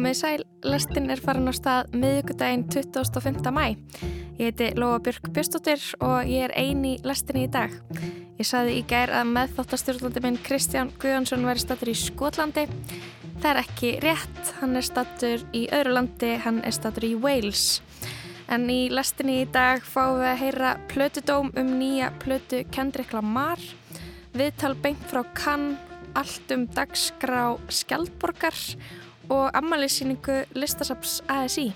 Komið 0.00 0.14
sæl, 0.16 0.42
lestin 0.64 1.12
er 1.12 1.20
farin 1.20 1.44
á 1.44 1.52
stað 1.52 1.90
miðugudaginn 1.92 2.62
25. 2.72 3.50
mæ. 3.52 3.76
Ég 4.40 4.46
heiti 4.46 4.68
Lóa 4.80 4.96
Björk 4.96 5.26
Björstóttir 5.28 5.82
og 6.00 6.24
ég 6.24 6.46
er 6.46 6.54
eini 6.56 6.94
í 6.94 7.00
lestinni 7.04 7.42
í 7.44 7.50
dag. 7.52 7.74
Ég 8.40 8.48
saði 8.48 8.78
í 8.78 8.86
gær 8.88 9.12
að 9.12 9.28
meðþáttastjórnlandi 9.34 10.22
minn 10.24 10.38
Kristján 10.40 10.88
Guðjónsson 11.02 11.44
væri 11.44 11.60
stattur 11.60 11.90
í 11.92 11.96
Skotlandi. 12.00 12.64
Það 13.42 13.50
er 13.50 13.60
ekki 13.60 13.90
rétt, 14.06 14.40
hann 14.62 14.80
er 14.80 14.88
stattur 14.88 15.44
í 15.52 15.66
öðru 15.68 15.92
landi, 15.98 16.32
hann 16.46 16.62
er 16.64 16.78
stattur 16.78 17.10
í 17.10 17.12
Wales. 17.20 17.82
En 18.48 18.64
í 18.72 18.88
lestinni 18.88 19.42
í 19.42 19.52
dag 19.52 19.84
fáum 19.84 20.22
við 20.22 20.30
að 20.30 20.42
heyra 20.46 20.72
plötudóm 20.94 21.52
um 21.52 21.76
nýja 21.76 22.08
plötu 22.24 22.64
Kendrick 22.72 23.12
Lamar, 23.12 23.60
viðtal 24.32 24.72
beint 24.80 25.04
frá 25.12 25.26
Cannes, 25.36 25.76
allt 26.16 26.56
um 26.56 26.64
dagskrá 26.72 27.52
Skjaldborgar 27.68 28.56
og 29.30 29.54
ammaliðsýningu 29.54 30.42
listasaps 30.58 31.20
ASI. 31.30 31.70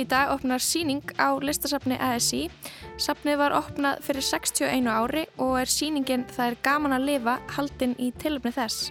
Í 0.00 0.04
dag 0.08 0.30
opnar 0.32 0.62
síning 0.64 1.02
á 1.20 1.36
listasafni 1.44 1.98
ASI. 2.00 2.46
Safnið 3.00 3.36
var 3.36 3.52
opnað 3.52 3.98
fyrir 4.06 4.24
61 4.24 4.88
ári 4.88 5.26
og 5.36 5.58
er 5.60 5.68
síningin 5.68 6.24
Það 6.30 6.46
er 6.46 6.56
gaman 6.64 6.96
að 6.96 7.04
lifa 7.08 7.34
haldinn 7.52 7.92
í 8.00 8.08
tilöfni 8.22 8.52
þess. 8.56 8.88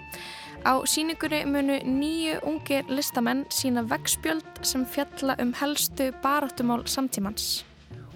Á 0.61 0.77
síningunni 0.85 1.39
munu 1.49 1.79
nýju 1.81 2.35
ungir 2.45 2.85
listamenn 2.93 3.45
sína 3.49 3.81
vegspjöld 3.89 4.61
sem 4.61 4.85
fjalla 4.85 5.37
um 5.41 5.53
helstu 5.57 6.11
baráttumál 6.21 6.85
samtímans. 6.85 7.63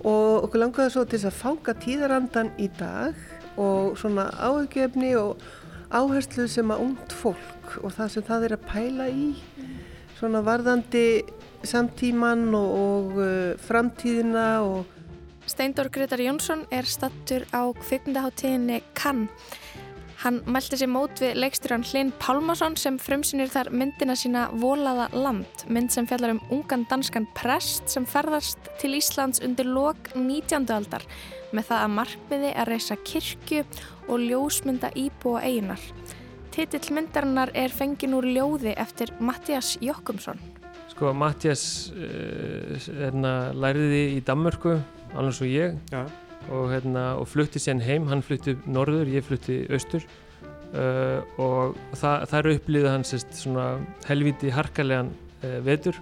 Og 0.04 0.46
okkur 0.46 0.62
langaði 0.62 0.94
svo 0.94 1.06
til 1.08 1.18
þess 1.18 1.31
að 1.31 1.40
fanga 1.40 1.76
tíðarandan 1.81 2.54
í 2.62 2.70
dag 2.78 3.18
og 3.58 3.98
svona 3.98 4.28
áhugjefni 4.38 5.16
og 5.18 5.42
áherslu 5.94 6.48
sem 6.50 6.74
að 6.74 6.84
ungt 6.88 7.16
fólk 7.16 7.78
og 7.82 7.94
það 7.96 8.12
sem 8.16 8.26
það 8.28 8.48
er 8.48 8.56
að 8.58 8.68
pæla 8.72 9.08
í 9.14 9.28
svona 10.18 10.44
varðandi 10.46 11.06
samtíman 11.64 12.50
og, 12.58 12.74
og 12.80 13.22
uh, 13.22 13.54
framtíðina 13.68 14.48
og 14.66 14.90
Steindor 15.48 15.90
Gretar 15.92 16.22
Jónsson 16.24 16.64
er 16.72 16.88
stattur 16.88 17.44
á 17.52 17.68
kvikmyndaháttíðinni 17.76 18.80
Cannes. 18.96 19.32
Hann 20.24 20.38
mælti 20.48 20.78
sér 20.80 20.88
mót 20.88 21.20
við 21.20 21.36
leikstjóran 21.36 21.84
Hlinn 21.84 22.14
Pálmarsson 22.16 22.78
sem 22.80 22.96
frumsynir 22.96 23.50
þar 23.52 23.74
myndina 23.76 24.16
sína 24.16 24.46
Volaða 24.56 25.10
land, 25.12 25.66
mynd 25.68 25.92
sem 25.92 26.08
fjallar 26.08 26.38
um 26.38 26.40
ungan 26.56 26.86
danskan 26.88 27.28
prest 27.36 27.92
sem 27.92 28.08
ferðast 28.08 28.72
til 28.80 28.94
Íslands 28.96 29.44
undir 29.44 29.68
lok 29.68 30.14
19. 30.16 30.70
aldar 30.72 31.04
með 31.52 31.68
það 31.74 31.82
að 31.82 31.94
markmiði 31.98 32.54
að 32.56 32.72
reysa 32.72 32.98
kirkju 33.04 33.66
og 34.08 34.23
ljósmynda 34.23 34.92
íbúa 35.00 35.44
eiginar. 35.46 35.82
Titill 36.54 36.94
myndarinnar 36.94 37.50
er 37.58 37.73
fengin 37.73 38.14
úr 38.14 38.28
ljóði 38.30 38.76
eftir 38.78 39.14
Mattias 39.20 39.73
Jokkumsson. 39.82 40.42
Sko 40.92 41.14
Mattias 41.18 41.64
uh, 41.96 42.76
hérna, 42.86 43.54
læriði 43.58 44.04
í 44.18 44.20
Danmörku, 44.26 44.76
alveg 45.18 45.38
svo 45.40 45.48
ég 45.50 45.80
Já. 45.90 46.04
og, 46.52 46.68
hérna, 46.70 47.08
og 47.18 47.26
flutti 47.31 47.62
sér 47.62 47.81
heim, 47.81 48.06
hann 48.12 48.22
flutti 48.22 48.54
norður, 48.70 49.09
ég 49.09 49.26
flutti 49.26 49.64
austur 49.74 50.06
uh, 50.74 51.22
og 51.42 51.78
það, 51.98 52.28
þar 52.31 52.50
upplýði 52.54 52.92
hann 52.92 53.06
sérst 53.08 53.36
svona 53.42 53.68
helviti 54.09 54.54
harkalegan 54.54 55.12
uh, 55.44 55.59
vetur 55.66 55.98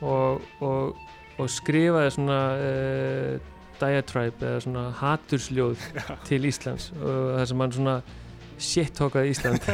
og, 0.00 0.42
og, 0.64 0.96
og 1.36 1.50
skrifaði 1.52 2.14
svona 2.16 2.40
uh, 2.56 3.50
diatribe 3.80 4.46
eða 4.46 4.64
svona 4.66 4.84
hatursljóð 5.00 5.88
til 6.28 6.42
Íslands 6.48 6.90
og 6.98 7.36
það 7.38 7.46
sem 7.50 7.64
hann 7.64 7.76
svona 7.78 7.96
shit-hókaði 8.62 9.34
Ísland 9.34 9.68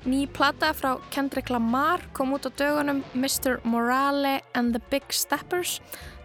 Ný 0.00 0.24
plata 0.32 0.70
frá 0.72 0.94
Kendrick 1.12 1.50
Lamar 1.52 2.00
kom 2.16 2.32
út 2.32 2.48
á 2.48 2.50
dögunum 2.56 3.02
Mr. 3.12 3.60
Morale 3.64 4.40
and 4.54 4.72
the 4.72 4.80
Big 4.90 5.04
Steppers. 5.12 5.82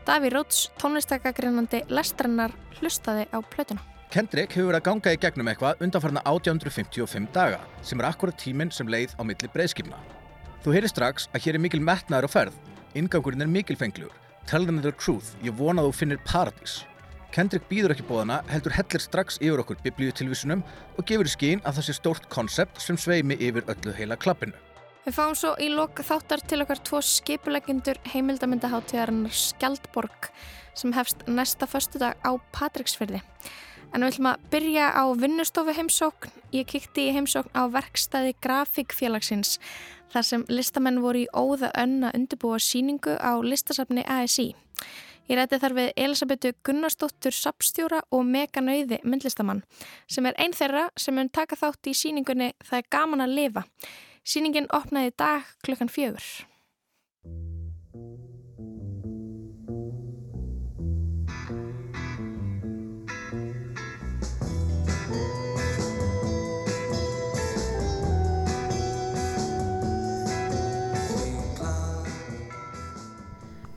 Daví 0.07 0.29
Róts, 0.31 0.69
tónlistakagrinnandi 0.79 1.81
lestrannar, 1.91 2.55
hlustaði 2.79 3.27
á 3.35 3.43
plötuna. 3.43 3.83
Kendrick 4.15 4.55
hefur 4.55 4.69
verið 4.69 4.79
að 4.79 4.85
ganga 4.87 5.11
í 5.11 5.19
gegnum 5.19 5.51
eitthvað 5.51 5.83
undanfarna 5.83 6.23
1855 6.23 7.27
daga 7.35 7.59
sem 7.83 7.99
er 7.99 8.07
akkurat 8.07 8.39
tíminn 8.39 8.71
sem 8.71 8.87
leið 8.87 9.17
á 9.19 9.27
milli 9.27 9.51
breyðskipna. 9.51 9.99
Þú 10.63 10.71
heyrir 10.77 10.93
strax 10.93 11.27
að 11.35 11.43
hér 11.43 11.59
er 11.59 11.65
mikil 11.67 11.83
metnaður 11.83 12.29
á 12.31 12.35
ferð. 12.37 12.55
Ingangurinn 12.95 13.43
er 13.43 13.51
mikilfengljur. 13.51 14.13
Tell 14.45 14.65
them 14.65 14.81
the 14.81 14.91
truth. 14.93 15.33
Ég 15.41 15.55
vona 15.57 15.81
þú 15.81 15.93
finnir 15.95 16.19
paradís. 16.21 16.83
Kendrick 17.33 17.65
býður 17.67 17.95
ekki 17.95 18.05
bóðana, 18.07 18.43
heldur 18.47 18.75
hellir 18.77 19.01
strax 19.01 19.39
yfir 19.41 19.59
okkur 19.63 19.79
biblíutilvísunum 19.83 20.61
og 20.95 21.07
gefur 21.09 21.27
í 21.27 21.31
skín 21.33 21.63
að 21.65 21.79
það 21.79 21.87
sé 21.87 21.95
stórt 21.97 22.29
konsept 22.31 22.79
sem 22.83 22.95
sveimi 22.95 23.35
yfir 23.41 23.65
öllu 23.73 23.95
heila 23.97 24.15
klappinu. 24.15 24.53
Við 25.05 25.17
fáum 25.17 25.33
svo 25.37 25.55
í 25.61 25.67
lok 25.73 25.99
þáttar 26.05 26.45
til 26.45 26.61
okkar 26.63 26.79
tvo 26.85 27.01
skipulegendur 27.03 27.99
heimildamindaháttíðarinnar 28.13 29.33
Skjaldborg 29.35 30.29
sem 30.77 30.93
hefst 30.95 31.25
næsta 31.27 31.67
föstudag 31.69 32.15
á 32.21 32.31
Patricksfyrði. 32.55 33.19
En 33.95 34.03
við 34.03 34.09
ætlum 34.11 34.27
að 34.27 34.47
byrja 34.51 34.87
á 34.91 35.03
vinnustofu 35.15 35.71
heimsókn. 35.71 36.31
Ég 36.51 36.67
kikti 36.67 37.05
í 37.07 37.11
heimsókn 37.15 37.53
á 37.55 37.63
verkstæði 37.71 38.33
Grafíkfélagsins 38.43 39.53
þar 40.11 40.25
sem 40.27 40.41
listamenn 40.51 40.99
voru 40.99 41.21
í 41.23 41.29
óða 41.31 41.69
önn 41.79 42.03
að 42.03 42.17
undirbúa 42.19 42.57
síningu 42.59 43.13
á 43.15 43.39
listasafni 43.39 44.03
ASI. 44.03 44.49
Ég 45.29 45.39
rætti 45.39 45.61
þar 45.63 45.75
við 45.77 45.93
Elisabetu 45.95 46.51
Gunnarsdóttur 46.67 47.33
Sapstjóra 47.33 48.01
og 48.11 48.25
Megan 48.27 48.67
Auði 48.73 48.99
myndlistamann 49.07 49.63
sem 50.11 50.27
er 50.27 50.35
einn 50.43 50.53
þeirra 50.53 50.89
sem 50.99 51.15
mun 51.15 51.31
taka 51.31 51.55
þátt 51.55 51.87
í 51.87 51.95
síningunni 51.95 52.51
Það 52.67 52.81
er 52.81 52.91
gaman 52.91 53.23
að 53.23 53.37
lifa. 53.39 53.63
Síningin 54.27 54.67
opnaði 54.75 55.15
dag 55.15 55.47
klukkan 55.63 55.89
fjögur. 55.89 56.27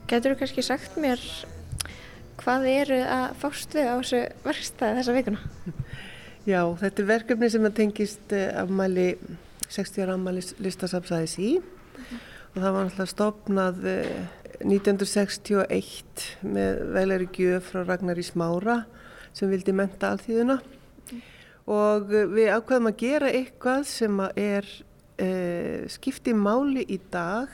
Getur 0.09 0.33
þú 0.33 0.39
kannski 0.41 0.63
sagt 0.65 0.95
mér 0.97 1.21
hvað 2.41 2.67
eru 2.71 2.99
að 3.05 3.27
fást 3.43 3.75
við 3.77 3.91
á 3.93 3.95
þessu 3.99 4.21
verkstæði 4.47 5.01
þessa 5.01 5.17
vikuna? 5.19 5.41
já, 6.53 6.63
þetta 6.81 7.03
er 7.03 7.09
verkefni 7.11 7.51
sem 7.53 7.69
að 7.69 7.77
tengist 7.83 8.33
eh, 8.33 8.49
afmæli 8.57 9.11
60 9.69 10.07
ára 10.07 10.17
afmæli 10.17 10.45
listasafsæðis 10.65 11.37
í. 11.45 11.51
Og 12.55 12.57
það 12.57 12.73
var 12.73 12.87
náttúrulega 12.89 13.13
stopnað 13.13 13.85
eh, 13.93 14.17
1961 14.65 16.27
með 16.57 16.83
veleri 16.97 17.29
gjöf 17.37 17.69
frá 17.75 17.85
Ragnar 17.85 18.19
í 18.19 18.25
Smára 18.27 18.81
sem 19.37 19.53
vildi 19.53 19.75
menta 19.77 20.15
alþýðuna. 20.15 20.57
Og 21.69 22.15
eh, 22.17 22.29
við 22.33 22.55
ákveðum 22.57 22.89
að 22.95 23.01
gera 23.05 23.35
eitthvað 23.43 23.85
sem 23.93 24.23
að 24.25 24.41
er 24.47 24.71
eh, 25.21 25.85
skipti 25.93 26.33
máli 26.33 26.89
í 26.89 26.97
dag 27.13 27.53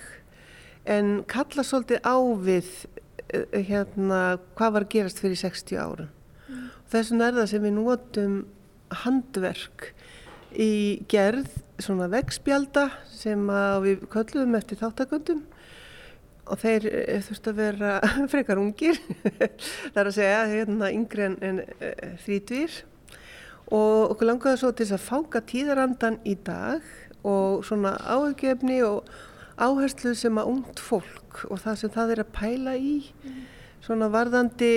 en 0.85 1.15
kalla 1.31 1.65
svolítið 1.65 2.03
á 2.05 2.17
við 2.45 2.71
uh, 2.85 3.61
hérna, 3.61 4.21
hvað 4.59 4.77
var 4.79 4.89
gerast 4.93 5.23
fyrir 5.23 5.41
60 5.41 5.81
árum. 5.81 6.11
Mm. 6.49 6.69
Þessum 6.93 7.25
er 7.25 7.39
það 7.39 7.51
sem 7.53 7.67
við 7.67 7.77
notum 7.79 8.39
handverk 9.05 9.91
í 10.55 11.03
gerð 11.11 11.51
svona 11.83 12.07
vegspjalda 12.13 12.89
sem 13.11 13.49
við 13.83 14.05
köllum 14.13 14.55
eftir 14.55 14.79
þáttakundum 14.79 15.43
og 16.45 16.61
þeir 16.61 16.87
þurft 17.25 17.49
að 17.51 17.61
vera 17.61 17.93
frekar 18.33 18.61
ungir, 18.61 18.99
það 19.93 20.01
er 20.03 20.11
að 20.11 20.17
segja 20.19 20.43
hérna, 20.53 20.91
yngri 20.93 21.29
en, 21.31 21.39
en 21.43 21.63
uh, 21.65 22.19
þrítvír 22.25 22.83
og 23.73 24.13
okkur 24.13 24.29
langaði 24.29 24.61
svo 24.61 24.73
til 24.73 24.85
þess 24.85 24.99
að 24.99 25.07
fanga 25.07 25.41
tíðarandan 25.49 26.19
í 26.29 26.37
dag 26.45 26.85
og 27.25 27.65
svona 27.65 27.95
áhugjefni 28.05 28.83
og 28.85 29.09
áherslu 29.61 30.15
sem 30.19 30.39
að 30.41 30.51
ungt 30.51 30.83
fólk 30.83 31.45
og 31.51 31.61
það 31.63 31.81
sem 31.81 31.93
það 31.95 32.15
er 32.15 32.23
að 32.25 32.33
pæla 32.35 32.75
í 32.79 32.95
mm. 33.05 33.41
svona 33.85 34.11
varðandi 34.13 34.73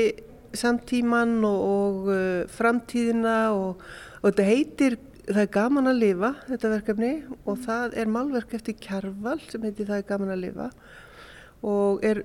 samtíman 0.58 1.40
og, 1.46 1.64
og 1.68 2.12
uh, 2.12 2.44
framtíðina 2.52 3.38
og, 3.56 3.84
og 4.22 4.30
þetta 4.30 4.48
heitir 4.48 5.00
það 5.28 5.42
er 5.44 5.52
gaman 5.58 5.92
að 5.92 6.02
lifa 6.04 6.32
þetta 6.48 6.74
verkefni 6.76 7.12
og 7.44 7.56
mm. 7.56 7.64
það 7.66 7.98
er 8.04 8.14
málverk 8.14 8.56
eftir 8.58 8.78
Kjarval 8.86 9.40
sem 9.48 9.68
heitir 9.68 9.90
það 9.90 10.04
er 10.04 10.10
gaman 10.14 10.36
að 10.36 10.44
lifa 10.46 10.70
og 11.68 12.04
er, 12.06 12.22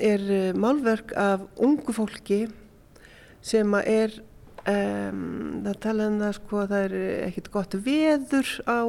er 0.00 0.24
málverk 0.56 1.12
af 1.20 1.44
ungu 1.60 1.92
fólki 1.92 2.46
sem 3.44 3.74
að 3.76 3.90
er 3.92 4.14
um, 4.72 5.18
það 5.66 5.80
tala 5.84 6.06
um 6.08 6.20
það 6.24 6.38
sko 6.40 6.62
það 6.70 6.86
er 6.86 6.94
ekkert 7.28 7.50
gott 7.54 7.76
veður 7.84 8.54
á 8.64 8.80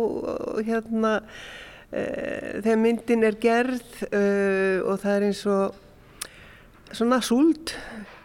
hérna 0.63 1.17
Uh, 1.19 1.68
þegar 1.89 2.81
myndin 2.83 3.25
er 3.25 3.37
gerð 3.41 4.03
uh, 4.11 4.85
og 4.85 4.99
það 5.01 5.15
er 5.15 5.27
eins 5.29 5.45
og 5.49 5.79
svona 6.91 7.21
súld. 7.21 7.73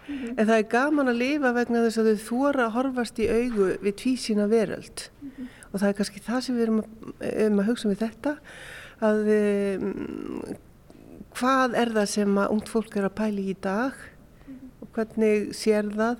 Mm 0.05 0.15
-hmm. 0.15 0.35
en 0.37 0.47
það 0.47 0.59
er 0.59 0.69
gaman 0.69 1.09
að 1.09 1.17
lifa 1.17 1.53
vegna 1.53 1.85
þess 1.85 1.99
að 1.99 2.09
þau 2.09 2.25
þóra 2.29 2.65
að 2.67 2.75
horfast 2.77 3.19
í 3.19 3.29
augu 3.29 3.69
við 3.81 3.95
tvísina 3.97 4.47
veröld. 4.47 5.09
Mm 5.23 5.31
-hmm. 5.31 5.47
og 5.73 5.81
það 5.81 5.89
er 5.89 5.97
kannski 5.97 6.21
það 6.21 6.41
sem 6.41 6.57
við 6.57 6.63
erum 6.63 6.79
að, 6.79 7.47
um 7.47 7.59
að 7.59 7.67
hugsa 7.67 7.89
með 7.89 7.99
þetta 7.99 8.37
að 9.01 9.21
um, 9.81 10.43
hvað 11.35 11.75
er 11.75 11.93
það 11.95 12.09
sem 12.09 12.39
að 12.39 12.51
ungt 12.51 12.69
fólk 12.69 12.97
er 12.97 13.05
að 13.05 13.19
pæli 13.19 13.49
í 13.51 13.57
dag? 13.61 13.93
Og 14.81 14.89
hvernig 14.93 15.55
sér 15.57 15.89
það 15.89 16.17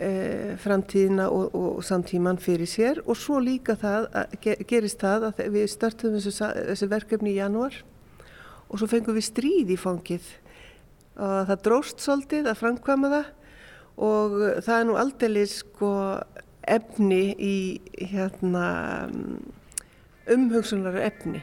e, 0.00 0.56
framtíðina 0.60 1.28
og, 1.32 1.54
og 1.54 1.84
samtíman 1.84 2.40
fyrir 2.40 2.68
sér 2.70 3.02
og 3.04 3.18
svo 3.18 3.40
líka 3.42 3.76
það 3.78 4.08
að, 4.16 4.36
gerist 4.70 5.00
það 5.02 5.28
að 5.30 5.42
við 5.54 5.66
startum 5.72 6.16
þessu, 6.16 6.32
þessu 6.72 6.88
verkefni 6.90 7.34
í 7.34 7.40
januar 7.40 7.76
og 8.70 8.80
svo 8.80 8.88
fengum 8.90 9.18
við 9.18 9.28
stríð 9.28 9.74
í 9.74 9.78
fangið. 9.80 10.26
Og 11.20 11.50
það 11.50 11.62
dróst 11.66 12.02
svolítið 12.02 12.48
að 12.48 12.60
framkvæma 12.62 13.12
það 13.12 13.30
og 14.00 14.36
það 14.64 14.76
er 14.78 14.86
nú 14.88 14.96
aldrei 14.96 15.46
sko 15.50 15.92
efni 16.70 17.22
í 17.36 17.56
hérna 18.12 18.66
umhugsunar 20.30 21.00
efni 21.02 21.42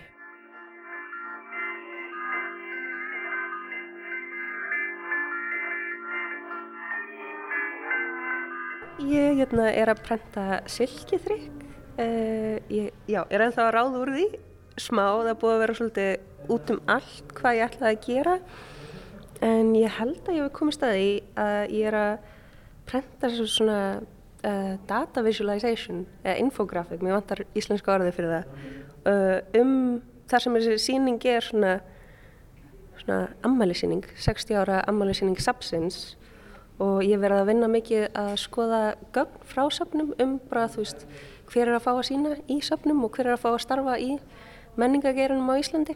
Ég 9.08 9.38
hérna, 9.40 9.70
er 9.72 9.88
að 9.88 10.02
prenta 10.04 10.46
silkithrygg. 10.68 11.62
Uh, 11.98 12.58
ég 12.68 12.92
já, 13.08 13.22
er 13.32 13.46
ennþá 13.46 13.70
að 13.70 13.74
ráða 13.78 14.02
úr 14.02 14.12
því. 14.18 14.26
Smá, 14.78 15.06
það 15.24 15.38
búið 15.42 15.54
að 15.54 15.62
vera 15.64 15.76
svolítið 15.78 16.52
út 16.54 16.74
um 16.74 16.82
allt 16.92 17.32
hvað 17.38 17.58
ég 17.58 17.72
ætlaði 17.72 17.96
að 17.96 18.08
gera. 18.08 18.34
En 19.48 19.72
ég 19.78 19.96
held 20.00 20.20
að 20.28 20.36
ég 20.36 20.44
hef 20.44 20.56
komið 20.58 20.76
staði 20.76 21.08
að 21.40 21.74
ég 21.78 21.88
er 21.88 21.98
að 22.02 22.28
prenta 22.90 23.32
svona 23.38 23.80
uh, 24.02 24.76
data 24.90 25.24
visualization, 25.24 26.04
eða 26.26 26.38
infografik, 26.44 27.04
mér 27.04 27.18
vantar 27.18 27.46
íslenska 27.58 27.96
orðið 27.96 28.16
fyrir 28.18 28.36
það, 28.36 28.62
uh, 29.12 29.62
um 29.62 29.74
þar 30.28 30.44
sem 30.44 30.58
þessi 30.58 30.78
síning 30.84 31.28
er 31.32 31.48
svona, 31.48 31.74
svona 33.00 33.20
ammælisíning, 33.48 34.08
60 34.20 34.60
ára 34.60 34.82
ammælisíning 34.90 35.40
Sapsins 35.44 36.18
og 36.84 37.02
ég 37.06 37.18
verði 37.22 37.42
að 37.42 37.50
vinna 37.50 37.70
mikið 37.72 38.04
að 38.18 38.34
skoða 38.42 38.82
gögn 39.16 39.42
frá 39.50 39.64
söfnum 39.74 40.14
um 40.22 40.38
bara 40.50 40.68
þú 40.70 40.84
veist 40.84 41.06
hver 41.50 41.72
er 41.72 41.78
að 41.78 41.86
fá 41.88 41.92
að 41.96 42.06
sína 42.10 42.36
í 42.52 42.60
söfnum 42.66 43.06
og 43.08 43.16
hver 43.16 43.30
er 43.30 43.38
að 43.38 43.44
fá 43.46 43.50
að 43.54 43.64
starfa 43.64 43.98
í 44.04 44.18
menningagerunum 44.78 45.50
á 45.50 45.56
Íslandi. 45.58 45.96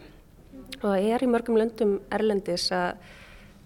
Og 0.82 0.96
ég 0.98 1.14
er 1.14 1.24
í 1.24 1.30
mörgum 1.30 1.60
löndum 1.60 2.00
erlendis 2.14 2.70
að 2.74 3.02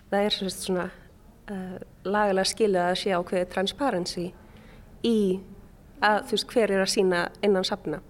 það 0.10 0.26
er 0.26 0.38
svona 0.52 0.88
uh, 0.90 1.78
lagalega 2.04 2.52
skilið 2.52 2.82
að 2.84 2.98
sé 3.00 3.14
ákveðið 3.16 3.54
transparency 3.54 4.26
í 5.06 5.18
að 6.04 6.26
þú 6.26 6.36
veist 6.36 6.52
hver 6.52 6.74
er 6.74 6.84
að 6.84 6.92
sína 6.92 7.22
innan 7.46 7.68
söfna 7.68 8.02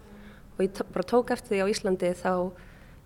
og 0.56 0.64
ég 0.64 0.80
bara 0.92 1.06
tók 1.06 1.30
eftir 1.34 1.52
því 1.52 1.62
á 1.62 1.70
Íslandi 1.70 2.10
þá 2.16 2.32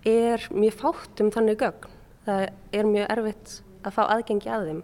er 0.06 0.46
mjög 0.54 0.78
fátt 0.80 1.20
um 1.20 1.32
þannig 1.34 1.60
gögn. 1.60 1.92
Það 2.24 2.46
er 2.78 2.88
mjög 2.88 3.12
erfitt 3.16 3.54
að 3.84 3.94
fá 3.96 4.02
aðgengi 4.06 4.52
að 4.54 4.66
þeim 4.70 4.82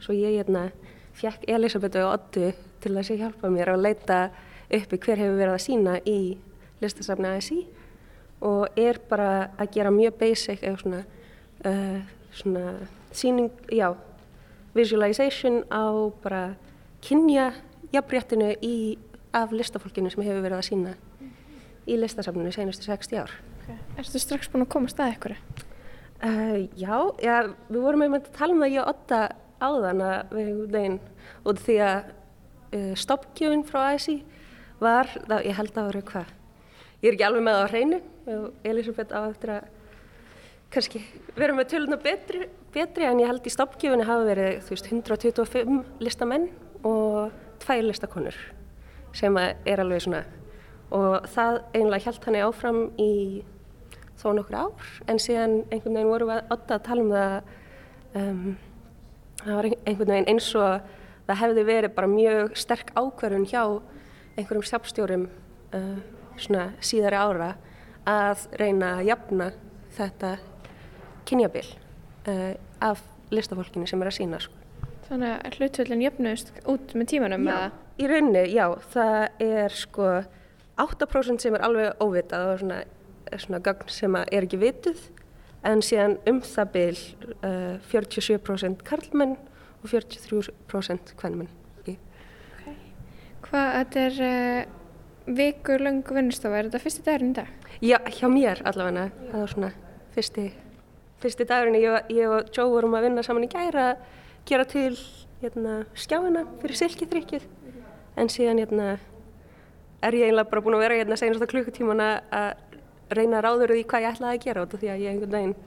Svo 0.00 0.14
ég 0.16 0.38
hérna 0.38 0.68
fjekk 1.16 1.46
Elisabethu 1.48 2.02
og 2.04 2.18
Ottu 2.18 2.50
til 2.82 2.92
að 2.94 3.08
sé 3.08 3.16
hjálpa 3.20 3.50
mér 3.52 3.72
að 3.72 3.84
leita 3.86 4.18
uppi 4.66 4.98
hver 4.98 5.22
hefur 5.22 5.38
verið 5.38 5.54
að 5.54 5.64
sína 5.64 5.96
í 6.04 6.18
listasafni 6.82 7.30
ASI 7.30 7.62
og 8.44 8.76
er 8.78 8.98
bara 9.08 9.48
að 9.56 9.72
gera 9.78 9.92
mjög 9.94 10.18
basic 10.20 10.62
eða 10.62 10.80
svona, 10.82 11.00
uh, 11.64 12.00
svona 12.36 12.74
síning, 13.16 13.50
já, 13.72 13.94
visualization 14.76 15.62
á 15.72 16.12
bara 16.22 16.42
kynja 17.00 17.52
jafnréttinu 17.94 18.52
í, 18.60 18.98
af 19.32 19.52
listafólkinu 19.52 20.10
sem 20.12 20.24
hefur 20.26 20.44
verið 20.44 20.58
að 20.58 20.68
sína 20.68 20.94
í 21.86 21.96
listasafninu 22.00 22.52
senastu 22.52 22.84
60 22.84 23.22
ár. 23.22 23.32
Okay. 23.62 23.78
Erstu 24.00 24.20
strax 24.20 24.50
búin 24.50 24.66
að 24.66 24.72
komast 24.74 25.00
að 25.00 25.14
ykkur? 25.16 25.36
Uh, 26.16 26.66
já, 26.76 26.96
já, 27.22 27.34
við 27.70 27.82
vorum 27.84 28.06
einmitt 28.06 28.30
að 28.30 28.38
tala 28.38 28.56
um 28.56 28.62
það 28.64 28.74
ég 28.74 28.82
og 28.82 28.92
Otta 28.92 29.20
áðan 29.60 30.02
að 30.04 30.34
við 30.36 30.48
hefum 30.50 30.72
deginn 30.74 30.98
út 31.46 31.62
því 31.62 31.76
að 31.86 32.10
uh, 32.10 32.92
stoppgjöfin 32.98 33.64
frá 33.68 33.80
ASI 33.92 34.18
var, 34.82 35.08
þá, 35.28 35.38
ég 35.46 35.56
held 35.56 35.72
að 35.72 35.78
það 35.78 35.88
voru 35.90 36.04
hvað, 36.10 36.34
ég 37.00 37.08
er 37.08 37.16
ekki 37.16 37.26
alveg 37.28 37.46
með 37.46 37.62
á 37.62 37.64
hreinu 37.70 38.02
og 38.36 38.66
Elisabeth 38.66 39.16
á 39.16 39.20
eftir 39.30 39.54
að 39.56 39.72
kannski 40.74 41.02
vera 41.36 41.54
með 41.56 41.70
töluna 41.72 41.98
betri, 42.02 42.46
betri 42.74 43.06
en 43.06 43.20
ég 43.22 43.30
held 43.30 43.46
í 43.46 43.52
stoppgjöfinni 43.54 44.06
hafa 44.06 44.26
verið 44.26 44.62
þú 44.66 44.74
veist 44.74 44.90
125 44.90 45.76
listamenn 46.02 46.48
og 46.86 47.34
tvær 47.62 47.84
listakonur 47.86 48.38
sem 49.16 49.38
er 49.40 49.80
alveg 49.80 50.02
svona 50.04 50.24
og 50.94 51.26
það 51.32 51.60
einlega 51.74 52.10
held 52.10 52.26
hann 52.26 52.40
áfram 52.46 52.80
í 53.00 53.12
þó 54.20 54.28
nokkur 54.36 54.58
ár 54.58 54.90
en 55.10 55.20
síðan 55.22 55.60
einhvern 55.70 55.96
veginn 55.96 56.12
voru 56.12 56.28
við 56.30 56.52
að 56.52 56.82
tala 56.86 57.04
um 57.04 57.12
það 57.14 57.36
um, 58.20 58.56
það 59.46 59.58
var 59.58 59.68
einhvern 59.72 60.12
veginn 60.12 60.30
eins 60.32 60.48
og 60.58 60.92
það 61.26 61.40
hefði 61.42 61.64
verið 61.70 61.94
bara 61.96 62.10
mjög 62.10 62.58
sterk 62.58 62.92
ákverðun 62.96 63.48
hjá 63.50 63.62
einhverjum 64.36 64.66
sjálfstjórum 64.70 65.26
uh, 65.76 65.96
svona 66.36 66.68
síðari 66.84 67.18
ára 67.20 67.50
að 68.06 68.46
reyna 68.60 68.96
að 68.98 69.08
jafna 69.10 69.50
þetta 69.96 70.36
kynjabil 71.26 71.66
uh, 72.28 72.54
af 72.84 73.02
listafólkinu 73.34 73.88
sem 73.88 74.02
er 74.02 74.10
að 74.10 74.18
sína 74.20 74.40
sko. 74.42 74.54
Þannig 75.06 75.34
að 75.36 75.58
hlutvöldin 75.60 76.02
jöfnust 76.02 76.52
út 76.66 76.94
með 76.98 77.10
tímanum? 77.14 77.46
Já, 77.46 77.70
í 78.02 78.08
rauninni, 78.10 78.42
já, 78.50 78.66
það 78.92 79.44
er 79.46 79.74
sko 79.74 80.08
8% 80.82 81.42
sem 81.42 81.56
er 81.56 81.64
alveg 81.66 82.02
óvitað 82.02 82.50
og 82.50 82.62
svona, 82.62 82.80
svona 83.38 83.62
gagn 83.64 83.92
sem 83.92 84.18
er 84.26 84.42
ekki 84.42 84.60
vituð 84.60 85.06
en 85.66 85.82
síðan 85.84 86.16
um 86.30 86.40
það 86.44 86.72
byl 86.74 86.96
uh, 87.42 87.76
47% 87.90 88.84
karlmenn 88.86 89.36
og 89.82 89.90
43% 89.90 91.14
kvennmenn. 91.18 91.50
Okay. 91.80 91.96
Hvað, 93.46 93.72
þetta 93.78 94.04
er 94.04 94.20
uh, 94.26 94.76
vikur 95.26 95.82
langu 95.82 96.16
vinnustofa, 96.16 96.60
er 96.60 96.70
þetta 96.70 96.82
fyrsti 96.84 97.04
dagurinn 97.06 97.34
í 97.34 97.38
dag? 97.40 97.50
Já, 97.82 97.98
hjá 98.18 98.28
mér 98.32 98.62
allavega, 98.68 99.08
það 99.30 99.42
var 99.42 99.52
svona 99.52 99.72
fyrsti, 100.14 100.46
fyrsti 101.22 101.48
dagurinn, 101.48 101.80
ég, 101.82 102.14
ég 102.14 102.32
og 102.32 102.52
Joe 102.54 102.70
vorum 102.72 102.96
að 102.96 103.08
vinna 103.08 103.26
saman 103.26 103.46
í 103.46 103.50
gæra 103.52 103.90
að 103.92 104.06
gera 104.46 104.68
til 104.70 104.94
hérna, 105.42 105.80
skjáina 105.98 106.46
fyrir 106.62 106.80
silkithrykkið, 106.80 107.48
en 108.16 108.30
síðan 108.32 108.62
hérna, 108.62 108.94
er 110.06 110.16
ég 110.16 110.30
einlega 110.30 110.48
bara 110.50 110.62
búin 110.64 110.78
að 110.78 110.86
vera 110.86 111.00
hérna 111.00 111.18
senast 111.18 111.42
á 111.42 111.50
klukkutíman 111.50 112.02
að 112.04 112.65
reyna 113.10 113.42
ráður 113.44 113.76
því 113.76 113.82
hvað 113.90 114.06
ég 114.06 114.14
ætlaði 114.14 114.38
að 114.38 114.46
gera 114.46 114.64
út 114.66 114.74
af 114.74 114.82
því 114.82 114.92
að 114.92 115.02
ég 115.04 115.12
einhvern 115.12 115.36
veginn 115.36 115.58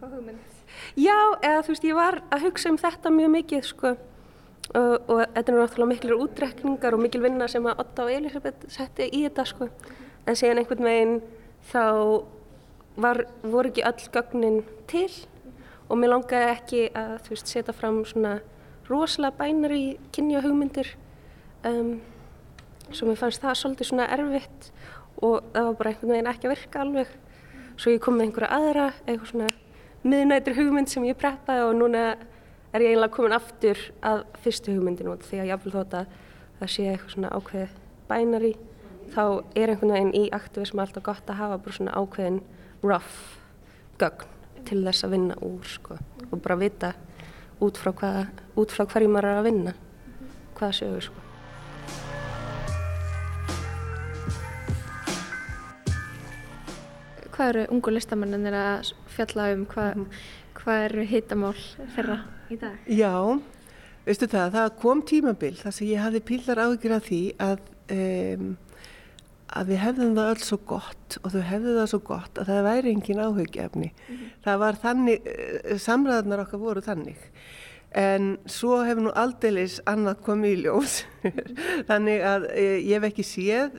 Fá 0.00 0.06
hugmynd 0.08 0.50
Já, 0.98 1.16
eða 1.42 1.62
þú 1.64 1.74
veist, 1.74 1.86
ég 1.86 1.98
var 1.98 2.20
að 2.32 2.46
hugsa 2.46 2.70
um 2.72 2.78
þetta 2.80 3.12
mjög 3.14 3.32
mikið 3.34 3.66
sko. 3.68 3.92
Og, 4.70 4.92
og 5.10 5.20
þetta 5.34 5.52
er 5.52 5.56
náttúrulega 5.58 5.90
mikilur 5.90 6.22
útrekningar 6.24 6.94
og 6.94 7.02
mikil 7.02 7.22
vinna 7.24 7.48
sem 7.50 7.64
að 7.66 7.82
Otta 7.82 8.06
og 8.06 8.12
Elisabeth 8.14 8.68
setti 8.70 9.08
í 9.10 9.24
þetta 9.24 9.46
sko. 9.50 9.66
En 10.30 10.38
síðan 10.38 10.62
einhvern 10.62 10.86
veginn 10.86 11.16
þá 11.72 11.84
var, 13.00 13.24
voru 13.42 13.72
ekki 13.72 13.86
öll 13.88 14.06
gögnin 14.14 14.60
til 14.90 15.08
og 15.90 15.98
mér 15.98 16.14
langaði 16.14 16.52
ekki 16.52 16.84
að 16.94 17.16
þú 17.26 17.34
veist, 17.34 17.50
setja 17.50 17.74
fram 17.74 18.04
svona 18.06 18.36
rosalega 18.86 19.38
bænar 19.40 19.74
í 19.74 19.84
kynja 20.14 20.42
hugmyndir 20.44 20.92
um, 21.66 21.96
svo 22.90 23.08
mér 23.08 23.18
fannst 23.18 23.42
það 23.42 23.58
svolítið 23.58 23.90
svona 23.90 24.06
erfitt 24.14 24.70
og 25.20 25.50
það 25.52 25.66
var 25.66 25.76
bara 25.78 25.92
einhvern 25.92 26.12
veginn 26.14 26.30
ekki 26.30 26.48
að 26.48 26.54
virka 26.54 26.82
alveg. 26.84 27.12
Svo 27.80 27.92
ég 27.94 28.02
kom 28.04 28.16
með 28.16 28.28
einhverja 28.28 28.56
aðra 28.56 28.86
eitthvað 29.04 29.30
svona 29.32 29.50
miðnættir 30.00 30.56
hugmynd 30.56 30.90
sem 30.92 31.06
ég 31.08 31.18
preppaði 31.20 31.66
og 31.66 31.76
núna 31.76 32.04
er 32.70 32.84
ég 32.84 32.94
einlega 32.94 33.14
komin 33.14 33.36
aftur 33.36 33.80
að 34.06 34.24
fyrstu 34.44 34.74
hugmyndin 34.74 35.12
út. 35.12 35.24
Því 35.26 35.42
að 35.42 35.52
jáfnvel 35.52 35.74
þótt 35.76 35.96
að 36.00 36.18
það 36.60 36.72
sé 36.74 36.88
eitthvað 36.88 37.14
svona 37.14 37.32
ákveð 37.36 37.78
bænari 38.10 38.52
þá 39.14 39.22
er 39.58 39.72
einhvern 39.74 39.94
veginn 39.96 40.16
í 40.16 40.24
aktivism 40.34 40.82
alltaf 40.82 41.06
gott 41.06 41.32
að 41.32 41.40
hafa 41.42 41.62
bara 41.64 41.78
svona 41.78 41.96
ákveðin 41.96 42.42
rough 42.84 43.38
gögn 44.00 44.36
til 44.68 44.82
þess 44.84 45.06
að 45.06 45.16
vinna 45.16 45.40
úr 45.44 45.64
sko. 45.68 45.96
Og 46.30 46.36
bara 46.40 46.60
vita 46.60 46.94
út 47.60 47.80
frá, 47.80 47.92
hvað, 47.92 48.22
út 48.60 48.72
frá 48.72 48.86
hverju 48.86 49.10
maður 49.12 49.32
er 49.32 49.40
að 49.40 49.50
vinna 49.50 49.74
hvaða 50.56 50.76
sögur 50.76 51.10
sko 51.10 51.29
hvað 57.40 57.54
eru 57.54 57.66
ungu 57.72 57.92
listamennir 57.94 58.56
að 58.56 58.90
fjalla 59.14 59.50
um, 59.54 59.64
hvað, 59.68 59.94
mm 59.94 60.02
-hmm. 60.04 60.24
hvað 60.60 60.82
eru 60.88 61.04
hitamál 61.08 61.60
þeirra 61.94 62.18
í 62.50 62.58
dag? 62.60 62.76
Já, 62.86 63.40
veistu 64.04 64.28
það, 64.28 64.52
það 64.56 64.74
kom 64.82 65.02
tímabil 65.02 65.54
þar 65.56 65.72
sem 65.72 65.86
ég 65.88 66.04
hafði 66.04 66.20
pílar 66.20 66.60
áhyggjur 66.60 66.96
af 66.96 67.06
því 67.08 67.22
að, 67.40 67.62
um, 67.96 68.52
að 69.56 69.72
við 69.72 69.82
hefðum 69.86 70.14
það 70.18 70.30
öll 70.34 70.44
svo 70.44 70.60
gott 70.66 71.18
og 71.24 71.32
þau 71.32 71.40
hefðu 71.40 71.78
það 71.78 71.90
svo 71.94 72.02
gott 72.12 72.38
að 72.38 72.52
það 72.52 72.68
væri 72.68 72.92
engin 72.92 73.24
áhyggjafni. 73.24 73.90
Mm 73.90 74.16
-hmm. 74.16 74.30
Það 74.44 74.58
var 74.58 74.74
þannig, 74.84 75.18
eh, 75.24 75.78
samræðarnar 75.78 76.44
okkar 76.44 76.60
voru 76.60 76.80
þannig. 76.80 77.18
En 77.90 78.38
svo 78.46 78.84
hefur 78.84 79.02
nú 79.02 79.10
aldeilis 79.16 79.80
annað 79.86 80.22
komið 80.22 80.50
í 80.52 80.62
ljós. 80.62 81.04
þannig 81.90 82.20
að 82.22 82.42
e, 82.54 82.78
ég 82.86 83.00
hef 83.00 83.10
ekki 83.10 83.24
séð 83.24 83.70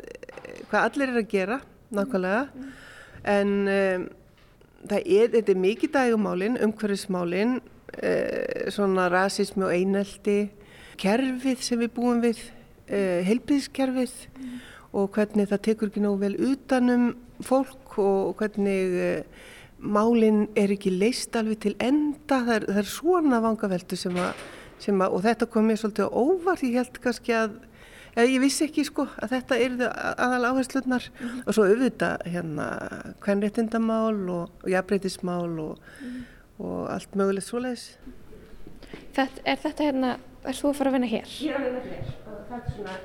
hvað 0.69 0.83
allir 0.83 1.09
er 1.09 1.17
að 1.21 1.29
gera 1.29 1.61
nákvæmlega. 1.91 2.47
Mm 2.55 2.71
en 3.27 3.53
um, 3.67 4.07
það 4.89 5.05
er, 5.05 5.29
þetta 5.35 5.53
er 5.53 5.61
mikið 5.61 5.93
dagumálin, 5.95 6.57
umhverfismálin, 6.65 7.59
eh, 8.01 8.69
svona 8.73 9.07
rasismi 9.11 9.67
og 9.67 9.75
eineldi, 9.75 10.39
kerfið 11.01 11.63
sem 11.65 11.81
við 11.81 11.93
búum 11.95 12.21
við, 12.23 12.41
eh, 12.87 13.21
heilbíðskerfið 13.27 14.13
mm. 14.27 14.59
og 14.93 15.11
hvernig 15.15 15.49
það 15.49 15.63
tekur 15.67 15.91
ekki 15.91 16.03
nógu 16.03 16.21
vel 16.25 16.35
utanum 16.51 17.15
fólk 17.41 17.97
og 18.01 18.35
hvernig 18.37 18.97
eh, 19.01 19.23
málinn 19.81 20.47
er 20.55 20.73
ekki 20.73 20.93
leist 20.93 21.35
alveg 21.35 21.59
til 21.59 21.75
enda, 21.79 22.41
það 22.45 22.55
er, 22.55 22.65
það 22.69 22.81
er 22.83 22.89
svona 22.89 23.41
vangaveltu 23.41 23.97
sem 23.97 24.17
að, 24.21 24.45
sem 24.81 25.01
að, 25.01 25.15
og 25.17 25.25
þetta 25.25 25.49
kom 25.49 25.69
mér 25.69 25.81
svolítið 25.81 26.13
óvart, 26.13 26.65
ég 26.65 26.81
held 26.81 27.01
kannski 27.01 27.37
að 27.37 27.57
ég 28.19 28.39
vissi 28.43 28.65
ekki 28.67 28.83
sko 28.87 29.05
að 29.23 29.35
þetta 29.35 29.57
er 29.63 29.75
aðal 30.19 30.49
áherslunar 30.51 31.05
mm 31.07 31.27
-hmm. 31.27 31.43
og 31.47 31.55
svo 31.55 31.67
auðvitað 31.67 32.25
hérna 32.27 32.65
kvennréttindamál 33.23 34.29
og, 34.29 34.49
og 34.63 34.69
jafnbreytismál 34.69 35.59
og, 35.59 35.77
mm 35.79 36.07
-hmm. 36.07 36.23
og 36.65 36.91
allt 36.91 37.15
mögulegt 37.15 37.47
svoleiðis. 37.47 37.97
Er 39.45 39.57
þetta 39.57 39.83
hérna, 39.83 40.17
er 40.43 40.53
þú 40.53 40.69
að 40.69 40.75
fara 40.75 40.89
að 40.89 40.93
vinna 40.93 41.07
hér? 41.07 41.27
Ég 41.41 41.51
er 41.51 41.55
að 41.55 41.63
vinna 41.63 41.79
hér 41.79 42.05
og 42.27 42.37
þetta 42.49 42.65
er 42.65 42.71
svona 42.75 42.97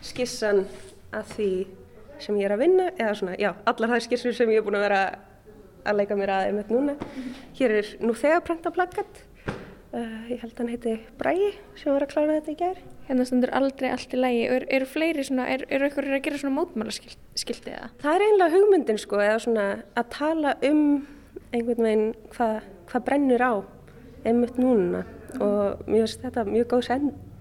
skissan 0.00 0.66
að 1.12 1.24
því 1.36 1.66
sem 2.18 2.36
ég 2.36 2.44
er 2.44 2.52
að 2.52 2.58
vinna 2.58 2.90
eða 2.98 3.14
svona, 3.14 3.36
já, 3.38 3.54
allar 3.66 3.88
það 3.88 4.00
skissur 4.00 4.34
sem 4.34 4.50
ég 4.50 4.56
er 4.56 4.62
búin 4.62 4.74
að 4.74 4.86
vera 4.88 5.18
að 5.84 5.96
leika 5.96 6.16
mér 6.16 6.28
að 6.28 6.46
einmitt 6.46 6.70
núna. 6.70 6.92
Mm 6.92 6.98
-hmm. 6.98 7.34
Hér 7.58 7.70
er 7.70 7.96
nú 8.00 8.14
þegar 8.14 8.40
prenta 8.40 8.70
plaggat, 8.70 9.24
uh, 9.92 10.30
ég 10.30 10.40
held 10.40 10.52
að 10.52 10.58
hann 10.58 10.68
heiti 10.68 11.00
Bræi 11.18 11.54
sem 11.76 11.92
var 11.92 12.02
að 12.02 12.08
klára 12.08 12.40
þetta 12.40 12.52
í 12.52 12.56
gerð 12.56 12.97
hérna 13.08 13.24
stundur 13.24 13.52
aldrei 13.56 13.88
allt 13.90 14.12
í 14.12 14.20
lægi 14.20 14.42
eru 14.52 14.68
er 14.76 14.84
fleiri 14.88 15.24
svona, 15.24 15.46
eru 15.48 15.64
er 15.68 15.86
ykkur 15.88 16.10
að 16.12 16.24
gera 16.26 16.40
svona 16.40 16.56
mótmálaskildi 16.58 17.72
eða? 17.72 17.88
Það 18.02 18.16
er 18.16 18.24
einlega 18.26 18.54
hugmyndin 18.56 19.00
sko 19.00 19.22
eða 19.24 19.38
svona 19.44 19.66
að 19.96 20.10
tala 20.12 20.54
um 20.68 20.82
einhvern 21.54 21.88
veginn 21.88 22.06
hvað 22.34 22.60
hva 22.88 23.02
brennur 23.06 23.44
á 23.44 23.52
einmitt 24.28 24.60
núna. 24.60 25.04
Og 25.38 25.82
mér 25.88 26.04
finnst 26.04 26.22
þetta 26.24 26.44
mjög 26.48 26.70
góð 26.74 26.86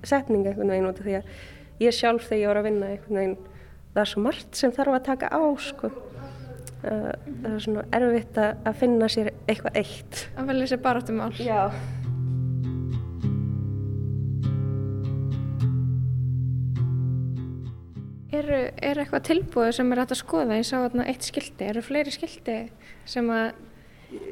setning 0.08 0.48
einhvern 0.48 0.72
veginn 0.72 0.90
út 0.90 1.02
af 1.02 1.08
því 1.08 1.20
að 1.20 1.32
ég 1.84 1.96
sjálf 1.96 2.28
þegar 2.28 2.42
ég 2.42 2.52
voru 2.52 2.64
að 2.64 2.70
vinna 2.70 2.92
einhvern 2.94 3.22
veginn 3.22 3.38
það 3.94 4.04
er 4.04 4.12
svo 4.12 4.24
margt 4.24 4.60
sem 4.60 4.74
þarf 4.76 4.98
að 4.98 5.08
taka 5.12 5.32
á 5.34 5.42
sko. 5.68 5.92
Það 6.78 7.52
er 7.52 7.62
svona 7.66 7.86
erfitt 7.98 8.42
að 8.46 8.74
finna 8.80 9.12
sér 9.12 9.32
eitthvað 9.50 9.80
eitt. 9.82 10.28
Að 10.38 10.52
velja 10.54 10.72
sér 10.72 10.84
bara 10.86 11.02
áttum 11.04 11.24
ál 11.26 11.32
Já 11.42 11.72
eru, 18.42 18.62
er 18.90 19.02
eitthvað 19.02 19.26
tilbúið 19.32 19.74
sem 19.78 19.92
er 19.94 20.02
hægt 20.02 20.14
að 20.16 20.22
skoða? 20.22 20.60
Ég 20.60 20.68
sá 20.68 20.76
þarna 20.78 21.08
eitt 21.12 21.28
skildi, 21.28 21.68
eru 21.68 21.84
fleiri 21.86 22.14
skildi 22.14 22.58
sem 23.08 23.34
að 23.34 23.50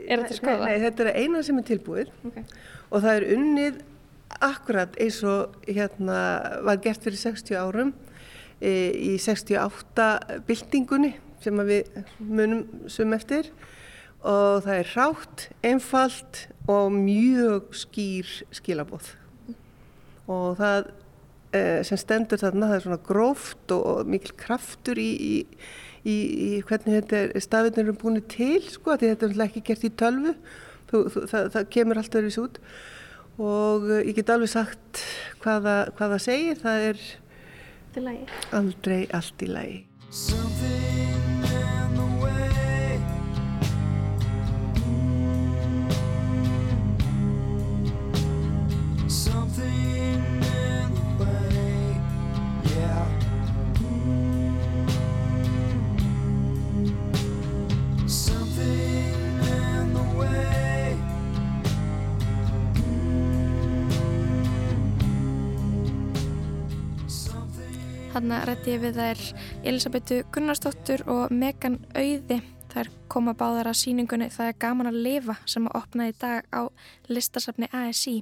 er 0.07 0.21
hægt 0.21 0.31
að 0.31 0.39
skoða? 0.39 0.61
Nei, 0.63 0.71
nei, 0.71 0.85
þetta 0.85 1.05
er 1.05 1.19
eina 1.23 1.43
sem 1.45 1.59
er 1.59 1.67
tilbúið 1.69 2.11
okay. 2.29 2.47
og 2.89 3.05
það 3.05 3.11
er 3.13 3.27
unnið 3.35 3.83
akkurat 4.45 4.97
eins 5.01 5.21
og 5.27 5.55
hérna 5.67 6.19
var 6.65 6.81
gert 6.83 7.05
fyrir 7.05 7.19
60 7.21 7.59
árum 7.59 7.93
e, 8.59 8.71
í 8.91 9.13
68 9.21 10.09
byltingunni 10.47 11.13
sem 11.43 11.61
við 11.67 12.01
munum 12.19 12.65
sum 12.91 13.13
eftir 13.15 13.51
og 14.25 14.65
það 14.65 14.79
er 14.79 14.91
rátt, 14.95 15.47
einfalt 15.65 16.45
og 16.71 16.89
mjög 16.95 17.75
skýr 17.77 18.31
skilabóð 18.55 19.13
og 20.31 20.57
það 20.59 20.89
sem 21.87 21.99
stendur 21.99 22.41
þarna, 22.41 22.69
það 22.71 22.77
er 22.77 22.85
svona 22.85 23.01
gróft 23.07 23.73
og, 23.75 23.83
og 23.91 24.11
mikil 24.11 24.35
kraftur 24.39 25.01
í, 25.01 25.09
í, 25.15 25.35
í, 26.03 26.15
í 26.15 26.49
hvernig 26.67 26.99
þetta 26.99 27.21
er, 27.21 27.33
stafinir 27.43 27.85
eru 27.85 27.97
búin 28.01 28.21
til, 28.31 28.61
sko, 28.71 28.95
því 28.95 29.13
þetta 29.13 29.31
er 29.31 29.45
ekki 29.47 29.65
gert 29.69 29.87
í 29.87 29.93
tölvu, 30.03 30.35
þú, 30.91 31.03
þú, 31.13 31.25
það, 31.33 31.51
það 31.57 31.69
kemur 31.77 32.01
alltaf 32.01 32.21
öðruvis 32.21 32.41
út. 32.45 32.59
Og 33.35 33.89
eh, 33.91 34.07
ég 34.07 34.19
get 34.21 34.31
alveg 34.31 34.53
sagt 34.53 35.03
hvaða, 35.43 35.77
hvaða 35.99 36.21
segir, 36.23 36.59
það 36.63 36.89
er 36.91 37.05
aldrei 38.55 39.05
allt 39.15 39.43
í 39.47 39.51
lagi. 39.51 39.79
Hanna 68.15 68.37
rétti 68.47 68.71
ég 68.71 68.79
við 68.79 68.95
þær 68.95 69.21
Elisabetu 69.67 70.21
Gunnarsdóttur 70.31 71.01
og 71.11 71.33
Megan 71.35 71.73
Auði. 71.99 72.37
Þær 72.71 72.87
koma 73.11 73.33
báðar 73.35 73.67
að 73.67 73.81
síningunni 73.81 74.29
Það 74.31 74.51
er 74.53 74.55
gaman 74.63 74.87
að 74.87 74.99
lifa 75.03 75.35
sem 75.51 75.67
að 75.67 75.75
opna 75.81 76.07
í 76.07 76.13
dag 76.21 76.47
á 76.55 76.63
listasafni 77.11 77.67
ASI. 77.75 78.21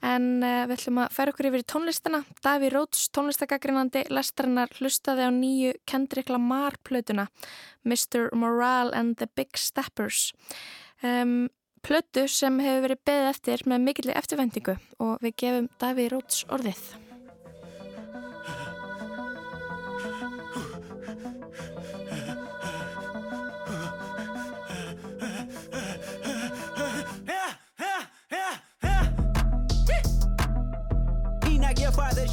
En 0.00 0.40
uh, 0.40 0.62
við 0.64 0.78
ætlum 0.78 1.02
að 1.04 1.12
færa 1.18 1.34
okkur 1.34 1.50
yfir 1.50 1.60
í 1.60 1.68
tónlistana. 1.74 2.22
Daví 2.40 2.72
Róts, 2.72 3.04
tónlistagagrinandi 3.12 4.06
lestarinnar, 4.08 4.72
hlustaði 4.80 5.28
á 5.28 5.30
nýju 5.36 5.76
Kendrick 5.84 6.32
Lamar 6.32 6.80
plötuna 6.80 7.28
Mr. 7.84 8.32
Morale 8.32 8.96
and 8.96 9.20
the 9.20 9.28
Big 9.36 9.60
Steppers. 9.60 10.30
Um, 11.04 11.50
plötu 11.84 12.30
sem 12.32 12.60
hefur 12.64 12.88
verið 12.88 13.04
beðið 13.12 13.32
eftir 13.36 13.68
með 13.68 13.88
mikilvæg 13.90 14.24
eftirvendingu 14.24 14.80
og 15.04 15.16
við 15.20 15.40
gefum 15.44 15.72
Daví 15.76 16.08
Róts 16.16 16.46
orðið. 16.48 17.11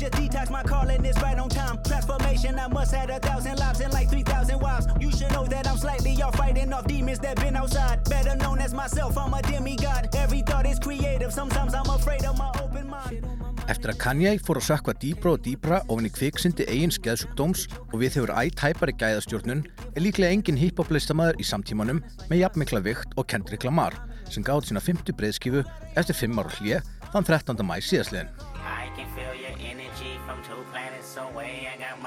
Just 0.09 0.21
detox 0.21 0.49
my 0.49 0.63
calling 0.63 1.05
is 1.05 1.15
right 1.21 1.37
on 1.37 1.49
time. 1.49 1.81
Transformation, 1.83 2.59
I 2.59 2.67
must 2.67 2.93
have 2.93 3.09
a 3.09 3.19
thousand 3.19 3.59
lives 3.59 3.79
and 3.81 3.93
like 3.93 4.09
3,000 4.09 4.59
wives. 4.59 4.87
You 4.99 5.11
should 5.11 5.31
know 5.31 5.45
that 5.47 5.67
I'm 5.67 5.77
slightly 5.77 6.21
off 6.21 6.35
fighting 6.35 6.73
off 6.73 6.87
demons 6.87 7.19
that 7.19 7.39
been 7.39 7.55
outside. 7.55 8.03
Better 8.09 8.35
known 8.35 8.59
as 8.59 8.73
myself, 8.73 9.17
I'm 9.17 9.33
a 9.33 9.41
demigod. 9.41 10.09
Every 10.15 10.41
thought 10.41 10.65
is 10.65 10.79
creative, 10.79 11.31
sometimes 11.33 11.73
I'm 11.73 11.89
afraid 11.89 12.25
of 12.25 12.37
my 12.37 12.51
open 12.61 12.89
mind. 12.89 13.25
Eftir 13.69 13.91
að 13.93 13.99
Kanye 14.01 14.31
fór 14.41 14.57
að 14.57 14.65
sökva 14.65 14.95
dýbra 14.97 15.35
og 15.35 15.43
dýbra 15.45 15.83
ofin 15.93 16.07
í 16.07 16.09
kviksindi 16.09 16.65
eigin 16.73 16.93
skeðsugdóms 16.95 17.67
og 17.91 17.99
við 18.01 18.17
hefur 18.17 18.33
ættæpari 18.33 18.95
gæðastjórnun 18.97 19.61
er 19.93 20.01
líklega 20.01 20.33
engin 20.33 20.57
hip-hop 20.57 20.89
listamæður 20.89 21.37
í 21.37 21.45
samtímanum 21.45 22.01
með 22.31 22.41
jafnmikla 22.47 22.81
vikt 22.81 23.13
og 23.13 23.29
Kendrick 23.29 23.67
Lamar 23.67 23.93
sem 24.25 24.41
gáði 24.41 24.71
sína 24.71 24.81
50 24.81 25.13
breyðskifu 25.19 25.61
eftir 25.93 26.17
5 26.17 26.41
ára 26.41 26.55
hlið 26.57 26.89
þann 27.13 27.29
13. 27.29 27.61
mæ 27.61 27.77
síðastliðin. 27.85 28.33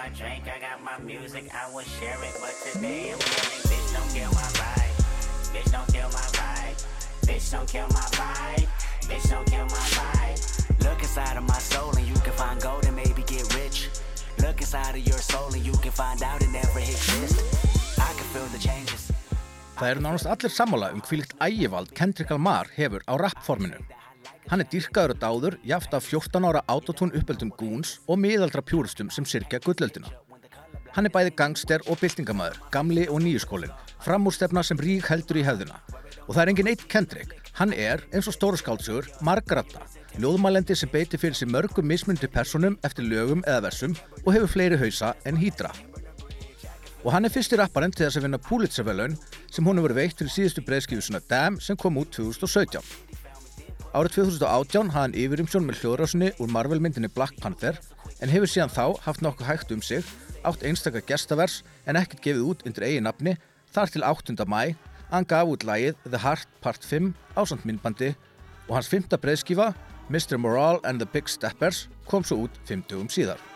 Drink, 0.08 0.44
I 0.46 0.58
got 0.60 0.82
my 0.82 0.98
music, 1.04 1.44
I 1.54 1.70
will 1.72 1.84
share 1.98 2.18
it, 2.22 2.34
but 2.40 2.54
today 2.64 3.12
I'm 3.12 3.20
yelling, 3.20 3.62
bitch 3.70 3.88
don't 3.94 4.10
kill 4.14 4.32
my 4.32 4.48
vibe, 4.58 4.96
bitch 5.52 5.70
don't 5.72 5.88
kill 5.92 6.08
my 6.10 6.26
vibe, 6.38 6.78
bitch 7.26 7.50
don't 7.52 7.68
kill 7.68 7.88
my 7.88 8.06
vibe, 8.18 8.68
bitch 9.08 9.30
don't 9.30 9.46
kill 9.46 9.66
my 9.66 9.86
vibe. 9.96 10.38
Look 10.84 11.02
inside 11.02 11.36
of 11.36 11.44
my 11.44 11.58
soul 11.58 11.90
and 11.96 12.06
you 12.06 12.14
can 12.24 12.32
find 12.32 12.60
gold 12.60 12.84
and 12.86 12.96
maybe 12.96 13.22
get 13.22 13.46
rich. 13.54 13.88
Look 14.38 14.60
inside 14.60 14.94
of 14.98 15.06
your 15.06 15.18
soul 15.18 15.52
and 15.54 15.64
you 15.64 15.72
can 15.84 15.92
find 15.92 16.22
out 16.22 16.42
it 16.42 16.50
never 16.50 16.80
exists. 16.80 17.38
I 17.98 18.10
can 18.18 18.26
feel 18.34 18.48
the 18.54 18.58
changes. 18.58 19.10
Það 19.78 19.90
eru 19.90 20.00
nánast 20.00 20.26
allir 20.26 20.50
sammála 20.50 20.92
um 20.92 21.00
hvílikt 21.00 21.32
ægivald 21.40 21.94
Kendrick 21.94 22.30
Lamar 22.30 22.66
hefur 22.76 23.02
á 23.06 23.14
rappforminu. 23.18 23.78
Hann 24.50 24.60
er 24.60 24.68
dýrkaður 24.68 25.14
og 25.14 25.20
dáður, 25.22 25.56
jaft 25.64 25.94
af 25.96 26.04
14 26.04 26.44
ára 26.44 26.60
autotún 26.68 27.14
uppeldum 27.16 27.52
gúns 27.56 28.00
og 28.06 28.18
miðaldra 28.20 28.60
pjúristum 28.60 29.10
sem 29.10 29.24
sirkja 29.24 29.62
gullöldina. 29.64 30.10
Hann 30.92 31.08
er 31.08 31.12
bæði 31.14 31.32
gangster 31.36 31.80
og 31.88 31.96
byltingamæður, 32.02 32.58
gamli 32.74 33.06
og 33.08 33.22
nýjuskólinn, 33.24 33.72
framúrstefna 34.04 34.60
sem 34.66 34.80
rík 34.80 35.08
heldur 35.08 35.40
í 35.40 35.44
hefðuna. 35.46 35.78
Og 36.26 36.34
það 36.34 36.42
er 36.42 36.50
engin 36.52 36.68
eitt 36.72 36.84
Kendrick, 36.92 37.32
hann 37.56 37.72
er, 37.72 38.02
eins 38.12 38.28
og 38.28 38.36
stóru 38.36 38.60
skáltsugur, 38.60 39.08
margratta, 39.24 39.86
ljóðmælendi 40.20 40.76
sem 40.76 40.90
beiti 40.92 41.16
fyrir 41.16 41.38
sig 41.38 41.48
mörgum 41.48 41.88
mismundi 41.88 42.28
personum 42.28 42.76
eftir 42.84 43.08
lögum 43.08 43.40
eða 43.46 43.64
versum 43.70 43.96
og 44.24 44.34
hefur 44.34 44.52
fleiri 44.52 44.76
hausa 44.82 45.14
en 45.24 45.40
hýdra. 45.40 45.72
Og 47.02 47.10
hann 47.10 47.24
er 47.24 47.32
fyrsti 47.34 47.56
rapparinn 47.58 47.94
til 47.94 48.04
þess 48.04 48.20
að 48.20 48.28
vinna 48.28 48.42
Pulitzer-velun 48.42 49.16
sem 49.50 49.66
hún 49.66 49.80
hefur 49.80 49.96
veitt 49.96 50.20
fyrir 50.20 50.34
síðustu 50.36 50.62
breyðskifusuna 50.68 51.22
Damn 51.30 51.58
sem 51.60 51.80
kom 51.80 51.96
út 51.98 52.12
2017. 52.14 53.01
Árið 53.92 54.14
2018 54.22 54.88
hafði 54.88 54.96
hann 54.96 55.14
yfirimsjón 55.20 55.66
með 55.68 55.82
hljóðrásunni 55.82 56.30
úr 56.40 56.48
Marvel-myndinni 56.48 57.10
Black 57.12 57.36
Panther 57.42 57.76
en 58.24 58.30
hefur 58.32 58.48
síðan 58.48 58.72
þá 58.72 58.96
haft 59.04 59.20
nokkuð 59.20 59.50
hægt 59.50 59.74
um 59.74 59.82
sig, 59.84 60.06
átt 60.48 60.64
einstakar 60.64 61.04
gestavers 61.04 61.58
en 61.84 61.98
ekkert 62.00 62.24
gefið 62.24 62.46
út 62.48 62.64
undir 62.64 62.86
eigi 62.88 63.02
nafni 63.04 63.36
þar 63.74 63.92
til 63.92 64.06
8. 64.08 64.48
mæ 64.48 64.72
Hann 65.12 65.28
gaf 65.28 65.44
út 65.44 65.68
lagið 65.68 66.00
The 66.08 66.22
Heart 66.24 66.48
Part 66.64 66.88
5 66.88 67.12
ásand 67.36 67.68
myndbandi 67.68 68.14
og 68.70 68.78
hans 68.78 68.88
fymta 68.88 69.20
breyðskifa 69.20 69.74
Mr. 70.08 70.40
Morale 70.40 70.80
and 70.88 70.96
the 70.96 71.12
Big 71.12 71.28
Steppers 71.28 71.84
kom 72.08 72.24
svo 72.24 72.46
út 72.46 72.62
50 72.64 72.96
um 72.96 73.12
síðar. 73.12 73.51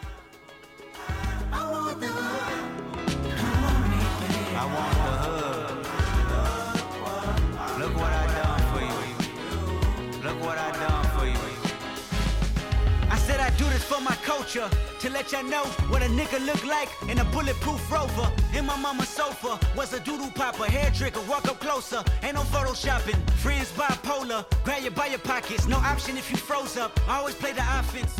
For 13.96 14.02
my 14.02 14.16
culture 14.16 14.68
to 15.00 15.10
let 15.10 15.32
y'all 15.32 15.44
know 15.44 15.64
what 15.90 16.02
a 16.02 16.10
nigga 16.20 16.38
look 16.44 16.62
like 16.64 16.90
in 17.10 17.18
a 17.18 17.24
bulletproof 17.24 17.80
rover. 17.90 18.28
In 18.56 18.66
my 18.66 18.76
mama's 18.76 19.08
sofa 19.08 19.58
was 19.76 19.92
a 19.94 20.00
doodoo 20.00 20.34
popper, 20.34 20.64
hair 20.64 20.90
trigger, 20.90 21.20
walk 21.28 21.48
up 21.48 21.58
closer. 21.60 22.02
Ain't 22.22 22.34
no 22.34 22.42
photoshopping. 22.52 23.18
Friends 23.44 23.70
bipolar, 23.72 24.44
grab 24.64 24.82
you 24.82 24.90
by 24.90 25.06
your 25.06 25.20
pockets. 25.20 25.66
No 25.66 25.76
option 25.76 26.16
if 26.16 26.30
you 26.30 26.36
froze 26.36 26.76
up. 26.76 26.92
I 27.08 27.18
always 27.18 27.34
play 27.34 27.52
the 27.52 27.66
offense. 27.80 28.12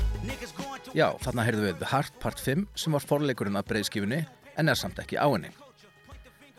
Já, 0.96 1.12
þarna 1.22 1.44
heyrðum 1.46 1.66
við 1.68 1.76
The 1.78 1.90
Heart 1.92 2.16
Part 2.18 2.40
5 2.42 2.64
sem 2.74 2.96
var 2.96 3.04
forleikurinn 3.04 3.58
af 3.60 3.68
breyðskifunni 3.68 4.24
en 4.58 4.72
er 4.72 4.78
samt 4.80 4.98
ekki 4.98 5.20
á 5.22 5.26
henni. 5.28 5.52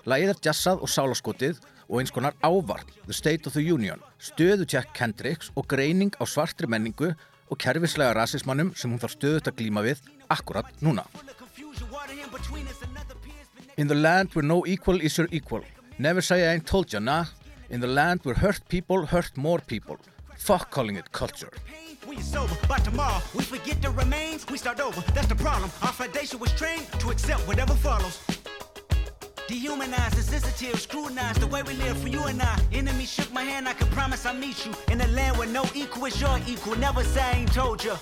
Lagið 0.07 0.31
er 0.31 0.39
jazzað 0.45 0.85
og 0.85 0.91
sálaskotið 0.93 1.59
og 1.89 1.99
eins 1.99 2.13
konar 2.15 2.37
ávarp, 2.47 2.87
The 3.09 3.17
State 3.17 3.49
of 3.49 3.57
the 3.57 3.65
Union, 3.65 3.99
stöðu 4.23 4.63
Jack 4.63 4.93
Kendricks 4.95 5.51
og 5.59 5.67
greining 5.67 6.15
á 6.15 6.23
svartri 6.23 6.69
menningu 6.69 7.11
og 7.49 7.57
kerfislega 7.57 8.13
rasismannum 8.13 8.73
sem 8.75 8.91
hún 8.91 9.01
þarf 9.01 9.17
stöðut 9.17 9.49
að 9.49 9.57
glíma 9.61 9.83
við 9.85 10.03
akkurat 10.29 10.67
núna. 10.81 11.05
in 13.77 13.87
the 13.87 13.95
land 13.95 14.33
where 14.33 14.45
no 14.45 14.65
equal 14.65 14.99
is 14.99 15.17
your 15.17 15.27
equal. 15.31 15.61
Never 15.99 16.21
say 16.21 16.49
I 16.49 16.53
ain't 16.53 16.65
told 16.65 16.91
ya, 16.91 16.99
nah. 16.99 17.25
In 17.69 17.79
the 17.79 17.87
land 17.87 18.21
where 18.23 18.35
hurt 18.35 18.61
people 18.69 19.05
hurt 19.05 19.37
more 19.37 19.59
people. 19.59 19.97
Fuck 20.35 20.71
calling 20.71 20.95
it 20.95 21.11
culture. 21.11 21.51
you're 22.17 22.21
sober. 22.21 22.55
By 22.67 22.77
tomorrow, 22.79 23.21
we 23.35 23.43
forget 23.43 23.81
the 23.81 23.91
remains, 23.91 24.45
we 24.47 24.57
start 24.57 24.79
over. 24.79 25.01
That's 25.13 25.27
the 25.27 25.35
problem. 25.35 25.69
Our 25.81 25.93
foundation 25.93 26.39
was 26.39 26.51
trained 26.53 26.87
to 26.99 27.11
accept 27.11 27.47
whatever 27.47 27.73
follows. 27.73 28.19
Dehumanized, 29.47 30.17
insensitive, 30.17 30.77
scrutinized 30.81 31.39
the 31.39 31.47
way 31.47 31.63
we 31.63 31.73
live 31.75 31.97
for 31.97 32.09
you 32.09 32.21
and 32.25 32.41
I. 32.41 32.59
Enemy 32.73 33.05
shook 33.05 33.31
my 33.31 33.43
hand, 33.43 33.65
I 33.69 33.73
can 33.73 33.87
promise 33.87 34.25
I'll 34.25 34.35
meet 34.35 34.65
you. 34.65 34.73
In 34.91 34.99
a 34.99 35.07
land 35.07 35.37
where 35.37 35.47
no 35.47 35.63
equal 35.73 36.05
is 36.05 36.19
your 36.19 36.37
equal. 36.45 36.75
Never 36.75 37.01
say 37.03 37.21
I 37.21 37.31
ain't 37.39 37.53
told 37.53 37.81
ya. 37.81 37.95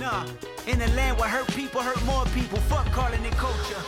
Nah, 0.00 0.26
in 0.66 0.82
a 0.82 0.88
land 0.96 1.18
where 1.18 1.28
hurt 1.28 1.46
people 1.54 1.80
hurt 1.80 2.02
more 2.04 2.24
people. 2.34 2.58
Fuck 2.66 2.90
calling 2.90 3.24
it 3.24 3.36
culture. 3.38 3.82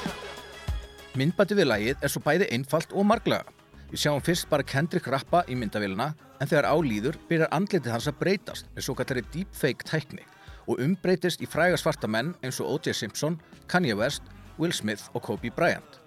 Myndbæti 1.18 1.58
við 1.58 1.68
lagið 1.70 2.06
er 2.06 2.10
svo 2.10 2.22
bæði 2.22 2.46
einfalt 2.54 2.94
og 2.94 3.06
marglega. 3.06 3.50
Við 3.90 4.04
sjáum 4.04 4.22
fyrst 4.22 4.46
bara 4.50 4.66
Kendrick 4.66 5.10
rappa 5.10 5.42
í 5.50 5.58
myndavélina 5.58 6.12
en 6.38 6.50
þegar 6.50 6.70
álýður 6.70 7.18
byrjar 7.28 7.50
andlitið 7.54 7.94
hans 7.96 8.08
að 8.10 8.18
breytast 8.22 8.70
með 8.74 8.86
svo 8.86 8.96
kallari 8.98 9.26
deepfake 9.34 9.86
tækni 9.90 10.22
og 10.70 10.78
umbreytist 10.86 11.42
í 11.42 11.50
fræga 11.50 11.78
svarta 11.78 12.10
menn 12.10 12.32
eins 12.46 12.62
og 12.62 12.78
O.J. 12.78 12.94
Simpson, 12.94 13.40
Kanye 13.66 13.98
West, 13.98 14.22
Will 14.58 14.74
Smith 14.74 15.10
og 15.14 15.22
Kobe 15.26 15.50
Bryant. 15.50 16.03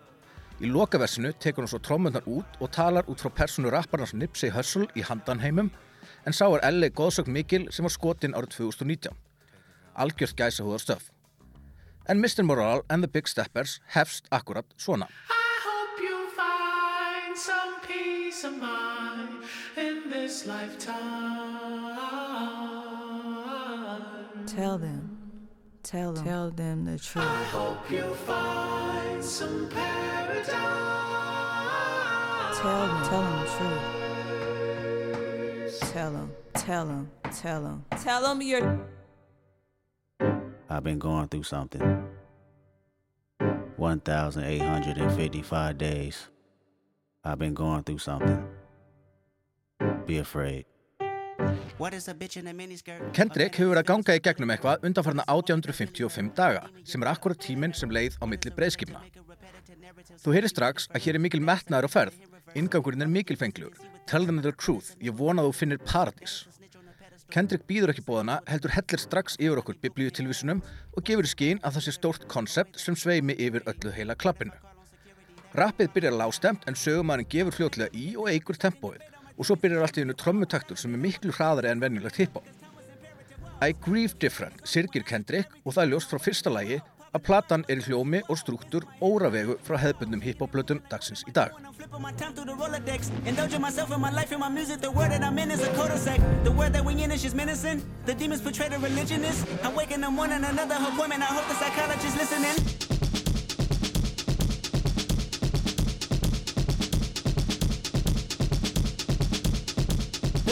Í 0.58 0.70
lokaversinu 0.74 1.36
tekur 1.38 1.62
hann 1.62 1.70
svo 1.70 1.78
trómmunar 1.86 2.26
út 2.26 2.56
og 2.58 2.72
talar 2.74 3.06
út 3.12 3.22
frá 3.22 3.30
personu 3.30 3.70
rapparnas 3.70 4.16
Nipsey 4.18 4.50
Hussle 4.50 4.88
í 4.98 5.04
handanheimum 5.06 5.70
en 6.26 6.34
sá 6.34 6.48
er 6.48 6.64
L.A. 6.72 6.90
góðsögn 6.90 7.30
mikil 7.36 7.68
sem 7.70 7.86
var 7.86 7.94
skotin 7.94 8.34
árið 8.34 8.55
2019. 8.55 9.14
Algjört 10.01 10.34
gæsa 10.40 10.66
húðar 10.66 10.81
stöf. 10.81 11.12
En 12.10 12.18
Mr. 12.24 12.42
Morale 12.42 12.81
and 12.90 13.05
the 13.05 13.12
Big 13.12 13.29
Steppers 13.29 13.81
hefst 13.94 14.25
akkurat 14.31 14.66
svona. 14.81 15.05
I 15.29 15.46
hope 15.68 16.01
you 16.01 16.25
find 16.34 17.38
some 17.38 17.77
peace 17.86 18.44
of 18.44 18.58
mind 18.58 19.46
in 19.77 20.10
this 20.10 20.48
lifetime. 20.48 20.98
Tell 24.48 24.79
them. 24.79 25.18
Tell 25.84 26.14
them. 26.14 26.25
Tell 26.25 26.50
them 26.50 26.86
the 26.86 26.98
truth. 26.98 27.25
I 27.25 27.44
hope 27.53 27.92
you 27.92 28.16
find 28.25 28.97
Tell 32.61 32.87
them. 32.87 33.03
Tell 33.03 33.22
them 33.22 33.39
the 33.39 33.46
truth. 33.57 33.83
Tell 35.91 36.11
them. 36.11 36.31
Tell 36.53 36.85
them. 36.85 37.11
Tell 37.31 37.61
them. 37.61 37.85
Tell 38.01 38.22
them 38.22 38.41
you're. 38.41 38.79
I've 40.70 40.83
been 40.83 41.00
going 41.00 41.27
through 41.27 41.43
something. 41.43 42.07
1,855 43.77 45.77
days. 45.77 46.29
I've 47.24 47.37
been 47.37 47.53
going 47.53 47.83
through 47.83 48.00
something. 48.00 48.43
Be 50.07 50.17
afraid. 50.17 50.65
Kendrick 53.14 53.58
hefur 53.60 53.70
verið 53.70 53.82
að 53.84 53.90
ganga 53.92 54.16
í 54.18 54.22
gegnum 54.26 54.52
eitthvað 54.54 54.86
undanfarna 54.88 55.26
1855 55.30 56.32
daga 56.38 56.64
sem 56.82 57.04
er 57.04 57.10
akkurat 57.12 57.40
tíminn 57.42 57.76
sem 57.78 57.92
leið 57.94 58.18
á 58.18 58.26
milli 58.26 58.54
breyðskipna. 58.56 59.04
Þú 60.24 60.34
heyrir 60.34 60.50
strax 60.50 60.88
að 60.90 61.04
hér 61.06 61.20
er 61.20 61.24
mikil 61.24 61.42
metnaður 61.46 61.86
á 61.86 61.90
ferð. 61.94 62.16
Ingangurinn 62.58 63.06
er 63.06 63.12
mikilfenglugur. 63.12 63.78
Tell 64.10 64.26
them 64.26 64.42
the 64.42 64.54
truth. 64.58 64.96
Ég 65.04 65.14
vona 65.14 65.46
þú 65.46 65.52
finnir 65.54 65.82
paradís. 65.84 66.48
Kendrick 67.30 67.68
býður 67.70 67.92
ekki 67.92 68.06
bóðana, 68.08 68.40
heldur 68.48 68.72
hellir 68.74 69.04
strax 69.04 69.36
yfir 69.38 69.60
okkur 69.62 69.78
biblíu 69.84 70.14
tilvísunum 70.16 70.64
og 70.96 71.04
gefur 71.06 71.28
í 71.28 71.34
skín 71.34 71.62
að 71.62 71.78
það 71.78 71.86
sé 71.86 71.94
stórt 71.98 72.26
konsept 72.32 72.80
sem 72.82 72.96
sveimi 72.96 73.36
yfir 73.36 73.68
öllu 73.68 73.92
heila 73.94 74.16
klappinu. 74.16 74.56
Rappið 75.58 75.92
byrjar 75.94 76.18
lástemt 76.18 76.66
en 76.66 76.80
sögumæðin 76.80 77.30
gefur 77.30 77.60
fljótlega 77.60 77.94
í 77.94 78.16
og 78.16 78.32
eigur 78.32 78.58
tempóið 78.58 79.04
og 79.38 79.48
svo 79.48 79.58
byrjar 79.62 79.86
allt 79.86 79.98
í 80.00 80.04
hennu 80.04 80.18
trommutaktur 80.18 80.80
sem 80.80 80.94
er 80.98 81.04
miklu 81.04 81.34
hraðari 81.38 81.72
en 81.72 81.82
venjulegt 81.84 82.20
hiphop. 82.22 82.46
I 83.62 83.74
Grieve 83.74 84.14
Different 84.22 84.62
sirgir 84.70 85.06
Kendrick 85.06 85.54
og 85.64 85.74
það 85.74 85.84
er 85.84 85.92
ljóst 85.94 86.12
frá 86.14 86.22
fyrsta 86.22 86.54
lagi 86.54 86.82
að 87.16 87.24
platan 87.26 87.64
er 87.72 87.80
í 87.82 87.86
hljómi 87.88 88.20
og 88.30 88.38
struktúr 88.38 88.86
óravegu 89.02 89.56
frá 89.66 89.78
hefðbundum 89.82 90.22
hiphop-plötum 90.22 90.82
dagsins 90.92 91.24
í 91.28 91.34
dag. 91.34 91.56
Í 110.48 110.51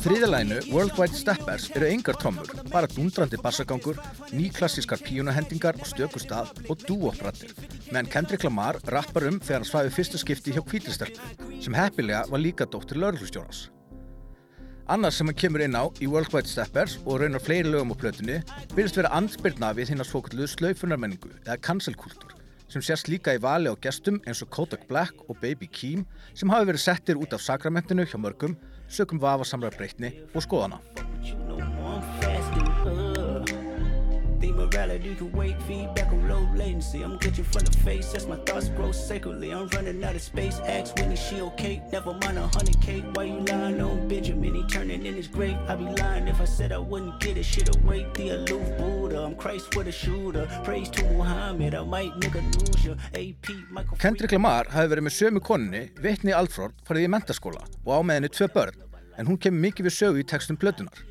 þriðalæginu 0.00 0.60
Worldwide 0.72 1.12
Steppers 1.12 1.66
eru 1.76 1.84
engar 1.90 2.16
trommur, 2.16 2.48
bara 2.72 2.88
dundrandi 2.88 3.36
bassagangur, 3.42 3.98
nýklassískar 4.32 5.02
píunahendingar 5.04 5.76
og 5.76 5.90
stökustaf 5.90 6.54
og 6.72 6.86
dúoprattir. 6.88 7.52
Meðan 7.90 8.08
Kendrick 8.14 8.46
Lamar 8.48 8.80
rappar 8.94 9.28
um 9.28 9.36
þegar 9.42 9.60
hann 9.60 9.68
svaði 9.68 9.92
fyrsta 9.98 10.22
skipti 10.22 10.56
hjá 10.56 10.62
kvítistelpu, 10.64 11.20
sem 11.60 11.76
heppilega 11.76 12.24
var 12.32 12.40
líka 12.40 12.64
dóttir 12.64 12.96
lauruglustjónas. 13.02 13.66
Annars 14.88 15.20
sem 15.20 15.28
hann 15.28 15.36
kemur 15.36 15.66
inn 15.66 15.76
á 15.76 15.84
í 16.00 16.08
Worldwide 16.08 16.48
Steppers 16.48 16.96
og 17.04 17.20
raunar 17.20 17.44
fleiri 17.44 17.68
lögum 17.68 17.92
á 17.92 18.00
plötunni 18.00 18.40
byrjast 18.72 18.96
vera 19.02 19.12
andspyrna 19.20 19.76
við 19.76 19.92
hinn 19.92 20.00
að 20.00 20.10
svokalluðu 20.14 20.48
slaufunarmenningu 20.54 21.36
eða 21.44 21.60
cancelkultúr 21.60 22.37
sem 22.68 22.84
sést 22.84 23.08
líka 23.08 23.34
í 23.36 23.42
vali 23.42 23.72
á 23.72 23.74
gestum 23.80 24.20
eins 24.26 24.42
og 24.44 24.52
Kodak 24.52 24.86
Black 24.88 25.24
og 25.28 25.40
Baby 25.42 25.68
Keem 25.72 26.06
sem 26.34 26.52
hafi 26.52 26.70
verið 26.70 26.84
settir 26.84 27.20
út 27.20 27.32
af 27.32 27.44
sakramentinu 27.44 28.04
hjá 28.04 28.18
mörgum 28.20 28.58
sökum 28.88 29.20
vafasamra 29.20 29.72
breytni 29.76 30.14
og 30.34 30.44
skoðana. 30.44 31.07
The 34.68 34.76
morality 34.76 35.14
can 35.14 35.32
wait, 35.32 35.62
feedback 35.62 36.12
on 36.12 36.28
low 36.28 36.46
latency. 36.54 37.02
I'm 37.02 37.18
glitching 37.18 37.46
from 37.46 37.64
the 37.64 37.72
face 37.78 38.14
as 38.14 38.26
my 38.26 38.36
thoughts 38.36 38.68
grow 38.68 38.92
sacredly. 38.92 39.50
I'm 39.50 39.66
running 39.68 40.04
out 40.04 40.14
of 40.14 40.20
space. 40.20 40.58
Ask 40.60 40.96
Winnie, 40.96 41.16
she 41.16 41.40
okay? 41.40 41.82
Never 41.90 42.12
mind 42.12 42.38
a 42.38 42.46
hundred 42.46 42.80
K. 42.82 43.00
Why 43.14 43.24
you 43.24 43.40
lying 43.40 43.80
on 43.80 44.08
Benjamin? 44.08 44.54
He 44.54 44.62
turning 44.64 45.06
in 45.06 45.14
his 45.14 45.26
grave. 45.26 45.56
I'd 45.68 45.78
be 45.78 45.84
lying 46.02 46.28
if 46.28 46.40
I 46.40 46.44
said 46.44 46.72
I 46.72 46.78
wouldn't 46.78 47.18
get 47.20 47.38
it. 47.38 47.44
Shit 47.44 47.74
away, 47.76 48.06
the 48.14 48.30
aloof 48.30 48.76
Buddha. 48.76 49.22
I'm 49.22 49.36
Christ 49.36 49.74
with 49.74 49.88
a 49.88 49.92
shooter. 49.92 50.46
Praise 50.64 50.90
to 50.90 51.04
Muhammad. 51.12 51.74
I 51.74 51.84
might 51.84 52.12
nigga 52.20 52.42
lose 52.60 52.84
you. 52.84 52.92
AP, 53.14 53.70
Michael. 53.70 53.96
Kendrick 53.96 54.32
Lamar 54.32 54.68
hafi 54.68 54.92
verið 54.92 55.08
með 55.08 55.16
sömu 55.16 55.40
konunni, 55.40 55.88
Whitney 56.02 56.36
Alford, 56.36 56.76
farið 56.84 57.08
í 57.08 57.12
mentaskóla 57.16 57.64
og 57.86 57.92
á 57.94 58.00
með 58.04 58.20
henni 58.20 58.34
tvö 58.36 58.52
börn, 58.52 58.82
en 59.16 59.26
hún 59.30 59.40
kemur 59.40 59.64
mikið 59.64 59.88
við 59.88 59.96
sögu 59.96 60.20
í 60.20 60.28
textum 60.28 60.60
plötunar. 60.60 61.06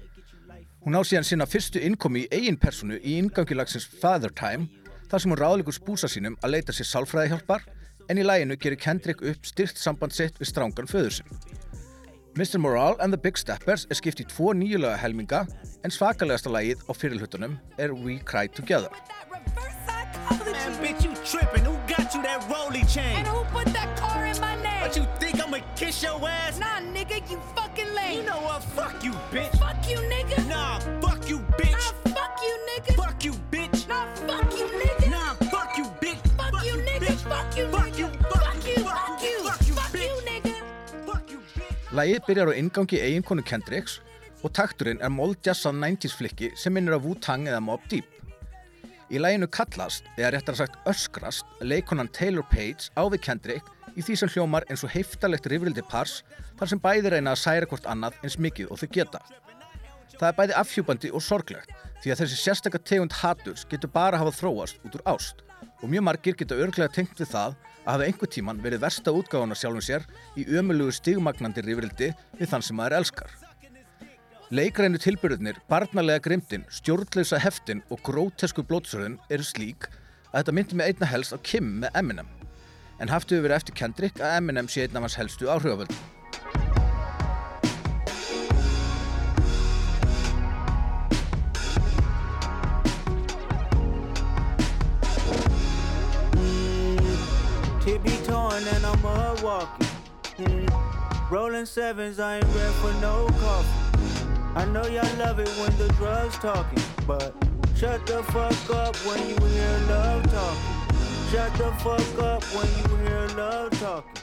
Hún 0.87 0.95
á 0.95 1.03
síðan 1.03 1.25
sinna 1.27 1.43
fyrstu 1.43 1.81
innkomi 1.83 2.21
í 2.21 2.27
eigin 2.31 2.55
personu 2.55 2.95
í 3.03 3.17
ingangilagsins 3.19 3.83
Father 3.99 4.31
Time, 4.31 4.69
þar 5.11 5.19
sem 5.19 5.33
hún 5.33 5.39
ráðleikur 5.41 5.75
spúsa 5.75 6.07
sínum 6.07 6.37
að 6.39 6.53
leita 6.53 6.71
sér 6.71 6.87
sálfræðihjálpar, 6.87 7.65
en 8.07 8.21
í 8.21 8.23
læginu 8.23 8.55
gerir 8.55 8.79
Kendrick 8.79 9.19
upp 9.19 9.49
styrt 9.49 9.75
samband 9.75 10.15
sitt 10.15 10.39
við 10.39 10.47
strángan 10.47 10.87
föður 10.87 11.17
sinn. 11.17 11.35
Mr. 12.39 12.63
Morale 12.63 12.95
and 13.03 13.11
the 13.11 13.19
Big 13.19 13.35
Steppers 13.35 13.83
er 13.91 13.99
skipt 13.99 14.23
í 14.23 14.29
tvo 14.31 14.53
nýjulega 14.55 14.95
helminga, 15.03 15.43
en 15.83 15.91
svakalegasta 15.91 16.55
lagið 16.55 16.79
á 16.87 16.95
fyrirlutunum 16.95 17.59
er 17.75 17.91
We 17.91 18.21
Cry 18.23 18.47
Together. 18.47 18.87
Man, 19.27 19.43
bitch, 20.79 21.03
kiss 25.77 26.03
your 26.03 26.19
ass? 26.27 26.59
Nah, 26.59 26.79
nigga, 26.93 27.17
you 27.29 27.39
fucking 27.55 27.93
lame. 27.95 28.17
You 28.17 28.23
know 28.25 28.41
what? 28.41 28.63
Fuck 28.75 29.03
you, 29.03 29.13
bitch. 29.31 29.53
Fuck 29.59 29.87
you, 29.89 29.97
nigga. 30.13 30.37
Nah, 30.49 30.79
fuck 31.01 31.29
you, 31.29 31.39
bitch. 31.57 31.71
Nah, 31.71 32.11
fuck 32.13 32.37
you, 32.41 32.53
nigga. 32.69 32.93
Fuck 32.95 33.23
you, 33.23 33.33
bitch. 33.51 33.87
Nah, 33.87 34.05
fuck 34.27 34.51
you, 34.59 34.67
nigga. 34.81 35.09
Nah, 35.11 35.33
fuck 35.53 35.77
you, 35.77 35.85
bitch. 36.01 36.21
Fuck 36.37 36.65
you, 36.65 36.75
nigga. 36.89 37.11
Fuck 37.31 37.57
you, 37.57 37.67
Fuck 37.69 37.97
you, 37.97 38.07
fuck 38.07 38.43
Fuck 38.43 38.67
you, 38.67 38.75
fuck 38.83 38.97
fuck 38.97 39.21
you, 39.23 39.39
fuck 39.45 39.67
you, 39.67 39.73
Fuck 39.75 39.93
you, 39.93 40.01
bitch. 40.01 40.25
nigga. 40.29 40.55
Fuck 41.05 41.31
you, 41.31 41.39
bitch. 41.55 41.93
Lægið 41.97 42.25
byrjar 42.27 42.51
á 42.51 42.53
ingangi 42.61 42.97
eiginkonu 43.01 43.43
Kendricks 43.45 43.99
og 44.43 44.51
takturinn 44.53 44.99
er 45.01 45.09
moldjassað 45.13 45.77
90s 45.81 46.13
flikki 46.17 46.51
sem 46.55 46.73
minnir 46.73 46.97
á 46.97 46.99
Wu-Tang 47.01 47.47
eða 47.49 47.61
Mobb 47.63 47.85
Deep. 47.89 48.16
Í 49.07 49.21
læginu 49.21 49.47
kallast, 49.47 50.03
eða 50.19 50.33
réttar 50.35 50.57
sagt 50.59 50.75
öskrast, 50.89 51.47
leikonan 51.63 52.09
Taylor 52.11 52.43
Page 52.51 52.89
á 52.99 53.07
við 53.07 53.21
Kendrick 53.23 53.69
í 53.95 54.03
því 54.03 54.17
sem 54.19 54.31
hljómar 54.33 54.65
eins 54.67 54.83
og 54.83 54.91
heiftalegt 54.91 55.47
rifrildi 55.47 55.83
pars 55.87 56.19
þar 56.59 56.71
sem 56.73 56.81
bæði 56.83 57.13
reyna 57.13 57.31
að 57.31 57.43
særa 57.45 57.69
hvort 57.71 57.87
annað 57.87 58.17
eins 58.19 58.35
mikið 58.35 58.73
og 58.73 58.81
þau 58.81 58.89
geta. 58.97 59.23
Það 60.17 60.27
er 60.27 60.37
bæði 60.41 60.57
afhjúbandi 60.59 61.13
og 61.15 61.23
sorglegt 61.23 61.71
því 62.03 62.11
að 62.11 62.21
þessi 62.23 62.41
sérstakka 62.41 62.83
tegund 62.83 63.15
haturs 63.21 63.63
getur 63.71 63.93
bara 63.95 64.19
hafa 64.19 64.35
þróast 64.35 64.83
út 64.83 64.99
úr 64.99 65.07
ást 65.15 65.43
og 65.81 65.87
mjög 65.87 66.07
margir 66.09 66.35
geta 66.35 66.59
örglega 66.59 66.91
tengt 66.91 67.15
við 67.15 67.31
það 67.31 67.55
að 67.55 67.91
hafa 67.93 68.07
einhver 68.11 68.33
tíman 68.35 68.63
verið 68.63 68.83
versta 68.83 69.15
útgáðan 69.15 69.55
af 69.55 69.61
sjálfum 69.61 69.87
sér 69.87 70.07
í 70.35 70.49
ömulugu 70.51 70.99
stigmagnandi 70.99 71.63
rifrildi 71.63 72.11
við 72.35 72.51
þann 72.51 72.65
sem 72.65 72.75
maður 72.75 72.99
elskar. 72.99 73.31
Leikrænu 74.47 74.95
tilbyrðunir, 74.95 75.57
barnalega 75.67 76.21
grimtin, 76.23 76.61
stjórnleysa 76.71 77.35
heftin 77.43 77.81
og 77.91 77.99
grótesku 77.99 78.63
blótsröðun 78.63 79.17
eru 79.27 79.43
slík 79.43 79.89
að 80.31 80.37
þetta 80.37 80.53
myndi 80.55 80.77
með 80.79 80.91
einna 80.93 81.09
helst 81.11 81.35
á 81.35 81.37
Kim 81.43 81.81
með 81.81 81.97
Eminem. 81.99 82.29
En 83.03 83.11
haftu 83.11 83.35
við 83.35 83.43
verið 83.43 83.57
eftir 83.57 83.75
Kendrick 83.75 84.21
að 84.23 84.37
Eminem 84.37 84.69
sé 84.71 84.85
einn 84.85 84.95
af 84.95 85.03
hans 85.03 85.17
helstu 85.19 85.51
áhrifavöld. 85.51 85.91
Tippy 97.83 98.15
torn 98.23 98.63
and 98.63 98.85
I'm 98.85 98.95
mud 99.03 99.43
walking. 99.43 99.91
Mm. 100.39 100.71
Rolling 101.29 101.65
sevens, 101.65 102.21
I 102.21 102.37
ain't 102.37 102.47
ready 102.55 102.71
for 102.79 102.93
no 103.01 103.27
coffee. 103.41 103.86
I 104.57 104.65
know 104.65 104.87
y'all 104.87 105.17
love 105.19 105.37
it 105.37 105.49
when 105.61 105.69
the 105.77 105.87
drugs 105.99 106.35
talking, 106.39 106.81
but 107.05 107.31
shut 107.77 108.03
the 108.07 108.23
fuck 108.33 108.75
up 108.75 108.95
when 109.05 109.19
you 109.29 109.37
hear 109.53 109.77
love 109.87 110.23
talking. 110.33 110.73
Shut 111.29 111.53
the 111.61 111.69
fuck 111.83 112.23
up 112.23 112.43
when 112.55 112.65
you 112.79 112.89
hear 113.05 113.27
love 113.37 113.69
talking. 113.77 114.17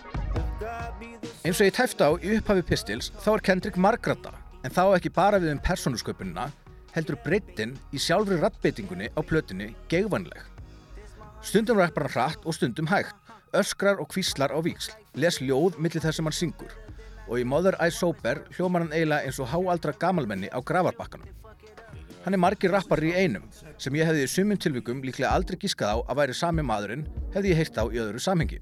Eins 1.45 1.61
og 1.61 1.69
ég 1.69 1.77
tæfti 1.77 2.03
á 2.03 2.11
í 2.19 2.35
upphafi 2.41 2.67
Pistils 2.67 3.13
þá 3.23 3.31
er 3.37 3.45
Kendrick 3.47 3.79
margrata 3.79 4.35
en 4.67 4.75
þá 4.75 4.83
ekki 4.97 5.15
bara 5.15 5.39
við 5.39 5.55
um 5.55 5.63
persónusköpunina 5.63 6.49
heldur 6.97 7.21
breyttin 7.23 7.77
í 7.95 8.03
sjálfri 8.03 8.41
rattbeitingunni 8.43 9.13
á 9.15 9.21
plötunni 9.23 9.71
geigvanleg. 9.87 10.41
Stundum 11.47 11.79
rappar 11.79 12.09
hann 12.09 12.17
hratt 12.17 12.43
og 12.43 12.59
stundum 12.59 12.91
hægt, 12.91 13.15
öskrar 13.55 14.03
og 14.03 14.11
kvíslar 14.11 14.51
á 14.51 14.59
víksl, 14.59 14.99
les 15.15 15.39
ljóð 15.39 15.79
millir 15.79 16.03
þess 16.03 16.19
sem 16.19 16.27
hann 16.27 16.43
syngur 16.43 16.75
og 17.29 17.41
í 17.41 17.47
Mother 17.49 17.77
I 17.81 17.91
Sober 17.95 18.43
hljómar 18.57 18.85
hann 18.85 18.93
eiginlega 18.93 19.29
eins 19.29 19.41
og 19.41 19.49
háaldra 19.53 19.95
gamalmenni 19.99 20.51
á 20.53 20.59
gravarbakkanum. 20.61 21.29
Hann 22.25 22.35
er 22.35 22.41
margir 22.41 22.73
rappar 22.73 23.03
í 23.05 23.13
einum 23.13 23.45
sem 23.77 23.97
ég 23.99 24.09
hefði 24.09 24.25
í 24.25 24.31
sumum 24.33 24.61
tilvikum 24.61 25.03
líklega 25.05 25.33
aldrei 25.37 25.59
gískað 25.61 25.93
á 25.93 25.97
að 26.09 26.21
væri 26.21 26.37
sami 26.37 26.65
maðurinn 26.65 27.09
hefði 27.35 27.53
ég 27.53 27.61
heyrt 27.61 27.77
á 27.77 27.85
í 27.85 28.01
öðru 28.01 28.23
samhengi. 28.25 28.61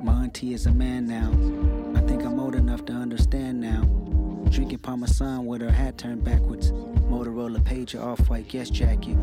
Monty 0.00 0.54
is 0.54 0.66
a 0.66 0.72
man 0.72 1.06
now. 1.06 1.28
I 1.94 2.00
think 2.06 2.24
I'm 2.24 2.40
old 2.40 2.54
enough 2.54 2.86
to 2.86 2.92
understand 2.92 3.60
now. 3.60 3.82
Drinking 4.48 4.78
Parmesan 4.78 5.44
with 5.44 5.60
her 5.60 5.70
hat 5.70 5.98
turned 5.98 6.24
backwards. 6.24 6.72
Motorola 7.20 7.60
pager, 7.60 8.02
off-white 8.02 8.48
guest 8.48 8.72
jacket. 8.72 9.16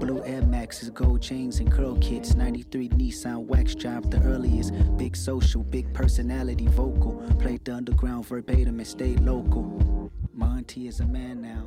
Blue 0.00 0.22
Air 0.24 0.42
Maxes, 0.42 0.90
gold 0.90 1.22
chains 1.22 1.60
and 1.60 1.70
curl 1.70 1.96
kits. 2.00 2.34
93 2.34 2.88
Nissan 2.90 3.46
wax 3.46 3.74
job, 3.74 4.10
the 4.10 4.20
earliest. 4.22 4.72
Big 4.96 5.16
social, 5.16 5.62
big 5.62 5.92
personality, 5.94 6.66
vocal. 6.66 7.22
Played 7.38 7.64
the 7.64 7.74
underground 7.74 8.26
verbatim 8.26 8.80
and 8.80 8.86
stayed 8.86 9.20
local. 9.20 10.10
Monty 10.32 10.88
is 10.88 11.00
a 11.00 11.06
man 11.06 11.42
now. 11.42 11.64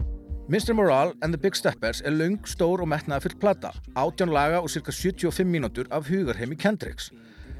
Mr. 0.49 0.75
Morale 0.75 1.13
and 1.21 1.33
the 1.33 1.37
Big 1.37 1.55
Steppers 1.55 2.01
er 2.01 2.11
laung, 2.11 2.37
stór 2.47 2.79
og 2.83 2.87
metnaðafull 2.87 3.35
plata, 3.39 3.73
18 3.95 4.31
laga 4.31 4.61
og 4.63 4.69
cirka 4.71 4.91
75 4.91 5.43
mínútur 5.43 5.87
af 5.91 6.07
hugarheimi 6.07 6.55
Kendricks. 6.55 7.11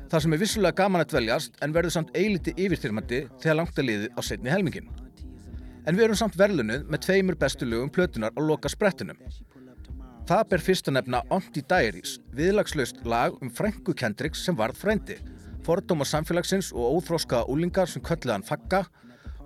Það 0.08 0.24
sem 0.24 0.34
er 0.34 0.40
vissulega 0.40 0.84
gaman 0.84 1.04
að 1.04 1.12
dveljast 1.12 1.60
en 1.62 1.76
verður 1.76 1.98
samt 1.98 2.16
eiliti 2.16 2.56
yfirþyrmandi 2.56 3.26
þegar 3.44 3.60
langt 3.60 3.80
að 3.80 3.90
liði 3.92 4.10
á 4.16 4.20
setni 4.24 4.52
helmingin. 4.52 4.88
En 5.88 5.96
við 5.96 6.10
erum 6.10 6.20
samt 6.20 6.36
verðlunuð 6.36 6.90
með 6.92 7.04
tveimur 7.06 7.38
bestu 7.40 7.68
lögum 7.68 7.90
plötunar 7.94 8.36
á 8.36 8.40
loka 8.44 8.68
sprettunum. 8.68 9.16
Það 10.28 10.42
ber 10.52 10.60
fyrst 10.60 10.90
að 10.92 10.98
nefna 10.98 11.22
Onti 11.32 11.64
Diaries, 11.64 12.18
viðlagslaust 12.36 13.06
lag 13.08 13.38
um 13.40 13.48
frængu 13.48 13.96
Kendricks 13.96 14.42
sem 14.44 14.58
varð 14.60 14.76
frændi, 14.82 15.16
fordóma 15.64 16.04
samfélagsins 16.04 16.74
og 16.76 16.98
óþróskaða 16.98 17.48
úlingar 17.54 17.88
sem 17.88 18.04
kölluði 18.04 18.36
hann 18.36 18.44
fagga 18.44 18.84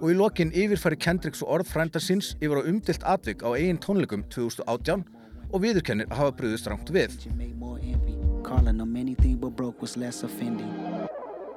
og 0.01 0.09
í 0.09 0.17
lokin 0.17 0.53
yfirfæri 0.57 0.97
Kendricks 0.97 1.45
og 1.45 1.59
orð 1.59 1.69
frænda 1.75 2.01
síns 2.01 2.33
yfir 2.41 2.57
á 2.57 2.69
umdilt 2.73 3.05
atvik 3.05 3.45
á 3.45 3.53
eigin 3.53 3.77
tónleikum 3.77 4.25
2018 4.33 5.05
og 5.51 5.61
viðurkennir 5.61 6.09
hafa 6.09 6.33
brúðist 6.33 6.69
rangt 6.71 6.89
við. 6.89 7.21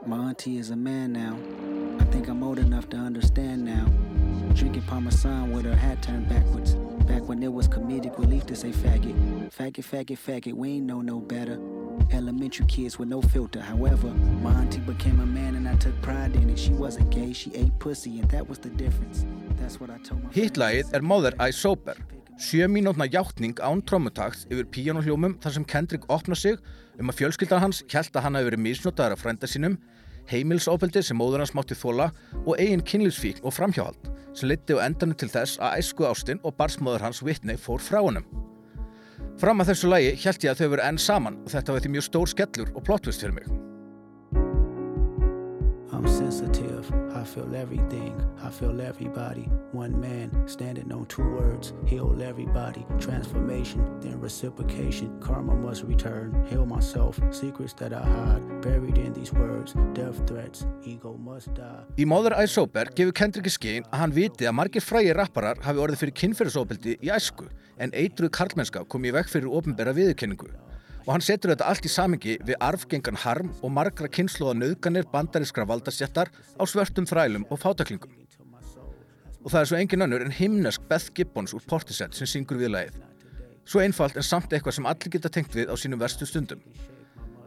My 0.06 0.18
auntie 0.18 0.58
is 0.58 0.68
a 0.68 0.76
man 0.76 1.14
now. 1.14 1.38
I 1.98 2.04
think 2.12 2.28
I'm 2.28 2.42
old 2.42 2.58
enough 2.58 2.90
to 2.90 2.96
understand 2.98 3.64
now. 3.64 3.86
Drinking 4.52 4.82
Parmesan 4.82 5.50
with 5.50 5.64
her 5.64 5.74
hat 5.74 6.02
turned 6.02 6.28
backwards. 6.28 6.74
Back 7.08 7.26
when 7.26 7.42
it 7.42 7.50
was 7.50 7.68
comedic 7.68 8.18
relief 8.18 8.44
to 8.46 8.54
say 8.54 8.70
faggot. 8.70 9.14
Faggot, 9.50 9.82
faggot, 9.82 10.18
faggot, 10.18 10.52
we 10.52 10.72
ain't 10.72 10.84
know 10.84 11.00
no 11.00 11.20
better. 11.20 11.58
Elementary 12.12 12.66
kids 12.66 12.98
with 12.98 13.08
no 13.08 13.22
filter. 13.22 13.62
However, 13.62 14.08
my 14.42 14.52
auntie 14.52 14.80
became 14.80 15.20
a 15.20 15.26
man 15.26 15.54
and 15.54 15.66
I 15.66 15.74
took 15.76 15.98
pride 16.02 16.36
in 16.36 16.50
it. 16.50 16.58
She 16.58 16.72
wasn't 16.72 17.08
gay, 17.08 17.32
she 17.32 17.54
ate 17.54 17.78
pussy, 17.78 18.20
and 18.20 18.30
that 18.30 18.46
was 18.46 18.58
the 18.58 18.70
difference. 18.70 19.24
That's 19.56 19.80
what 19.80 19.88
I 19.88 19.96
told 20.04 20.22
my 20.22 20.30
Hittlagið 20.30 20.92
er 20.92 21.00
Mother 21.02 21.32
I 21.40 21.50
Sober, 21.50 21.96
sjö 22.36 22.68
mínútna 22.68 23.08
játning 23.08 23.56
án 23.62 23.80
trommutakt 23.86 24.44
yfir 24.50 24.68
píjánuhljómum 24.68 25.38
þar 25.40 25.52
sem 25.56 25.64
Kendrick 25.64 26.04
opna 26.12 26.36
sig 26.36 26.58
um 27.00 27.08
að 27.08 27.22
fjölskyldan 27.22 27.62
hans 27.62 27.84
held 27.88 28.12
að 28.12 28.24
hann 28.26 28.36
hafi 28.36 28.50
verið 28.50 28.64
misnotaður 28.68 29.16
af 29.16 29.22
frænda 29.22 29.48
sínum, 29.50 29.78
heimilsofbeldi 30.30 31.02
sem 31.04 31.18
móður 31.18 31.44
hans 31.44 31.54
mátti 31.56 31.76
þóla 31.78 32.10
og 32.44 32.56
eigin 32.58 32.84
kynlífsfík 32.84 33.42
og 33.44 33.54
framhjáhald 33.56 34.10
sem 34.34 34.50
leiddi 34.50 34.74
á 34.74 34.84
endanum 34.86 35.18
til 35.18 35.30
þess 35.30 35.60
að 35.62 35.78
æsku 35.78 36.08
ástinn 36.08 36.42
og 36.42 36.56
barsmóður 36.58 37.06
hans 37.06 37.22
Whitney 37.22 37.60
fór 37.60 37.82
frá 37.82 38.00
honum. 38.02 38.26
Fram 39.38 39.62
að 39.62 39.72
þessu 39.72 39.90
lagi 39.90 40.12
held 40.24 40.46
ég 40.46 40.52
að 40.52 40.60
þau 40.62 40.68
veru 40.74 40.86
enn 40.88 40.98
saman 40.98 41.38
og 41.44 41.54
þetta 41.54 41.74
var 41.74 41.84
því 41.84 41.94
mjög 41.94 42.08
stór 42.08 42.34
skellur 42.34 42.74
og 42.74 42.84
plottvist 42.86 43.24
fyrir 43.24 43.38
mig. 43.38 43.48
I 47.24 47.26
feel 47.26 47.54
everything. 47.56 48.14
I 48.42 48.50
feel 48.50 48.82
everybody. 48.82 49.48
One 49.72 49.98
man 49.98 50.30
standing 50.46 50.92
on 50.92 51.06
two 51.06 51.22
words. 51.22 51.72
Heal 51.86 52.20
everybody. 52.20 52.84
Transformation, 53.00 53.80
then 54.02 54.20
reciprocation. 54.20 55.08
Karma 55.20 55.54
must 55.54 55.84
return. 55.84 56.44
Heal 56.50 56.66
myself. 56.66 57.18
Secrets 57.30 57.72
that 57.78 57.94
I 57.94 58.02
hide. 58.02 58.60
Buried 58.60 58.98
in 58.98 59.14
these 59.14 59.32
words. 59.32 59.72
Death 59.94 60.20
threats. 60.26 60.66
Ego 60.84 61.16
must 61.16 61.48
die. 61.54 61.86
Í 61.96 62.04
Mother 62.04 62.36
I 62.36 62.44
Sober 62.44 62.92
gefur 62.92 63.16
Kendrick 63.16 63.48
í 63.48 63.54
skinn 63.56 63.88
að 63.88 64.02
hann 64.02 64.16
viti 64.20 64.44
að 64.44 64.58
margir 64.60 64.84
frægir 64.84 65.16
rapparar 65.16 65.64
hafi 65.64 65.80
orðið 65.80 66.04
fyrir 66.04 66.18
kynferðisofbeldi 66.20 66.98
í 67.00 67.14
æsku 67.16 67.48
en 67.80 67.96
eitruð 67.96 68.36
karlmennska 68.36 68.84
kom 68.84 69.08
í 69.08 69.16
vekk 69.16 69.32
fyrir 69.32 69.48
ofinbera 69.48 69.96
viðurkenningu. 69.96 70.52
Og 71.04 71.12
hann 71.12 71.24
setur 71.24 71.52
þetta 71.52 71.66
allt 71.68 71.84
í 71.84 71.90
samingi 71.92 72.34
við 72.48 72.56
arfgengan 72.64 73.18
harm 73.20 73.50
og 73.60 73.72
margra 73.76 74.08
kynnslóða 74.08 74.56
nöðganir 74.56 75.08
bandarískra 75.12 75.66
valdastjættar 75.68 76.30
á 76.32 76.62
svörtum 76.64 77.04
þrælum 77.08 77.44
og 77.52 77.60
fátaklingum. 77.60 78.12
Og 79.44 79.52
það 79.52 79.60
er 79.60 79.68
svo 79.68 79.76
engin 79.76 80.06
önnur 80.06 80.24
en 80.24 80.32
himnesk 80.32 80.86
Beth 80.88 81.12
Gibbons 81.12 81.52
úr 81.52 81.64
Portishead 81.68 82.16
sem 82.16 82.30
syngur 82.30 82.56
við 82.56 82.72
lagið. 82.72 82.96
Svo 83.68 83.82
einfalt 83.84 84.16
en 84.16 84.24
samt 84.24 84.52
eitthvað 84.52 84.78
sem 84.78 84.88
allir 84.88 85.12
geta 85.12 85.28
tengt 85.32 85.52
við 85.56 85.68
á 85.68 85.76
sínum 85.76 86.00
verstu 86.00 86.24
stundum. 86.28 86.64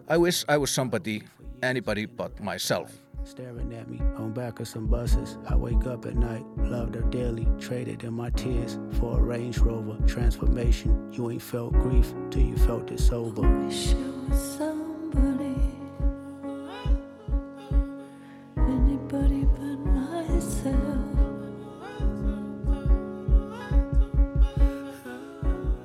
I 0.07 0.17
wish 0.21 0.45
I 0.47 0.57
was 0.61 0.69
somebody, 0.69 1.23
anybody 1.63 2.05
but 2.05 2.39
myself. 2.39 2.91
Staring 3.23 3.73
at 3.73 3.89
me 3.89 3.99
on 4.15 4.31
back 4.31 4.59
of 4.61 4.67
some 4.67 4.87
buses. 4.87 5.37
I 5.49 5.55
wake 5.55 5.85
up 5.85 6.05
at 6.05 6.15
night, 6.15 6.45
loved 6.57 6.95
her 6.95 7.01
daily, 7.09 7.45
traded 7.59 8.03
in 8.03 8.13
my 8.13 8.29
tears 8.31 8.79
for 8.99 9.19
a 9.19 9.21
Range 9.21 9.57
Rover. 9.57 9.97
Transformation, 10.07 11.11
you 11.11 11.29
ain't 11.29 11.41
felt 11.41 11.73
grief 11.73 12.13
till 12.29 12.43
you 12.43 12.55
felt 12.57 12.89
it 12.91 12.99
sober. 12.99 13.43
somebody, 13.69 15.55
anybody 18.55 19.43
but 19.57 19.79
myself. 19.91 21.07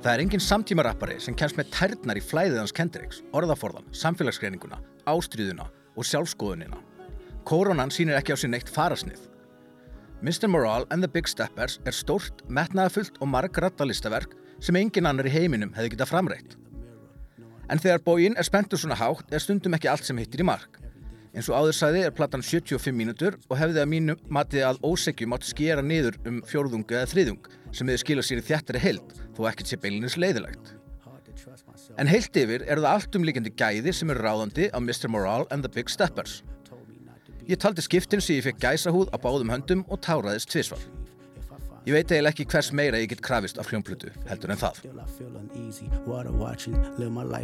Það 0.03 0.13
er 0.13 0.19
engin 0.19 0.41
samtímarappari 0.43 1.19
sem 1.23 1.35
kemst 1.35 1.55
með 1.55 1.69
tærnar 1.71 2.19
í 2.19 2.23
flæðið 2.23 2.57
hans 2.59 2.73
Kendricks, 2.75 3.21
orðaforðan, 3.31 3.85
samfélagsgreininguna, 3.95 4.81
ástríðuna 5.09 5.67
og 5.97 6.07
sjálfskoðunina. 6.07 6.79
Koronan 7.43 7.91
sýnir 7.91 8.17
ekki 8.17 8.35
á 8.35 8.37
sér 8.39 8.53
neitt 8.53 8.71
farasnið. 8.71 9.19
Mr. 10.23 10.47
Morale 10.47 10.87
and 10.89 11.03
the 11.03 11.09
Big 11.11 11.27
Steppers 11.27 11.79
er 11.83 11.91
stórt, 11.91 12.45
metnaðafullt 12.47 13.17
og 13.19 13.27
margratta 13.27 13.83
listaverk 13.83 14.37
sem 14.63 14.77
engin 14.79 15.09
annar 15.09 15.27
í 15.27 15.33
heiminum 15.33 15.73
hefði 15.75 15.95
getað 15.97 16.13
framreitt. 16.13 16.55
En 17.67 17.81
þegar 17.83 18.03
bógin 18.05 18.37
er 18.39 18.47
spenntur 18.47 18.79
svona 18.79 18.95
hátt 18.99 19.33
er 19.33 19.43
stundum 19.43 19.75
ekki 19.75 19.91
allt 19.91 20.07
sem 20.07 20.19
hittir 20.19 20.43
í 20.43 20.47
mark. 20.47 20.79
Eins 21.33 21.49
og 21.49 21.57
áður 21.57 21.75
sæði 21.75 22.05
er 22.05 22.13
platan 22.15 22.43
75 22.45 22.93
mínútur 22.95 23.39
og 23.49 23.57
hefði 23.57 23.81
að 23.81 23.89
mínu 23.89 24.15
matið 24.31 24.67
að 24.67 24.79
ósegjum 24.85 25.33
átt 25.35 25.47
skera 25.49 25.81
niður 25.81 26.19
um 26.29 26.39
fjórðung 26.45 26.85
eða 26.87 27.09
þriðung 27.09 27.51
sem 27.73 27.89
hefði 27.89 28.03
skilað 28.03 28.27
sér 28.29 28.41
í 28.43 28.47
þjættari 28.51 28.83
heild 28.83 29.15
þó 29.33 29.41
ekkert 29.49 29.71
sé 29.71 29.79
beilinis 29.81 30.19
leiðilegt. 30.21 30.75
En 32.01 32.09
heilt 32.09 32.33
yfir 32.33 32.63
eru 32.65 32.81
það 32.81 32.89
allt 32.89 33.15
umlíkjandi 33.19 33.51
gæði 33.53 33.91
sem 33.93 34.09
eru 34.09 34.23
ráðandi 34.25 34.65
á 34.73 34.81
Mr. 34.81 35.11
Morale 35.13 35.45
and 35.53 35.61
the 35.61 35.69
Big 35.69 35.91
Steppers. 35.93 36.41
Ég 37.45 37.59
taldi 37.61 37.83
skiptin 37.85 38.23
sem 38.23 38.39
ég 38.39 38.47
fekk 38.47 38.61
gæsahúð 38.63 39.11
á 39.13 39.17
báðum 39.21 39.51
höndum 39.53 39.85
og 39.91 40.01
táraðist 40.01 40.49
tvísvar. 40.49 40.81
Ég 41.83 41.91
veit 41.91 42.11
eiginlega 42.11 42.31
ekki 42.31 42.45
hvers 42.47 42.71
meira 42.71 42.99
ég 43.01 43.09
get 43.11 43.21
krafist 43.21 43.57
af 43.59 43.67
hljómplutu 43.67 44.13
heldur 44.29 44.53
en 44.53 44.61
það. 44.61 44.77
Still 44.79 45.01
I 45.03 45.07
feel 45.17 45.35
uneasy. 45.35 45.89
Water 46.07 46.31
watching, 46.31 46.77
live 46.97 47.11
my 47.11 47.23
life 47.27 47.43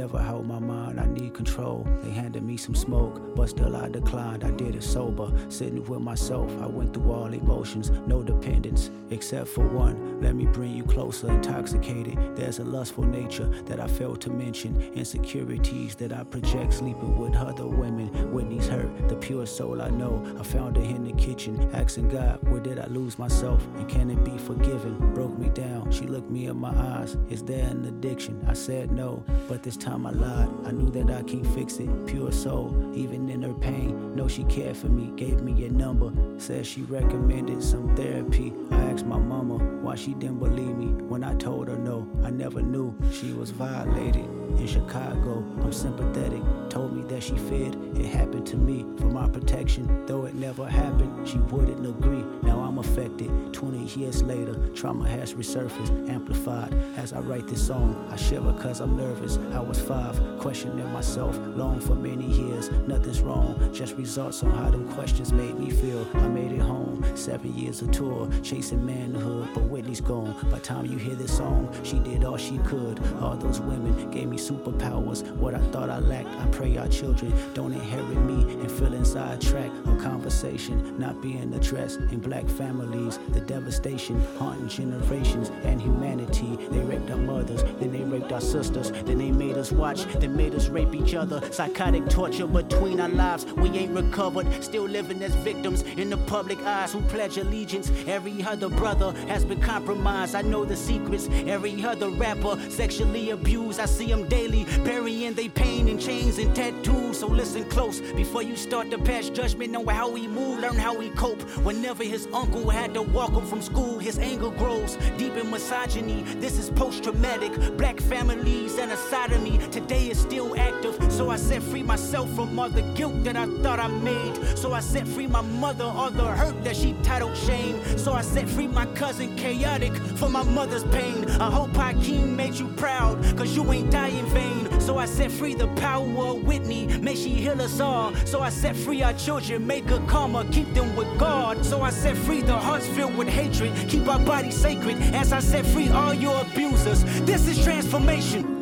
never 0.00 0.18
held 0.18 0.46
my 0.46 0.58
mind, 0.58 0.98
I 0.98 1.04
need 1.04 1.34
control. 1.34 1.86
They 2.02 2.10
handed 2.10 2.42
me 2.42 2.56
some 2.56 2.74
smoke, 2.74 3.36
but 3.36 3.50
still 3.50 3.76
I 3.76 3.90
declined, 3.90 4.44
I 4.44 4.50
did 4.50 4.74
it 4.74 4.82
sober. 4.82 5.30
Sitting 5.50 5.84
with 5.84 6.00
myself, 6.00 6.50
I 6.62 6.66
went 6.66 6.94
through 6.94 7.12
all 7.12 7.34
emotions, 7.34 7.90
no 8.06 8.22
dependence, 8.22 8.90
except 9.10 9.48
for 9.48 9.66
one. 9.66 10.22
Let 10.22 10.36
me 10.36 10.46
bring 10.46 10.74
you 10.74 10.84
closer, 10.84 11.28
intoxicated. 11.30 12.16
There's 12.34 12.60
a 12.60 12.64
lustful 12.64 13.04
nature 13.04 13.48
that 13.66 13.78
I 13.78 13.88
failed 13.88 14.22
to 14.22 14.30
mention, 14.30 14.80
insecurities 14.94 15.96
that 15.96 16.14
I 16.14 16.24
project, 16.24 16.72
sleeping 16.72 17.18
with 17.18 17.36
other 17.36 17.66
women. 17.66 18.08
Whitney's 18.32 18.68
hurt, 18.68 19.06
the 19.06 19.16
pure 19.16 19.44
soul 19.44 19.82
I 19.82 19.90
know. 19.90 20.24
I 20.40 20.42
found 20.42 20.76
her 20.78 20.82
in 20.82 21.04
the 21.04 21.12
kitchen, 21.12 21.68
asking 21.74 22.08
God, 22.08 22.38
where 22.48 22.60
did 22.60 22.78
I 22.78 22.86
lose 22.86 23.18
myself? 23.18 23.66
And 23.76 23.86
can 23.86 24.10
it 24.10 24.24
be 24.24 24.38
forgiven? 24.38 25.12
Broke 25.12 25.38
me 25.38 25.50
down, 25.50 25.90
she 25.90 26.06
looked 26.06 26.30
me 26.30 26.46
in 26.46 26.56
my 26.56 26.74
eyes. 26.74 27.18
Is 27.28 27.42
there 27.42 27.68
an 27.68 27.84
addiction? 27.84 28.42
I 28.48 28.54
said 28.54 28.92
no, 28.92 29.22
but 29.46 29.62
this 29.62 29.76
time 29.76 29.89
I 29.90 30.10
lied. 30.10 30.48
I 30.64 30.70
knew 30.70 30.90
that 30.90 31.10
I 31.10 31.22
can't 31.22 31.46
fix 31.48 31.78
it. 31.78 31.88
Pure 32.06 32.32
soul, 32.32 32.92
even 32.94 33.28
in 33.28 33.42
her 33.42 33.54
pain. 33.54 34.14
Know 34.14 34.28
she 34.28 34.44
cared 34.44 34.76
for 34.76 34.88
me, 34.88 35.12
gave 35.16 35.40
me 35.40 35.64
a 35.64 35.70
number. 35.70 36.12
Said 36.38 36.66
she 36.66 36.82
recommended 36.82 37.62
some 37.62 37.94
therapy. 37.96 38.52
I 38.70 38.76
asked 38.76 39.06
my 39.06 39.18
mama 39.18 39.58
why 39.82 39.96
she 39.96 40.14
didn't 40.14 40.38
believe 40.38 40.76
me 40.76 40.86
when 41.04 41.24
I 41.24 41.34
told 41.34 41.68
her 41.68 41.76
no. 41.76 42.08
I 42.22 42.30
never 42.30 42.62
knew 42.62 42.94
she 43.12 43.32
was 43.32 43.50
violated. 43.50 44.39
In 44.58 44.66
Chicago, 44.66 45.44
I'm 45.62 45.72
sympathetic. 45.72 46.42
Told 46.68 46.94
me 46.94 47.02
that 47.08 47.22
she 47.22 47.36
feared 47.36 47.76
it 47.96 48.06
happened 48.06 48.46
to 48.46 48.56
me 48.56 48.86
for 48.98 49.06
my 49.06 49.28
protection. 49.28 50.06
Though 50.06 50.24
it 50.24 50.34
never 50.34 50.66
happened, 50.68 51.26
she 51.26 51.38
wouldn't 51.38 51.84
agree. 51.84 52.24
Now 52.42 52.60
I'm 52.60 52.78
affected. 52.78 53.30
20 53.52 54.00
years 54.00 54.22
later, 54.22 54.54
trauma 54.74 55.08
has 55.08 55.34
resurfaced, 55.34 56.08
amplified. 56.08 56.72
As 56.96 57.12
I 57.12 57.20
write 57.20 57.48
this 57.48 57.66
song, 57.66 58.06
I 58.10 58.16
shiver 58.16 58.52
cause 58.54 58.80
I'm 58.80 58.96
nervous. 58.96 59.38
I 59.52 59.60
was 59.60 59.80
five, 59.80 60.20
questioning 60.38 60.90
myself, 60.92 61.36
long 61.56 61.80
for 61.80 61.94
many 61.94 62.26
years. 62.26 62.70
Nothing's 62.86 63.20
wrong, 63.20 63.70
just 63.72 63.96
results 63.96 64.42
on 64.42 64.50
how 64.52 64.70
them 64.70 64.88
questions 64.92 65.32
made 65.32 65.58
me 65.58 65.70
feel. 65.70 66.06
I 66.14 66.28
made 66.28 66.52
it 66.52 66.60
home, 66.60 67.04
seven 67.16 67.52
years 67.54 67.82
of 67.82 67.90
tour, 67.90 68.28
chasing 68.42 68.84
manhood, 68.84 69.48
but 69.54 69.64
Whitney's 69.64 70.00
gone. 70.00 70.34
By 70.50 70.60
time 70.60 70.86
you 70.86 70.98
hear 70.98 71.16
this 71.16 71.36
song, 71.36 71.74
she 71.82 71.98
did 71.98 72.24
all 72.24 72.36
she 72.36 72.58
could. 72.58 73.00
All 73.20 73.36
those 73.36 73.60
women 73.60 74.10
gave 74.10 74.28
me 74.28 74.38
superpowers. 74.40 75.28
What 75.36 75.54
I 75.54 75.60
thought 75.70 75.90
I 75.90 75.98
lacked, 75.98 76.28
I 76.28 76.46
pray 76.46 76.76
our 76.76 76.88
children 76.88 77.32
don't 77.54 77.72
inherit 77.72 78.18
me 78.24 78.42
and 78.54 78.70
feel 78.70 78.94
inside 78.94 79.40
track 79.40 79.70
of 79.86 80.00
conversation 80.00 80.98
not 80.98 81.20
being 81.22 81.52
addressed 81.54 82.00
in 82.12 82.20
black 82.20 82.48
families. 82.48 83.18
The 83.30 83.40
devastation 83.40 84.20
haunting 84.38 84.68
generations 84.68 85.50
and 85.64 85.80
humanity. 85.80 86.56
They 86.70 86.80
raped 86.80 87.10
our 87.10 87.16
mothers, 87.16 87.62
then 87.80 87.92
they 87.92 88.02
raped 88.02 88.32
our 88.32 88.40
sisters, 88.40 88.90
then 88.90 89.18
they 89.18 89.30
made 89.30 89.56
us 89.56 89.72
watch, 89.72 90.04
then 90.20 90.36
made 90.36 90.54
us 90.54 90.68
rape 90.68 90.94
each 90.94 91.14
other. 91.14 91.40
Psychotic 91.52 92.08
torture 92.08 92.46
between 92.46 93.00
our 93.00 93.08
lives. 93.08 93.44
We 93.44 93.68
ain't 93.70 93.94
recovered, 93.94 94.62
still 94.62 94.84
living 94.84 95.22
as 95.22 95.34
victims 95.36 95.82
in 95.82 96.10
the 96.10 96.16
public 96.16 96.58
eyes 96.64 96.92
who 96.92 97.00
pledge 97.02 97.36
allegiance. 97.36 97.90
Every 98.06 98.42
other 98.42 98.68
brother 98.68 99.12
has 99.28 99.44
been 99.44 99.60
compromised. 99.60 100.34
I 100.34 100.42
know 100.42 100.64
the 100.64 100.76
secrets. 100.76 101.28
Every 101.46 101.84
other 101.84 102.10
rapper 102.10 102.58
sexually 102.70 103.30
abused. 103.30 103.80
I 103.80 103.86
see 103.86 104.06
them 104.06 104.28
daily, 104.30 104.64
burying 104.84 105.34
their 105.34 105.50
pain 105.50 105.88
in 105.88 105.98
chains 105.98 106.38
and 106.38 106.54
tattoos. 106.56 107.18
So 107.18 107.26
listen 107.26 107.64
close 107.64 108.00
before 108.00 108.42
you 108.42 108.56
start 108.56 108.90
to 108.92 108.98
pass 108.98 109.28
judgment 109.28 109.76
on 109.76 109.86
how 109.86 110.08
we 110.10 110.26
move, 110.26 110.60
learn 110.60 110.76
how 110.76 110.96
we 110.96 111.10
cope. 111.10 111.42
Whenever 111.66 112.04
his 112.04 112.26
uncle 112.32 112.70
had 112.70 112.94
to 112.94 113.02
walk 113.02 113.32
him 113.32 113.44
from 113.44 113.60
school, 113.60 113.98
his 113.98 114.18
anger 114.18 114.50
grows 114.50 114.96
deep 115.18 115.36
in 115.36 115.50
misogyny. 115.50 116.22
This 116.38 116.58
is 116.58 116.70
post 116.70 117.04
traumatic. 117.04 117.52
Black 117.76 118.00
families 118.00 118.78
and 118.78 118.92
a 118.92 118.96
sodomy 118.96 119.58
today 119.70 120.08
is 120.08 120.18
still 120.18 120.58
active. 120.58 120.96
So 121.12 121.28
I 121.28 121.36
set 121.36 121.62
free 121.62 121.82
myself 121.82 122.32
from 122.34 122.58
all 122.58 122.70
the 122.70 122.82
guilt 122.94 123.24
that 123.24 123.36
I 123.36 123.46
thought 123.62 123.80
I 123.80 123.88
made. 123.88 124.36
So 124.56 124.72
I 124.72 124.80
set 124.80 125.06
free 125.08 125.26
my 125.26 125.42
mother, 125.42 125.84
all 125.84 126.10
the 126.10 126.24
hurt 126.24 126.62
that 126.64 126.76
she 126.76 126.94
titled 127.02 127.36
shame. 127.36 127.76
So 127.98 128.12
I 128.12 128.22
set 128.22 128.48
free 128.48 128.68
my 128.68 128.86
cousin 128.94 129.34
chaotic 129.36 129.94
for 130.16 130.28
my 130.28 130.44
mother's 130.44 130.84
pain. 130.84 131.28
I 131.40 131.50
hope 131.50 131.74
Hakeem 131.74 132.36
made 132.36 132.54
you 132.54 132.68
proud, 132.68 133.20
cause 133.36 133.56
you 133.56 133.70
ain't 133.72 133.90
die 133.90 134.19
in 134.20 134.26
vain. 134.26 134.80
So 134.80 134.98
I 134.98 135.06
set 135.06 135.30
free 135.30 135.54
the 135.54 135.68
power 135.80 136.04
of 136.30 136.44
Whitney, 136.44 136.86
may 137.00 137.14
she 137.14 137.30
heal 137.30 137.60
us 137.60 137.80
all. 137.80 138.14
So 138.24 138.40
I 138.40 138.50
set 138.50 138.76
free 138.76 139.02
our 139.02 139.14
children, 139.14 139.66
make 139.66 139.90
a 139.90 140.00
karma, 140.06 140.44
keep 140.52 140.68
them 140.74 140.94
with 140.96 141.10
God. 141.18 141.64
So 141.64 141.82
I 141.82 141.90
set 141.90 142.16
free 142.16 142.42
the 142.42 142.58
hearts 142.66 142.86
filled 142.96 143.16
with 143.16 143.28
hatred, 143.28 143.72
keep 143.88 144.06
our 144.08 144.20
bodies 144.20 144.56
sacred. 144.56 144.96
As 145.14 145.32
I 145.32 145.40
set 145.40 145.64
free 145.66 145.88
all 145.88 146.14
your 146.14 146.36
abusers, 146.42 147.02
this 147.24 147.48
is 147.48 147.64
transformation. 147.64 148.60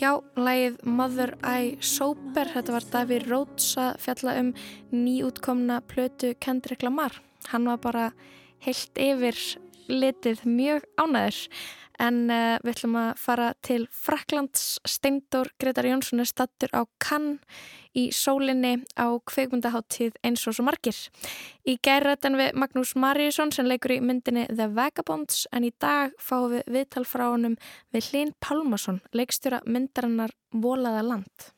Já, 0.00 0.16
lægið 0.32 0.78
Mother 0.88 1.34
I 1.44 1.76
Sober, 1.84 2.48
þetta 2.48 2.72
var 2.72 2.84
Davíð 2.88 3.26
Rhodes 3.28 3.74
að 3.76 3.98
fjalla 4.00 4.36
um 4.40 4.54
nýútkomna 4.96 5.82
plötu 5.84 6.30
Kendrick 6.40 6.80
Lamar. 6.86 7.18
Hann 7.52 7.68
var 7.68 7.82
bara 7.84 8.06
heilt 8.64 8.96
yfir 8.96 9.36
litið 9.90 10.46
mjög 10.48 10.86
ánæður. 11.00 11.44
En 12.00 12.22
uh, 12.32 12.56
við 12.64 12.72
ætlum 12.72 12.96
að 12.96 13.10
fara 13.20 13.50
til 13.66 13.82
Fraklands 13.92 14.78
Steindor 14.88 15.50
Gretar 15.60 15.84
Jónsson 15.84 16.22
er 16.22 16.30
stattur 16.30 16.72
á 16.72 16.88
Cannes 17.02 17.42
í 17.92 18.06
sólinni 18.14 18.86
á 18.96 19.12
kveikmyndaháttíð 19.28 20.16
eins 20.24 20.46
og 20.48 20.56
svo 20.56 20.64
margir. 20.64 20.96
Í 21.68 21.76
gærættan 21.84 22.38
við 22.40 22.56
Magnús 22.62 22.94
Maríusson 22.96 23.52
sem 23.52 23.68
leikur 23.68 23.98
í 23.98 24.00
myndinni 24.00 24.46
The 24.48 24.70
Vagabonds 24.72 25.44
en 25.52 25.66
í 25.68 25.74
dag 25.82 26.14
fáum 26.22 26.54
við 26.54 26.74
viðtal 26.78 27.04
frá 27.04 27.26
honum 27.28 27.58
við 27.92 28.10
Hlín 28.10 28.34
Pálmarsson, 28.40 29.02
leikstjóra 29.12 29.60
myndarinnar 29.66 30.32
Volaða 30.54 31.02
land. 31.04 31.50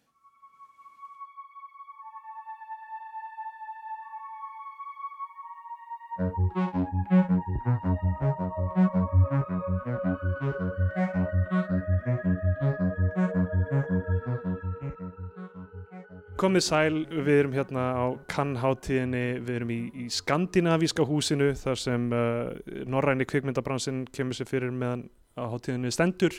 Komið 16.42 16.62
sæl, 16.66 17.00
við 17.10 17.36
erum 17.38 17.54
hérna 17.54 17.82
á 17.94 18.04
Cannes-háttíðinni, 18.30 19.40
við 19.42 19.56
erum 19.56 19.72
í, 19.74 19.78
í 19.94 20.06
skandinavíska 20.10 21.06
húsinu 21.06 21.52
þar 21.58 21.78
sem 21.78 22.06
uh, 22.14 22.54
norræni 22.86 23.26
kvikmyndabransin 23.26 24.04
kemur 24.14 24.38
sér 24.38 24.50
fyrir 24.50 24.70
meðan 24.74 25.08
á 25.38 25.50
háttíðinni 25.50 25.90
stendur 25.94 26.38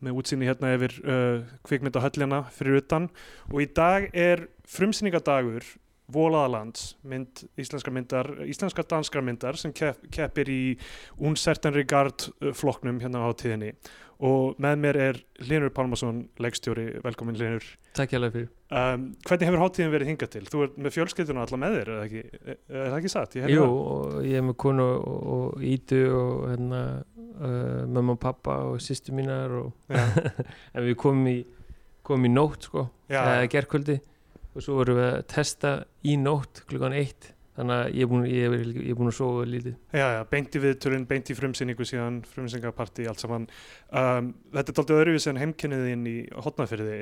með 0.00 0.16
útsýni 0.20 0.48
hérna 0.48 0.72
yfir 0.78 0.96
uh, 1.04 1.44
kvikmyndahöllina 1.68 2.42
fyrir 2.56 2.80
utan. 2.80 3.08
Og 3.52 3.64
í 3.64 3.68
dag 3.76 4.08
er 4.16 4.46
frumsýningadagur 4.64 5.64
Volaðalands, 6.14 6.94
mynd 7.06 7.44
íslenska 7.60 7.92
myndar, 7.94 8.32
íslenska 8.48 8.84
danskra 8.88 9.22
myndar 9.24 9.58
sem 9.60 9.72
kepp, 9.76 10.02
keppir 10.14 10.50
í 10.50 10.62
Uncertain 11.18 11.74
Regard 11.76 12.28
uh, 12.40 12.54
flokknum 12.56 13.00
hérna 13.02 13.24
á 13.24 13.28
háttíðinni 13.28 13.74
og 14.20 14.58
með 14.60 14.80
mér 14.82 14.98
er 15.00 15.18
Linur 15.48 15.70
Pálmarsson, 15.72 16.24
leikstjóri, 16.42 16.86
velkomin 17.04 17.38
Linur. 17.40 17.64
Takk 17.96 18.12
hjá 18.12 18.20
fyrir. 18.26 18.50
Um, 18.68 19.06
hvernig 19.24 19.48
hefur 19.48 19.62
háttíðin 19.62 19.94
verið 19.94 20.10
hingað 20.12 20.32
til? 20.34 20.42
Þú 20.52 20.64
er 20.66 20.74
með 20.76 20.94
fjölskylduna 20.98 21.44
alltaf 21.46 21.60
með 21.62 21.76
þér, 21.78 21.88
er 21.88 21.96
það 21.96 22.04
ekki, 22.08 22.42
er, 22.42 22.58
er 22.68 22.84
það 22.84 22.98
ekki 22.98 23.12
satt? 23.14 23.38
Jú, 23.54 23.64
og 23.64 24.18
ég 24.28 24.36
er 24.42 24.44
með 24.46 24.58
konu 24.66 24.88
og, 24.90 25.16
og 25.36 25.64
Ídu 25.70 26.02
og 26.18 26.44
hérna, 26.50 26.82
uh, 27.32 27.80
mamma 27.88 28.18
og 28.18 28.20
pappa 28.20 28.58
og 28.68 28.84
sýstu 28.84 29.16
mínar 29.16 29.56
og 29.62 29.96
en 30.74 30.84
við 30.84 30.94
komum 31.00 31.32
í, 31.32 31.38
komum 32.06 32.28
í 32.28 32.34
nótt 32.34 32.68
sko, 32.68 32.90
gerðkvöldi 33.08 34.02
og 34.54 34.64
svo 34.64 34.78
vorum 34.80 34.98
við 34.98 35.08
að 35.10 35.20
testa 35.30 35.74
í 36.06 36.16
nótt 36.20 36.64
klukkan 36.70 36.96
eitt. 36.96 37.34
Þannig 37.60 37.76
að 37.76 37.96
ég 37.98 38.04
er 38.06 38.08
búin, 38.08 38.22
ég 38.30 38.44
er, 38.46 38.62
ég 38.78 38.92
er 38.92 38.96
búin 38.96 39.10
að 39.10 39.16
sofa 39.18 39.42
lítið. 39.50 39.74
Já, 39.92 40.06
já, 40.14 40.20
beint 40.30 40.54
í 40.56 40.62
viðturinn, 40.62 41.04
beint 41.10 41.28
í 41.32 41.36
frumsýningu 41.36 41.86
síðan 41.88 42.20
frumsýningapartí, 42.30 43.04
allt 43.10 43.20
saman. 43.20 43.48
Um, 43.90 44.30
Þetta 44.54 44.72
er 44.72 44.78
doldið 44.78 45.00
öðruvís 45.02 45.28
en 45.28 45.40
heimkenniðinn 45.42 46.06
í 46.08 46.16
hotnafyrði 46.46 46.98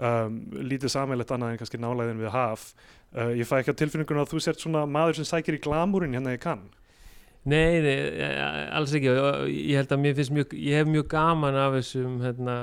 um, 0.00 0.40
lítið 0.72 0.94
sammeilegt 0.96 1.34
annað 1.36 1.54
en 1.54 1.62
kannski 1.62 1.82
nálæðin 1.82 2.22
við 2.24 2.34
haf. 2.34 2.70
Uh, 3.12 3.30
Ég 3.36 3.46
fæ 3.46 3.58
ekki 3.60 3.76
á 3.76 3.80
tilfinninguna 3.84 4.24
að 4.24 4.32
þú 4.32 4.42
sért 4.42 4.64
svona 4.64 4.86
maður 4.90 5.20
sem 5.20 5.28
sækir 5.28 5.60
í 5.60 5.62
glamúrin 5.62 6.16
hérna 6.16 6.34
ég 6.34 6.42
kann 6.42 6.66
Nei, 7.42 7.82
nei, 7.82 7.96
alls 8.70 8.92
ekki. 8.94 9.10
Ég 9.50 9.80
held 9.80 9.90
að 9.90 9.98
mér 9.98 10.12
finnst 10.14 10.30
mjög, 10.30 10.52
ég 10.62 10.78
hef 10.78 10.86
mjög 10.86 11.08
gaman 11.10 11.56
af 11.58 11.72
þessum, 11.74 12.20
hérna, 12.22 12.54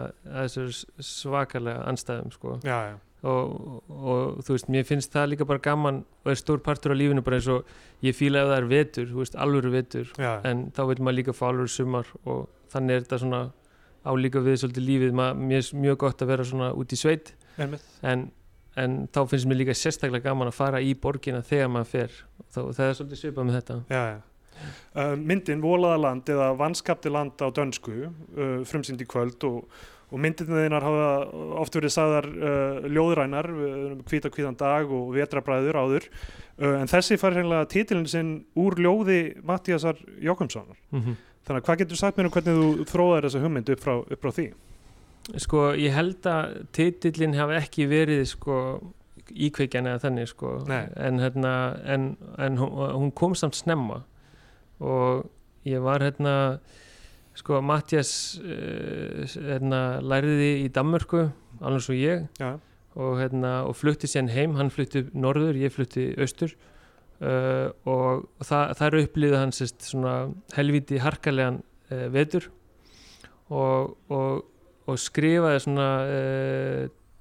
svakalega 1.03 1.81
anstæðum, 1.91 2.31
sko. 2.31 2.53
Já, 2.63 2.77
já 2.93 2.95
Og, 3.19 3.81
og 3.91 4.37
þú 4.47 4.53
veist, 4.55 4.69
mér 4.71 4.85
finnst 4.87 5.11
það 5.11 5.33
líka 5.33 5.47
bara 5.47 5.59
gaman 5.59 5.97
og 6.23 6.29
er 6.31 6.37
stór 6.39 6.61
partur 6.63 6.93
á 6.95 6.99
lífinu 6.99 7.23
bara 7.25 7.35
eins 7.35 7.49
og 7.51 7.67
ég 8.05 8.15
fíla 8.15 8.45
ef 8.45 8.51
það 8.53 8.59
er 8.61 8.67
vetur, 8.71 9.09
þú 9.09 9.19
veist, 9.19 9.35
alvöru 9.35 9.71
vetur 9.73 10.13
Já. 10.15 10.37
en 10.47 10.69
þá 10.71 10.85
veit 10.87 11.01
maður 11.03 11.17
líka 11.17 11.35
fá 11.35 11.49
alvöru 11.49 11.73
sumar 11.73 12.07
og 12.23 12.45
þannig 12.71 12.95
er 12.95 13.03
þetta 13.03 13.19
svona 13.25 13.41
álíka 14.07 14.39
við 14.45 14.61
svolítið 14.61 14.87
lífið, 14.87 15.13
Ma, 15.19 15.33
mér 15.35 15.59
er 15.59 15.83
mjög 15.83 15.99
gott 16.05 16.23
að 16.23 16.31
vera 16.31 16.47
svona 16.47 16.71
út 16.79 16.95
í 16.95 16.99
sveit 16.99 17.33
en, 17.59 18.29
en 18.79 18.97
þá 19.11 19.21
finnst 19.33 19.51
mér 19.51 19.61
líka 19.65 19.75
sérstaklega 19.75 20.29
gaman 20.29 20.53
að 20.53 20.59
fara 20.61 20.79
í 20.79 20.95
borgina 20.95 21.43
þegar 21.43 21.71
maður 21.75 21.91
fer. 21.91 22.17
Þá, 22.47 22.61
það 22.71 22.83
er 22.87 22.97
svolítið 23.01 23.23
svipað 23.25 23.49
með 23.49 23.59
þetta. 23.59 23.79
Já, 23.91 24.03
já. 24.13 24.19
Uh, 24.91 25.13
myndin 25.15 25.61
Volaðaland 25.63 26.27
eða 26.31 26.49
Vanskapti 26.59 27.11
land 27.11 27.39
á 27.39 27.47
dönsku 27.55 27.93
uh, 28.07 28.59
frumsýnd 28.67 29.03
í 29.03 29.07
kvöld 29.07 29.43
og, 29.47 29.61
og 30.09 30.21
myndinu 30.23 30.57
þeinar 30.57 30.85
hafa 30.85 31.07
oft 31.61 31.75
verið 31.77 31.93
sagðar 31.93 32.27
uh, 32.29 32.87
ljóðrænar, 32.89 33.49
hvita 34.09 34.31
hvítan 34.33 34.57
dag 34.59 34.89
og 34.89 35.11
vetrabræður 35.15 35.79
áður. 35.79 36.07
En 36.59 36.89
þessi 36.91 37.15
fær 37.21 37.37
hreinlega 37.37 37.67
títilin 37.71 38.07
sinn 38.09 38.31
úr 38.59 38.75
ljóði 38.81 39.37
Mattíasar 39.47 39.95
Jókumssonar 40.19 40.75
mm 40.91 40.99
-hmm. 40.99 41.15
þannig 41.47 41.61
að 41.61 41.65
hvað 41.67 41.77
getur 41.79 41.97
sagt 41.97 42.17
mér 42.17 42.25
um 42.25 42.31
hvernig 42.31 42.57
þú 42.59 42.85
þróðar 42.91 43.23
þessa 43.23 43.43
hugmynd 43.43 43.69
upp 43.69 43.79
frá, 43.79 43.93
upp 44.11 44.21
frá 44.21 44.31
því? 44.31 44.47
Sko 45.37 45.73
ég 45.77 45.93
held 45.93 46.25
að 46.25 46.67
títilin 46.73 47.37
hafi 47.37 47.53
ekki 47.53 47.87
verið 47.87 48.25
sko 48.25 48.57
íkveikjan 49.35 49.89
eða 49.89 50.03
þannig 50.03 50.29
sko. 50.31 50.53
En, 50.69 51.19
hérna, 51.21 51.53
en, 51.85 52.13
en 52.37 52.57
hún 52.59 53.11
kom 53.15 53.35
samt 53.35 53.57
snemma. 53.59 54.03
Og 54.79 55.29
ég 55.67 55.83
var 55.83 56.03
hérna 56.03 56.59
sko 57.39 57.61
Mattias 57.65 58.11
uh, 58.41 59.23
hérna 59.25 59.99
læriði 60.03 60.49
í 60.65 60.67
Danmörku 60.75 61.23
alveg 61.59 61.85
svo 61.85 61.95
ég. 61.97 62.27
Ja. 62.41 62.57
og 62.99 63.19
hérna 63.21 63.63
og 63.69 63.77
flutti 63.79 64.09
sér 64.09 64.27
heim, 64.33 64.57
hann 64.57 64.71
flutti 64.73 65.05
norður, 65.13 65.55
ég 65.55 65.71
flutti 65.71 66.09
austur. 66.19 66.55
Uh, 67.19 67.71
og 67.87 68.27
það, 68.43 68.73
það 68.79 68.85
eru 68.87 69.01
upplýðið 69.05 69.39
hans 69.39 69.63
svona 69.85 70.13
helviti 70.55 70.99
harkalegan 70.99 71.61
uh, 71.91 72.07
vetur. 72.11 72.49
Og, 73.49 73.95
og, 74.13 74.43
og 74.85 74.99
skrifaði 74.99 75.61
svona 75.63 75.87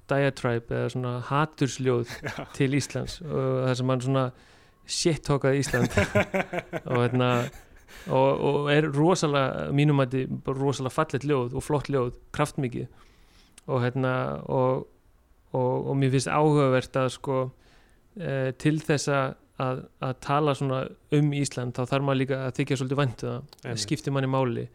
diatribe 0.09 0.75
eða 0.75 0.91
svona 0.93 1.13
hatursljóð 1.29 2.11
ja. 2.27 2.45
til 2.57 2.77
Íslands. 2.77 3.19
Og 3.25 3.65
það 3.65 3.75
sem 3.79 3.93
hann 3.93 4.05
svona 4.05 4.25
shit-tókaði 4.89 5.63
Ísland. 5.63 5.97
Og 6.89 7.03
hérna 7.03 7.29
og, 8.07 8.41
og 8.45 8.69
er 8.73 8.87
rosalega 8.93 9.69
mínum 9.75 10.01
að 10.03 10.15
þetta 10.15 10.55
rosalega 10.57 10.95
fallet 10.95 11.27
ljóð 11.27 11.57
og 11.57 11.65
flott 11.65 11.91
ljóð, 11.91 12.15
kraftmikið. 12.35 12.87
Og 13.69 13.83
hérna 13.83 14.13
og, 14.49 14.87
og, 15.53 15.89
og 15.91 15.95
mér 15.99 16.13
finnst 16.15 16.31
áhugavert 16.31 16.99
að 16.99 17.11
sko 17.17 17.39
e, 18.17 18.51
til 18.61 18.79
þess 18.81 19.11
að, 19.13 19.85
að 20.01 20.13
tala 20.25 20.55
svona 20.57 20.83
um 21.15 21.31
Ísland 21.37 21.77
þá 21.77 21.83
þarf 21.85 22.07
maður 22.07 22.21
líka 22.23 22.43
að 22.47 22.59
þykja 22.59 22.79
svolítið 22.79 23.01
vantu 23.03 23.29
það, 23.29 23.55
það 23.65 23.81
skiptir 23.85 24.15
manni 24.15 24.31
máli. 24.31 24.67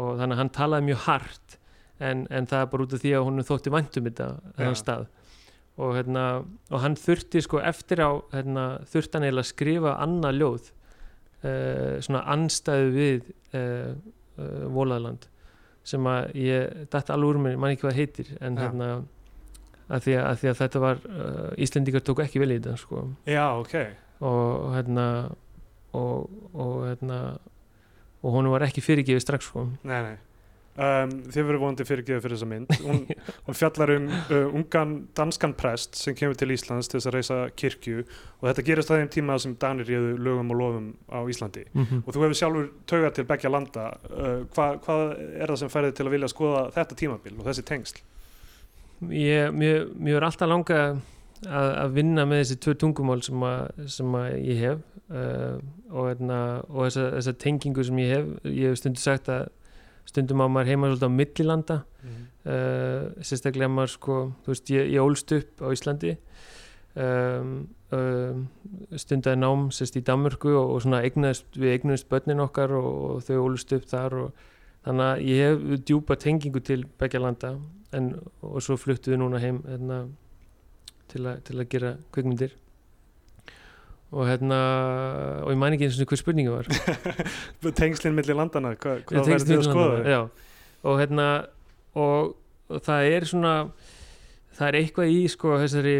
Og 0.00 0.14
þannig 0.18 0.38
að 0.38 0.42
hann 0.42 0.54
talaði 0.56 0.88
mjög 0.88 1.02
hart 1.06 1.58
en, 2.02 2.26
en 2.32 2.46
það 2.48 2.64
er 2.64 2.70
bara 2.72 2.86
út 2.86 2.94
af 2.96 3.02
því 3.02 3.16
að 3.16 3.26
hún 3.28 3.46
þótti 3.46 3.74
vantum 3.74 4.08
þetta 4.08 4.28
þennan 4.56 4.78
stað. 4.80 5.10
Og, 5.80 5.94
hérna, 5.96 6.22
og 6.68 6.82
hann 6.82 6.98
þurfti 7.00 7.40
sko 7.44 7.60
eftir 7.64 8.02
á 8.04 8.10
hérna, 8.34 8.64
eiginlega 8.84 9.40
að 9.40 9.48
skrifa 9.48 9.94
annað 10.04 10.40
ljóð 10.40 10.72
uh, 11.42 11.98
svona 12.04 12.22
anstæðu 12.34 12.90
við 12.96 13.30
uh, 13.58 13.92
uh, 14.38 14.64
Volaðland 14.72 15.28
sem 15.86 16.06
að 16.06 16.36
ég 16.38 16.86
dætt 16.92 17.10
alveg 17.10 17.32
úr 17.32 17.40
mér, 17.42 17.58
mann 17.58 17.74
ekki 17.74 17.88
hvað 17.88 17.98
heitir 17.98 18.32
en 18.38 18.54
Já. 18.54 18.64
hérna 18.64 18.90
að 19.92 20.04
því 20.04 20.16
að, 20.16 20.26
að 20.28 20.36
því 20.40 20.50
að 20.50 20.58
þetta 20.60 20.82
var 20.82 21.00
Íslendingar 21.64 22.04
tóku 22.06 22.22
ekki 22.22 22.40
vel 22.40 22.52
í 22.54 22.58
þetta 22.60 22.76
sko. 22.80 23.00
Já, 23.26 23.44
ok. 23.58 23.74
Og 24.22 24.68
hérna 24.76 25.06
og, 25.98 26.30
og 26.54 26.76
hérna 26.86 27.18
og 28.22 28.36
hún 28.36 28.48
var 28.54 28.62
ekki 28.68 28.84
fyrirgefið 28.86 29.24
strax 29.26 29.50
sko. 29.50 29.66
Nei, 29.82 29.98
nei 30.06 30.14
Um, 30.72 31.10
þið 31.28 31.44
verður 31.44 31.60
vonandi 31.60 31.84
fyrirgeðu 31.84 32.22
fyrir 32.24 32.38
þessa 32.38 32.46
mynd. 32.48 32.70
Hún, 32.80 33.00
hún 33.46 33.56
fjallar 33.58 33.90
um 33.92 34.06
uh, 34.08 34.54
ungan 34.56 34.94
danskan 35.18 35.52
prest 35.58 35.98
sem 36.00 36.16
kemur 36.16 36.38
til 36.40 36.54
Íslands 36.54 36.88
til 36.88 36.96
þess 36.96 37.10
að 37.10 37.16
reysa 37.18 37.36
kirkju. 37.60 38.04
Og 38.40 38.48
þetta 38.48 38.64
gerist 38.70 38.92
á 38.92 38.96
þeim 38.96 39.10
tíma 39.12 39.36
sem 39.42 39.52
Danir 39.60 39.90
réðu 39.90 40.16
lögum 40.16 40.54
og 40.54 40.60
lofum 40.62 40.88
á 41.12 41.20
Íslandi. 41.28 41.66
Mm 41.74 41.84
-hmm. 41.84 42.02
og 42.06 42.16
þú 42.16 42.24
hefur 42.24 42.40
sjálfur 42.40 42.70
taugat 42.86 43.14
til 43.14 43.28
begja 43.28 43.52
landa. 43.52 43.86
Uh, 44.08 44.48
hva, 44.56 44.78
hvað 44.80 45.04
er 45.36 45.46
það 45.46 45.60
sem 45.60 45.68
færði 45.76 45.92
til 45.92 46.06
að 46.06 46.12
vilja 46.16 46.32
skoða 46.32 46.70
þetta 46.72 46.94
tímabil 46.96 47.38
og 47.38 47.44
þessi 47.44 47.68
tengsl? 47.68 48.00
Ég, 49.10 49.52
mér, 49.52 49.88
mér 49.98 50.16
er 50.16 50.24
alltaf 50.24 50.48
langa 50.48 50.80
að, 51.46 51.70
að 51.76 51.92
vinna 51.92 52.24
með 52.24 52.44
þessi 52.44 52.60
tvö 52.64 52.74
tungumál 52.74 53.22
sem, 53.22 53.42
að, 53.42 53.88
sem 53.88 54.14
að 54.14 54.28
ég 54.40 54.56
hef. 54.56 54.78
Uh, 55.12 55.60
og, 55.92 56.08
hérna, 56.08 56.62
og 56.70 56.86
þessa, 56.86 57.10
þessa 57.18 57.32
tengingu 57.32 57.84
sem 57.84 57.98
ég 57.98 58.16
hef. 58.16 58.26
Ég 58.44 58.72
hef 58.72 58.78
stundu 58.78 59.00
sagt 59.02 59.28
að 59.28 59.50
stundum 60.08 60.42
á 60.42 60.46
maður 60.46 60.72
heima 60.72 60.90
svolítið 60.90 61.08
á 61.08 61.18
millilanda 61.18 61.76
mm. 62.02 62.22
uh, 62.46 63.04
sérstaklega 63.24 63.70
maður 63.72 63.94
sko 63.96 64.18
þú 64.44 64.54
veist 64.54 64.72
ég, 64.74 64.90
ég 64.94 65.04
ólst 65.04 65.34
upp 65.36 65.62
á 65.62 65.68
Íslandi 65.72 66.14
um, 66.94 67.52
um, 67.96 68.46
stundaði 68.98 69.40
nám 69.40 69.68
sérst 69.74 69.98
í 70.00 70.04
Danmörku 70.06 70.54
og, 70.54 70.74
og 70.76 70.82
svona 70.84 71.02
eignaðist, 71.06 71.48
við 71.56 71.76
eignuðist 71.76 72.08
börnin 72.12 72.42
okkar 72.44 72.74
og, 72.78 72.90
og 73.10 73.22
þau 73.28 73.36
ólst 73.44 73.76
upp 73.76 73.86
þar 73.90 74.18
og 74.24 74.48
þannig 74.86 75.06
að 75.08 75.22
ég 75.28 75.44
hef 75.46 75.86
djúpa 75.86 76.18
tengingu 76.18 76.62
til 76.64 76.82
begja 76.98 77.22
landa 77.22 77.54
en, 77.94 78.14
og 78.42 78.58
svo 78.64 78.78
fluttu 78.80 79.12
við 79.12 79.22
núna 79.22 79.40
heim 79.42 79.62
hérna, 79.68 80.02
til, 81.12 81.26
a, 81.28 81.36
til 81.44 81.60
að 81.60 81.70
gera 81.72 81.94
kvikmyndir 82.14 82.56
og 84.12 84.28
hérna 84.28 84.58
og 85.42 85.50
ég 85.54 85.58
mæn 85.60 85.76
ekki 85.76 85.88
eins 85.88 86.00
og 86.00 86.12
hver 86.12 86.20
spurningi 86.20 86.52
var. 86.52 86.68
Tengslinn 87.80 88.16
millir 88.16 88.36
landana 88.36 88.74
Hva, 88.76 88.98
hvað 89.08 89.30
verður 89.30 89.48
þið 89.48 89.58
að 89.58 89.68
skoða 89.70 90.02
já, 90.12 90.20
og 90.82 91.00
hérna 91.00 91.28
og, 91.94 92.34
og 92.68 92.84
það 92.84 93.08
er 93.16 93.28
svona 93.30 93.54
það 94.52 94.66
er 94.68 94.78
eitthvað 94.82 95.14
í 95.14 95.22
sko 95.32 95.56
þessari 95.62 95.96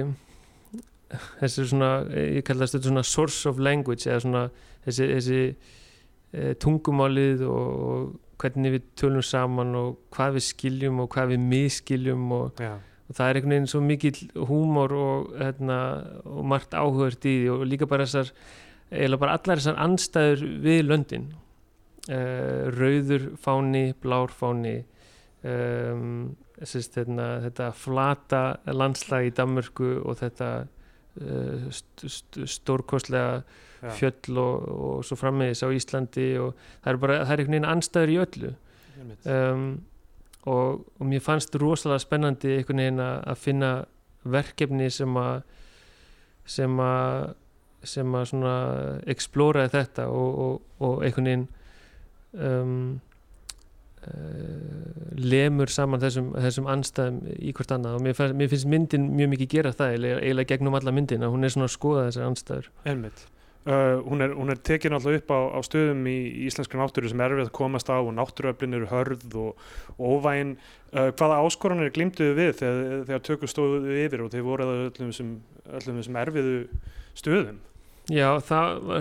þessi 1.41 1.69
svona, 1.69 1.93
ég 2.17 2.45
kalla 2.47 2.69
þetta 2.69 2.89
svona 2.89 3.05
source 3.07 3.49
of 3.49 3.61
language 3.61 4.09
eða 4.09 4.23
svona 4.25 4.45
þessi, 4.87 5.09
þessi 5.17 5.41
e, 6.33 6.55
tungumálið 6.61 7.45
og, 7.49 7.83
og 7.89 8.41
hvernig 8.43 8.77
við 8.77 8.87
tölum 8.99 9.25
saman 9.25 9.77
og 9.79 10.01
hvað 10.15 10.39
við 10.39 10.47
skiljum 10.49 11.03
og 11.05 11.11
hvað 11.13 11.35
við 11.35 11.45
miskiljum 11.53 12.25
og, 12.37 12.63
og 13.13 13.19
það 13.19 13.29
er 13.29 13.39
einhvern 13.39 13.53
veginn 13.53 13.69
svo 13.69 13.81
mikill 13.85 14.21
húmor 14.49 14.93
og, 14.97 15.33
hérna, 15.37 15.79
og 16.25 16.47
margt 16.49 16.73
áhugert 16.73 17.27
í 17.29 17.35
því 17.43 17.51
og 17.53 17.65
líka 17.69 17.89
bara 17.91 18.07
þessar 18.09 18.33
eiginlega 18.93 19.21
bara 19.21 19.35
allar 19.37 19.61
þessar 19.61 19.81
anstæður 19.85 20.45
við 20.65 20.81
löndin. 20.89 21.27
Uh, 22.09 22.73
rauður 22.75 23.29
fáni, 23.39 23.93
blár 24.03 24.33
fáni 24.35 24.81
um, 25.47 26.33
sérst, 26.59 26.97
hérna, 26.99 27.37
þetta 27.45 27.69
flata 27.79 28.41
landslag 28.73 29.29
í 29.29 29.35
Danmörku 29.37 29.93
og 30.01 30.19
þetta 30.19 30.49
uh, 30.65 31.69
st 31.71 32.09
st 32.09 32.49
stórkostlega 32.57 33.45
Já. 33.83 33.93
fjöll 34.01 34.41
og, 34.43 34.67
og 34.73 35.07
svo 35.07 35.21
frammiðis 35.21 35.63
á 35.63 35.69
Íslandi 35.71 36.27
og 36.43 36.59
það 36.83 36.91
er 36.91 37.01
bara, 37.05 37.23
það 37.23 37.37
er 37.37 37.45
einhvern 37.45 37.59
veginn 37.59 37.71
anstæður 37.77 38.15
í 38.17 38.21
öllu. 38.25 38.53
Um, 39.27 39.65
og, 40.43 40.83
og 40.99 41.07
mér 41.07 41.23
fannst 41.23 41.55
rosalega 41.61 42.03
spennandi 42.03 42.57
einhvern 42.57 42.83
veginn 42.83 43.03
að 43.03 43.17
að 43.33 43.39
finna 43.45 43.71
verkefni 44.23 44.91
sem 44.91 45.17
að 45.19 45.43
sem 46.47 46.83
að 46.83 47.33
sem 47.87 48.15
að 48.15 48.29
svona 48.31 48.57
explóraði 49.11 49.73
þetta 49.73 50.07
og, 50.11 50.37
og, 50.45 50.61
og 50.87 51.01
einhvern 51.03 51.29
veginn 51.29 51.49
um, 52.39 52.77
uh, 54.07 55.17
lemur 55.19 55.73
saman 55.73 56.03
þessum, 56.03 56.31
þessum 56.37 56.71
anstæðum 56.71 57.21
í 57.35 57.53
hvort 57.57 57.75
annað. 57.75 57.99
Og 57.99 58.07
mér, 58.07 58.17
fannst, 58.19 58.39
mér 58.39 58.53
finnst 58.53 58.71
myndin 58.71 59.11
mjög 59.19 59.33
mikið 59.35 59.53
gera 59.57 59.75
það 59.77 59.97
eiginlega, 59.97 60.49
gegnum 60.55 60.79
alla 60.79 60.95
myndina, 60.95 61.31
hún 61.33 61.47
er 61.47 61.55
svona 61.55 61.71
að 61.71 61.77
skoða 61.77 62.09
þessar 62.09 62.29
anstæður 62.31 62.71
Einmitt. 62.87 63.27
Uh, 63.63 64.03
hún, 64.03 64.25
er, 64.25 64.33
hún 64.35 64.51
er 64.51 64.59
tekin 64.59 64.97
alltaf 64.97 65.21
upp 65.21 65.29
á, 65.31 65.41
á 65.55 65.59
stöðum 65.63 66.07
í, 66.11 66.17
í 66.35 66.47
íslenskri 66.51 66.81
náttúru 66.81 67.11
sem 67.13 67.21
er 67.23 67.31
erfið 67.31 67.47
að 67.47 67.53
komast 67.55 67.93
á 67.95 68.03
og 68.03 68.11
náttúruöflin 68.17 68.75
eru 68.75 68.89
hörð 68.91 69.37
og, 69.39 69.67
og 69.95 70.17
óvægin. 70.17 70.57
Uh, 70.91 71.13
hvaða 71.15 71.39
áskoranir 71.47 71.93
glimtuðu 71.95 72.35
við 72.41 72.57
þegar, 72.59 73.05
þegar 73.07 73.23
tökur 73.29 73.53
stóðu 73.53 73.95
yfir 74.03 74.25
og 74.25 74.33
þeir 74.35 74.49
voru 74.49 74.67
að 74.67 74.81
öllum 74.89 75.13
þessum, 75.13 75.37
öllum 75.79 76.01
þessum 76.03 76.19
erfiðu 76.25 76.57
stöðum? 77.15 77.61
Já, 78.11 78.35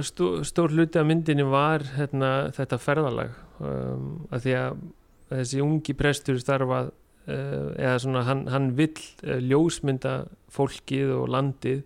stó, 0.05 0.27
stór 0.45 0.75
hluti 0.75 0.99
af 1.01 1.07
myndinni 1.09 1.43
var 1.49 1.81
hérna, 1.95 2.51
þetta 2.53 2.77
ferðalag 2.77 3.31
um, 3.57 4.27
að 4.29 4.43
því 4.43 4.53
að 4.59 4.83
þessi 5.31 5.61
ungi 5.65 5.95
prestur 5.97 6.37
starfað 6.37 6.91
uh, 7.25 7.71
eða 7.81 7.95
svona 8.03 8.21
hann, 8.27 8.43
hann 8.53 8.69
vill 8.77 8.93
uh, 9.25 9.39
ljósmynda 9.41 10.13
fólkið 10.53 11.15
og 11.17 11.31
landið 11.33 11.81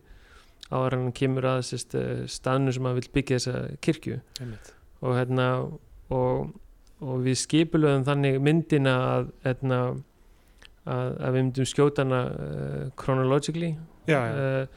áður 0.72 0.96
en 0.98 1.04
hann 1.06 1.16
kemur 1.16 1.46
að 1.50 1.62
sérst, 1.70 1.96
uh, 2.00 2.24
staðnu 2.30 2.74
sem 2.74 2.88
hann 2.88 2.98
vill 2.98 3.12
byggja 3.14 3.38
þessa 3.40 3.80
kirkju 3.86 4.20
og 5.06 5.18
hérna 5.20 5.48
og, 6.10 6.54
og 7.02 7.26
við 7.26 7.38
skipulöðum 7.44 8.06
þannig 8.08 8.40
myndina 8.42 8.96
að 9.12 9.30
hérna 9.46 9.80
að, 10.86 11.12
að 11.20 11.30
við 11.36 11.38
myndum 11.42 11.70
skjóta 11.70 12.06
hana 12.06 12.22
uh, 12.32 12.88
chronologically 12.98 13.76
Já, 14.10 14.20
já. 14.22 14.34
uh, 14.34 14.68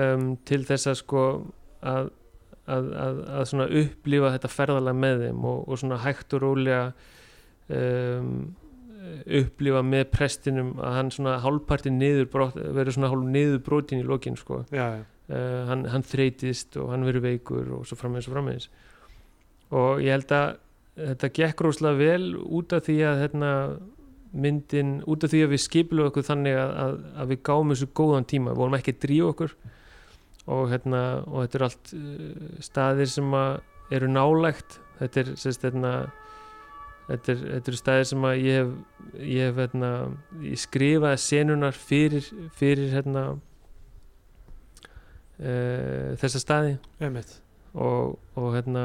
um, 0.00 0.28
til 0.48 0.62
þess 0.64 0.88
að 0.88 0.98
sko 1.02 1.24
að, 1.84 2.10
að, 2.66 2.90
að, 3.04 3.22
að 3.38 3.48
svona 3.50 3.70
upplifa 3.82 4.34
þetta 4.36 4.52
ferðalega 4.52 5.00
með 5.04 5.24
þeim 5.26 5.48
og, 5.50 5.64
og 5.68 5.80
svona 5.82 6.00
hægt 6.04 6.36
og 6.36 6.44
rólega 6.44 6.84
um, 7.68 8.54
upplifa 9.40 9.82
með 9.84 10.06
prestinum 10.12 10.74
að 10.80 10.96
hann 10.98 11.10
svona 11.12 11.34
hálfpartin 11.44 12.00
verður 12.00 12.94
svona 12.96 13.10
hálf 13.12 13.26
niður 13.28 13.60
brotin 13.66 14.00
í 14.00 14.06
lokin 14.08 14.38
sko 14.40 14.62
Já, 14.72 14.86
já. 14.96 15.02
Uh, 15.30 15.62
hann, 15.70 15.86
hann 15.92 16.06
þreytist 16.06 16.78
og 16.80 16.92
hann 16.92 17.06
verður 17.06 17.28
veikur 17.30 17.72
og 17.78 17.88
svo 17.88 17.98
frammeins 18.00 18.28
og 18.28 18.36
frammeins 18.36 18.68
og 19.74 20.02
ég 20.04 20.14
held 20.14 20.32
að 20.34 20.48
þetta 20.94 21.30
gekk 21.34 21.62
róslega 21.64 21.98
vel 21.98 22.34
út 22.38 22.74
af 22.76 22.86
því 22.86 22.98
að 23.08 23.20
hérna, 23.24 23.52
myndin, 24.34 24.96
út 25.10 25.24
af 25.26 25.32
því 25.32 25.44
að 25.46 25.54
við 25.54 25.62
skipilum 25.64 26.10
okkur 26.10 26.26
þannig 26.26 26.58
að, 26.58 26.74
að, 26.84 26.98
að 27.22 27.32
við 27.32 27.40
gáum 27.48 27.72
þessu 27.74 27.88
góðan 27.98 28.28
tíma, 28.30 28.52
við 28.52 28.62
vorum 28.62 28.76
ekki 28.78 28.94
að 28.94 29.00
drífa 29.06 29.30
okkur. 29.32 29.56
Og, 30.44 30.66
hérna, 30.68 31.00
og 31.24 31.38
þetta 31.40 31.58
er 31.58 31.64
allt 31.66 31.94
uh, 31.96 32.58
staðir 32.62 33.10
sem 33.10 33.36
eru 33.94 34.10
nálægt. 34.12 34.78
Þetta 35.00 35.22
er 35.22 35.32
sérst 35.40 35.66
hérna 35.66 35.94
Þetta 37.04 37.34
er, 37.34 37.40
þetta 37.52 37.68
er 37.68 37.76
staðir 37.76 38.06
sem 38.08 38.22
ég 38.40 38.54
hef, 38.56 38.68
ég 39.20 39.48
hef 39.50 39.58
hérna, 39.60 39.88
ég 40.40 40.60
skrifaði 40.62 41.18
senunar 41.20 41.76
fyrir, 41.76 42.30
fyrir 42.56 42.94
hérna, 42.94 43.24
uh, 45.40 46.14
þessa 46.20 46.40
staði 46.42 46.76
Einmitt. 47.00 47.40
og, 47.74 48.18
og, 48.36 48.52
hérna, 48.54 48.84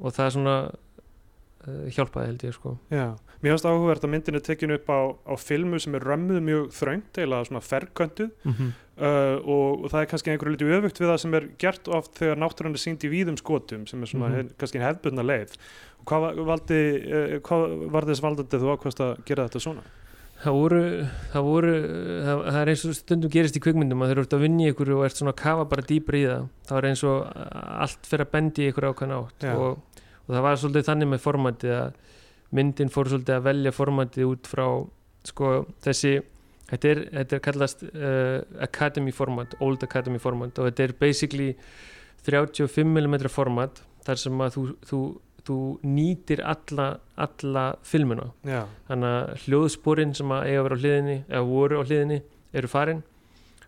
og 0.00 0.12
það 0.16 0.26
er 0.26 0.34
svona 0.36 0.56
uh, 0.70 1.84
hjálpaði 1.94 2.26
held 2.32 2.44
ég 2.48 2.54
sko. 2.56 2.76
Já, 2.92 3.06
mér 3.44 3.54
finnst 3.54 3.68
áhugavert 3.68 4.04
að 4.06 4.12
myndin 4.14 4.38
er 4.38 4.44
tekin 4.44 4.74
upp 4.74 4.88
á, 4.90 5.00
á 5.28 5.34
filmu 5.38 5.78
sem 5.82 5.94
er 5.98 6.04
römmuð 6.08 6.40
mjög 6.44 6.70
þröngt, 6.76 7.20
eða 7.24 7.42
svona 7.48 7.62
ferköntuð 7.64 8.30
Mhm. 8.44 8.72
uh, 8.98 9.36
og, 9.44 9.84
og 9.84 9.90
það 9.90 10.00
er 10.02 10.10
kannski 10.12 10.30
einhverju 10.34 10.54
liti 10.56 10.70
öfugt 10.78 11.00
við 11.02 11.10
það 11.12 11.18
sem 11.24 11.34
er 11.34 11.48
gert 11.58 11.88
oft 11.88 12.14
þegar 12.20 12.38
náttúran 12.42 12.74
er 12.76 12.82
sínd 12.84 13.04
í 13.04 13.10
víðum 13.12 13.38
skotum 13.40 13.86
sem 13.90 14.02
er 14.02 14.06
svona 14.10 14.28
Mhm. 14.30 14.36
hef, 14.36 14.56
kannski 14.58 14.82
hefðbundna 14.82 15.24
leið. 15.26 15.56
Og 16.00 16.06
hvað, 16.10 16.20
va- 16.26 16.48
valdi, 16.52 16.80
uh, 17.06 17.38
hvað 17.40 17.90
var 17.90 18.02
þess 18.10 18.20
valdandi 18.22 18.60
þú 18.60 18.74
ákvæmst 18.76 19.00
að 19.00 19.24
gera 19.24 19.48
þetta 19.48 19.60
svona? 19.68 19.82
Það 20.42 20.58
voru, 20.58 20.82
það 21.32 21.46
voru 21.48 21.74
það, 22.26 22.42
það 22.48 22.60
er 22.60 22.72
eins 22.72 22.84
og 22.84 22.96
stundum 22.98 23.32
gerist 23.32 23.58
í 23.58 23.62
kvikmyndum 23.64 24.04
að 24.04 24.10
þeir 24.10 24.16
eru 24.18 24.26
ert 24.26 24.36
að 24.36 24.44
vinna 24.44 24.64
í 24.64 24.72
ykkur 24.72 24.92
og 24.96 25.04
ert 25.06 25.20
svona 25.20 25.34
að 25.34 25.40
kafa 25.40 25.66
bara 25.70 25.86
dýpra 25.88 26.20
í 26.20 26.24
það. 26.28 26.48
Það 26.68 26.78
var 26.78 26.88
eins 26.90 27.04
og 27.08 27.16
allt 27.86 28.10
fyrir 28.10 28.26
að 28.26 28.34
bendi 28.34 28.68
ykkur 28.70 28.88
ákvæðan 28.90 29.16
átt 29.20 29.48
og, 29.54 30.04
og 30.24 30.34
það 30.34 30.46
var 30.48 30.60
svolítið 30.60 30.88
þannig 30.90 31.12
með 31.12 31.24
formatið 31.24 31.74
að 31.78 31.98
myndin 32.54 32.92
fór 32.92 33.10
svolítið 33.10 33.38
að 33.38 33.48
velja 33.48 33.74
formatið 33.74 34.30
út 34.30 34.50
frá 34.50 34.66
sko 35.24 35.50
þessi 35.84 36.14
þetta 36.70 36.90
er, 36.90 37.02
þetta 37.18 37.36
er 37.36 37.42
kallast 37.44 37.84
uh, 37.88 38.38
Academy 38.64 39.14
format, 39.14 39.56
Old 39.64 39.84
Academy 39.86 40.20
format 40.22 40.58
og 40.58 40.70
þetta 40.70 40.86
er 40.86 40.96
basically 41.00 41.50
35mm 42.24 43.28
format 43.32 43.82
þar 44.04 44.20
sem 44.20 44.44
að 44.44 44.56
þú, 44.56 44.64
þú, 44.88 45.00
þú 45.44 45.58
nýtir 45.84 46.40
alla, 46.44 46.86
alla 47.20 47.64
filmuna 47.84 48.30
Já. 48.46 48.62
þannig 48.88 49.16
að 49.18 49.42
hljóðsporin 49.44 50.14
sem 50.16 50.32
að 50.32 50.46
eiga 50.48 50.60
að 50.62 50.64
vera 50.68 50.78
á 50.78 50.82
hliðinni 50.82 51.18
eða 51.28 51.44
voru 51.50 51.80
á 51.80 51.82
hliðinni 51.84 52.18
eru 52.54 52.70
farin 52.70 53.02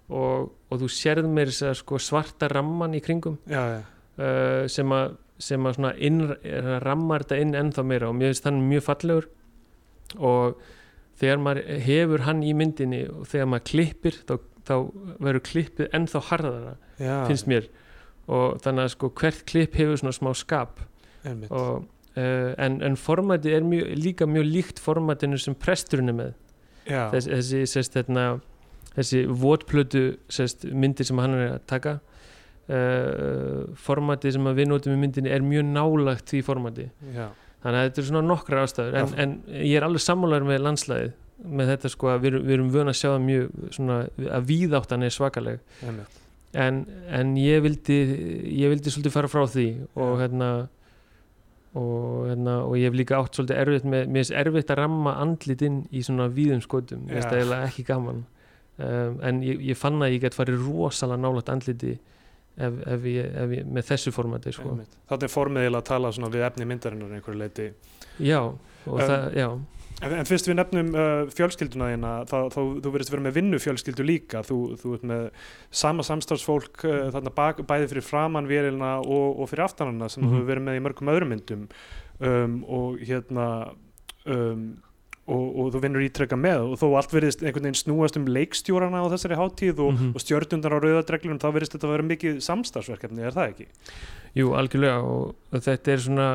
og, 0.06 0.50
og 0.70 0.80
þú 0.80 0.88
sérð 0.92 1.28
að 1.36 1.76
sko 1.80 2.00
svarta 2.00 2.48
ramman 2.52 2.96
í 2.96 3.02
kringum 3.04 3.38
Já, 3.50 3.62
já. 3.76 3.80
uh, 4.18 4.64
sem 4.72 4.92
að 4.96 5.16
sem 5.36 5.66
að 5.68 5.74
svona 5.76 5.92
inn, 6.00 6.22
að 6.32 6.78
rammar 6.80 7.26
þetta 7.26 7.38
inn 7.44 7.56
ennþá 7.60 7.82
meira 7.84 8.08
og 8.08 8.16
mér 8.16 8.30
finnst 8.32 8.46
hann 8.48 8.62
mjög 8.70 8.84
fallegur 8.86 9.26
og 10.16 10.60
þegar 11.20 11.42
maður 11.44 11.80
hefur 11.84 12.24
hann 12.24 12.40
í 12.40 12.54
myndinni 12.56 13.02
og 13.10 13.26
þegar 13.28 13.50
maður 13.52 13.66
klippir 13.70 14.16
þá, 14.28 14.34
þá 14.64 14.74
verður 15.26 15.44
klippið 15.50 15.90
ennþá 15.98 16.22
harðara 16.30 16.72
Já. 16.96 17.16
finnst 17.28 17.50
mér 17.50 17.68
og 18.32 18.56
þannig 18.64 18.86
að 18.86 18.92
sko 18.96 19.10
hvert 19.20 19.44
klipp 19.46 19.76
hefur 19.78 20.00
svona 20.00 20.16
smá 20.16 20.32
skap. 20.34 20.80
Og, 21.50 21.86
uh, 22.16 22.50
en, 22.62 22.80
en 22.86 22.98
formatið 23.00 23.58
er 23.58 23.68
mjög, 23.68 23.94
líka 24.02 24.28
mjög 24.30 24.50
líkt 24.50 24.82
formatinu 24.82 25.38
sem 25.40 25.56
presturinn 25.58 26.12
er 26.12 26.18
með. 26.20 26.34
Þess, 26.86 27.30
þessi, 27.32 27.62
sérst, 27.70 27.96
hérna, 27.98 28.26
þessi 28.94 29.24
votplötu 29.26 30.04
sérst, 30.32 30.68
myndir 30.70 31.08
sem 31.08 31.18
hann 31.18 31.34
er 31.34 31.56
að 31.56 31.64
taka 31.66 31.98
uh, 31.98 33.66
formatið 33.86 34.36
sem 34.38 34.48
að 34.48 34.62
við 34.62 34.70
notum 34.70 34.94
í 34.94 35.00
myndinni 35.02 35.34
er 35.34 35.44
mjög 35.44 35.68
nálagt 35.72 36.30
því 36.32 36.42
formati. 36.46 36.90
Já. 37.16 37.28
þannig 37.64 37.80
að 37.80 37.86
þetta 37.88 38.02
er 38.02 38.08
svona 38.10 38.26
nokkra 38.26 38.66
ástæður. 38.66 38.98
En, 39.00 39.14
en 39.22 39.38
ég 39.58 39.78
er 39.80 39.86
alveg 39.86 40.04
sammálar 40.04 40.46
með 40.46 40.62
landslæðið 40.62 41.14
með 41.44 41.72
þetta 41.74 41.90
sko 41.92 42.12
að 42.12 42.22
við, 42.24 42.38
við 42.46 42.54
erum 42.56 42.70
vön 42.72 42.90
að 42.90 42.96
sjá 42.96 43.08
það 43.08 43.26
mjög 43.26 43.74
svona 43.76 43.98
að 44.38 44.46
víðáttan 44.50 45.04
er 45.04 45.12
svakaleg. 45.14 45.82
En, 46.56 46.78
en 47.12 47.34
ég 47.36 47.60
vildi 47.64 47.98
ég 48.56 48.72
vildi 48.72 48.92
svolítið 48.92 49.12
fara 49.12 49.30
frá 49.30 49.42
því 49.50 49.66
og 49.98 50.14
hérna 50.22 50.50
og, 51.76 52.26
hérna, 52.30 52.56
og 52.64 52.74
ég 52.80 52.88
hef 52.88 52.96
líka 52.96 53.18
átt 53.20 53.36
svolítið 53.36 53.60
erfitt 53.62 53.86
með, 53.86 54.08
mér 54.08 54.24
finnst 54.24 54.36
erfitt 54.40 54.72
að 54.72 54.80
ramma 54.80 55.14
andlitinn 55.22 55.78
í 55.92 56.02
svona 56.06 56.28
víðum 56.32 56.62
skotum, 56.64 57.04
mér 57.04 57.18
finnst 57.18 57.30
það 57.30 57.40
eiginlega 57.42 57.70
ekki 57.70 57.86
gaman. 57.90 58.24
Um, 58.76 59.16
en 59.24 59.40
ég, 59.44 59.62
ég 59.70 59.78
fann 59.80 60.02
að 60.04 60.16
ég 60.16 60.24
get 60.26 60.36
farið 60.36 60.64
rosalega 60.66 61.22
nálægt 61.22 61.52
andliti 61.52 61.94
ef, 61.96 62.74
ef, 62.84 63.06
ég, 63.08 63.30
ef 63.44 63.54
ég, 63.56 63.70
með 63.72 63.88
þessu 63.92 64.12
formati 64.12 64.52
sko. 64.52 64.74
Þannig 65.08 65.28
er 65.28 65.32
formið 65.32 65.64
eiginlega 65.64 65.84
að 65.84 65.88
tala 65.92 66.12
svona 66.16 66.32
við 66.34 66.44
efni 66.48 66.68
myndarinnar 66.68 67.16
einhverju 67.16 67.40
leiti. 67.40 67.70
já, 68.20 68.40
og 68.42 68.92
Um, 68.96 69.00
það, 69.00 69.24
já 69.36 69.48
En, 70.04 70.12
en 70.12 70.26
fyrst 70.28 70.44
við 70.50 70.58
nefnum 70.58 70.90
uh, 70.92 71.24
fjölskylduna 71.32 71.86
þína, 71.94 72.10
þú 72.28 72.90
verðist 72.92 73.12
vera 73.14 73.22
með 73.24 73.36
vinnu 73.38 73.60
fjölskyldu 73.62 74.04
líka, 74.04 74.42
þú, 74.44 74.58
þú 74.76 74.90
ert 74.98 75.06
með 75.08 75.22
sama 75.72 76.04
samstarfsfólk 76.04 76.82
uh, 76.84 76.96
þarna 77.14 77.32
bak, 77.32 77.62
bæði 77.64 77.88
fyrir 77.94 78.04
framann 78.04 78.50
vélina 78.50 78.98
og, 79.00 79.38
og 79.40 79.48
fyrir 79.48 79.64
aftanana 79.64 80.10
sem 80.12 80.20
Mhm. 80.22 80.28
þú 80.34 80.36
hefur 80.42 80.50
verið 80.52 80.66
með 80.66 80.76
í 80.76 80.82
mörgum 80.84 81.12
öðrum 81.14 81.32
myndum 81.32 81.62
um, 82.20 82.58
og 82.68 83.00
hérna 83.08 83.46
um, 84.28 84.66
og, 85.26 85.46
og 85.64 85.72
þú 85.74 85.80
vinnur 85.86 86.04
ítrekka 86.06 86.36
með 86.38 86.68
og 86.74 86.76
þó 86.78 86.86
allt 87.00 87.16
verðist 87.16 87.40
einhvern 87.42 87.64
veginn 87.70 87.80
snúast 87.80 88.20
um 88.20 88.28
leikstjórana 88.28 89.00
á 89.00 89.08
þessari 89.16 89.40
hátíð 89.40 89.80
og, 89.80 89.92
Mhm. 89.96 90.12
og 90.14 90.20
stjörnundar 90.22 90.76
á 90.76 90.78
rauðadreglunum, 90.84 91.40
þá 91.40 91.48
verðist 91.56 91.72
þetta 91.72 91.88
að 91.88 91.96
vera 91.96 92.10
mikið 92.12 92.38
samstarfsverkefni, 92.44 93.24
er 93.24 93.32
það 93.34 93.48
ekki? 93.56 93.66
Jú, 94.36 94.52
algjörlega 94.60 95.00
og 95.02 95.34
þetta 95.56 95.92
er 95.96 96.04
svona 96.04 96.28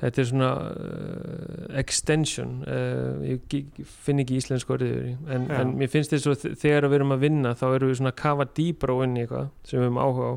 þetta 0.00 0.22
er 0.22 0.28
svona 0.30 0.50
uh, 0.66 1.64
extension 1.80 2.60
uh, 2.64 3.24
ég, 3.26 3.80
finn 4.04 4.22
ekki 4.22 4.38
íslensku 4.40 4.76
orðið 4.76 4.94
yfir 4.96 5.34
en, 5.36 5.48
en 5.54 5.74
mér 5.80 5.90
finnst 5.92 6.14
þess 6.14 6.30
að 6.30 6.46
þegar 6.60 6.88
við 6.88 7.00
erum 7.00 7.16
að 7.16 7.26
vinna 7.26 7.56
þá 7.58 7.66
erum 7.70 7.90
við 7.90 7.98
svona 8.00 8.14
að 8.14 8.20
kafa 8.22 8.46
dýbra 8.58 8.96
á 8.96 9.02
inn 9.06 9.18
í 9.18 9.24
eitthvað 9.24 9.50
sem 9.68 9.78
við 9.78 9.86
höfum 9.88 10.00
áhuga 10.04 10.30
á 10.30 10.34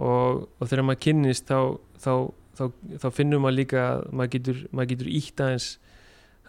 og, 0.00 0.42
og 0.58 0.66
þegar 0.66 0.86
maður 0.88 1.02
kynnist 1.06 1.48
þá, 1.50 1.60
þá, 2.00 2.12
þá, 2.58 2.64
þá 3.04 3.08
finnum 3.16 3.46
maður 3.46 3.58
líka 3.58 3.86
að 3.86 4.04
maður 4.10 4.34
getur, 4.36 4.60
maður 4.70 4.92
getur 4.94 5.14
ítt 5.20 5.44
aðeins 5.44 5.70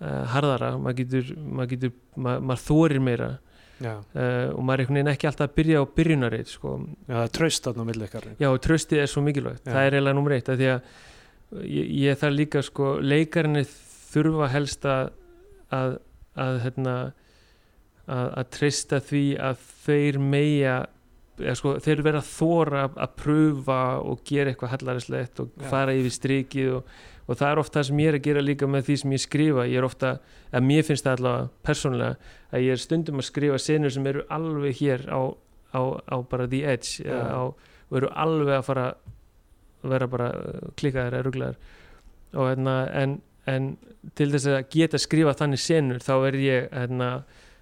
uh, 0.01 0.25
harðara 0.33 0.73
maður 0.79 0.99
getur, 1.03 1.31
maður, 1.45 1.71
getur 1.75 1.95
maður, 2.15 2.45
maður 2.51 2.65
þorir 2.67 3.05
meira 3.07 3.31
uh, 3.81 4.51
og 4.55 4.65
maður 4.65 4.75
er 4.75 4.83
einhvern 4.83 4.99
veginn 4.99 5.13
ekki 5.13 5.29
alltaf 5.29 5.49
að 5.49 5.55
byrja 5.59 5.81
á 5.81 5.85
byrjunarreit 5.97 6.51
sko. 6.51 6.75
Já, 7.07 7.15
það 7.15 7.23
er 7.23 7.33
traust 7.37 7.67
þarna 7.67 7.85
á 7.85 7.89
milli 7.89 8.07
ykkar. 8.07 8.27
Já, 8.37 8.49
og 8.51 8.59
traustið 8.65 9.03
er 9.03 9.11
svo 9.11 9.23
mikilvægt 9.25 9.63
Já. 9.65 9.71
það 9.71 9.87
er 9.87 9.97
eiginlega 9.97 10.19
nummer 10.19 10.35
eitt 10.37 10.51
af 10.51 10.59
því 10.59 10.69
að 10.75 10.93
ég, 11.59 11.89
ég 12.05 12.19
þarf 12.21 12.37
líka 12.37 12.61
sko, 12.65 12.93
leikarinni 13.03 13.65
þurfa 14.11 14.51
helst 14.51 14.85
að 14.87 15.11
að, 15.71 15.99
að, 16.39 16.57
hérna, 16.65 16.95
að, 18.07 18.25
að 18.41 18.49
treysta 18.57 18.99
því 19.03 19.23
að 19.49 19.63
þeir 19.85 20.19
meia 20.23 20.75
eða, 21.41 21.55
sko, 21.59 21.77
þeir 21.83 22.03
vera 22.05 22.23
þóra 22.25 22.83
að, 22.89 23.15
pröfa 23.21 23.79
og 24.03 24.25
gera 24.27 24.51
eitthvað 24.51 24.75
hallarislegt 24.75 25.41
og 25.43 25.55
Já. 25.55 25.69
fara 25.71 25.95
yfir 25.97 26.15
strikið 26.17 26.73
og, 26.79 26.91
og 27.27 27.39
það 27.39 27.53
er 27.53 27.61
ofta 27.63 27.79
það 27.79 27.87
sem 27.89 28.03
ég 28.03 28.11
er 28.11 28.19
að 28.19 28.27
gera 28.27 28.45
líka 28.45 28.69
með 28.69 28.89
því 28.89 28.97
sem 29.01 29.15
ég 29.15 29.23
skrifa 29.25 29.67
ég 29.69 29.79
er 29.81 29.87
ofta, 29.87 30.15
að 30.51 30.67
mér 30.67 30.87
finnst 30.87 31.07
það 31.07 31.17
allavega 31.19 31.67
persónulega 31.69 32.35
að 32.51 32.67
ég 32.67 32.75
er 32.75 32.83
stundum 32.83 33.23
að 33.23 33.29
skrifa 33.29 33.61
senur 33.61 33.95
sem 33.95 34.11
eru 34.11 34.27
alveg 34.37 34.81
hér 34.81 35.07
á, 35.07 35.21
á, 35.71 35.81
á 36.11 36.15
bara 36.27 36.49
the 36.51 36.65
edge 36.67 37.05
Já. 37.05 37.21
og 37.39 37.97
eru 38.01 38.11
alveg 38.11 38.59
að 38.59 38.67
fara 38.67 38.87
vera 39.83 40.07
bara 40.11 40.31
uh, 40.37 40.65
klikkaðir 40.79 41.17
eða 41.17 41.27
ruglaðir. 41.27 41.61
Og 42.31 42.47
hérna 42.47 42.75
en, 42.95 43.15
en 43.49 43.71
til 44.17 44.29
þess 44.33 44.49
að 44.51 44.59
geta 44.73 44.99
skrifa 45.01 45.35
þannig 45.37 45.61
senur 45.63 46.03
þá 46.03 46.13
er 46.29 46.37
ég 46.41 46.67
hérna, 46.71 47.09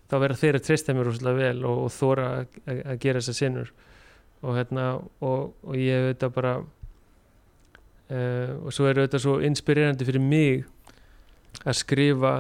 þá 0.10 0.18
verða 0.24 0.42
þeir 0.42 0.60
að 0.60 0.66
treysta 0.68 0.96
mér 0.96 1.10
rosalega 1.10 1.40
vel 1.44 1.64
og, 1.70 1.86
og 1.86 1.94
þóra 1.96 2.28
að, 2.42 2.92
gera 3.02 3.22
þessar 3.22 3.40
senur. 3.40 3.72
Og 4.40 4.56
hérna 4.56 4.90
og, 4.98 5.56
og 5.66 5.80
ég 5.80 6.00
hef 6.00 6.14
þetta 6.14 6.32
bara 6.36 6.54
uh, 6.60 8.54
og 8.64 8.76
svo 8.76 8.90
er 8.90 9.04
þetta 9.04 9.22
svo 9.24 9.40
inspirerandi 9.46 10.08
fyrir 10.08 10.24
mig 10.24 10.66
að 11.66 11.80
skrifa 11.82 12.34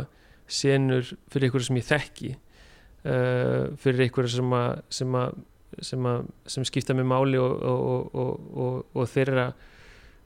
senur 0.49 1.05
fyrir 1.30 1.49
ykkur 1.49 1.65
sem 1.65 1.77
ég 1.80 1.88
þekki 1.89 2.32
uh, 2.34 3.69
fyrir 3.82 4.07
ykkur 4.07 4.30
sem 4.32 4.55
að 5.19 5.34
sem 5.86 6.09
að 6.09 6.23
sem, 6.45 6.63
að, 6.63 6.69
skipta 6.71 6.95
með 6.97 7.09
máli 7.11 7.41
og, 7.41 7.53
og, 7.59 8.15
og, 8.15 8.82
og, 8.93 9.05
þeirra 9.09 9.51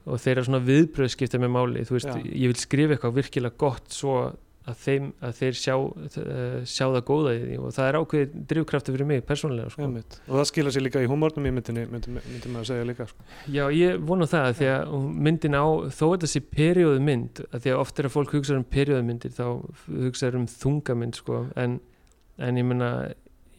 og 0.03 0.19
þeirra 0.19 0.45
svona 0.47 0.63
viðbröð 0.63 1.13
skipta 1.13 1.39
með 1.41 1.53
máli 1.55 1.85
þú 1.87 1.97
veist, 1.97 2.09
Já. 2.11 2.23
ég 2.23 2.51
vil 2.51 2.59
skrifa 2.59 2.97
eitthvað 2.97 3.19
virkilega 3.21 3.61
gott 3.63 3.93
svo 3.93 4.17
að, 4.63 4.77
þeim, 4.79 5.07
að 5.23 5.33
þeir 5.39 5.57
sjá, 5.59 5.73
uh, 5.75 6.57
sjá 6.67 6.83
það 6.85 6.99
góða 7.07 7.33
í 7.35 7.39
því 7.41 7.57
og 7.59 7.73
það 7.75 7.89
er 7.89 7.97
ákveðið 7.99 8.35
drivkrafti 8.51 8.95
fyrir 8.95 9.09
mig 9.09 9.23
persónulega 9.27 9.73
sko. 9.73 9.89
Og 9.89 10.37
það 10.39 10.47
skilur 10.49 10.75
sér 10.75 10.85
líka 10.85 11.03
í 11.03 11.09
humornum 11.11 11.47
í 11.49 11.53
myndinni, 11.55 11.85
myndi, 11.91 12.13
myndi 12.15 12.51
maður 12.51 12.63
að 12.63 12.69
segja 12.71 12.87
líka. 12.87 13.07
Sko. 13.11 13.27
Já, 13.55 13.63
ég 13.75 14.05
vona 14.11 14.27
það 14.31 14.49
því 14.59 14.69
að 14.73 14.93
myndin 15.27 15.59
á, 15.59 15.65
þó 15.97 16.05
að 16.09 16.19
þessi 16.25 16.43
perióðu 16.53 17.03
mynd, 17.09 17.43
að 17.49 17.65
því 17.65 17.73
að 17.73 17.83
oft 17.83 17.99
er 17.99 18.09
að 18.09 18.15
fólk 18.15 18.37
hugsa 18.37 18.59
um 18.59 18.67
perióðu 18.77 19.07
myndir, 19.09 19.35
þá 19.35 19.45
hugsa 20.05 20.31
um 20.39 20.47
þungamynd, 20.53 21.19
sko, 21.19 21.43
en, 21.59 21.77
en 22.39 22.61
ég 22.61 22.69
menna, 22.69 22.93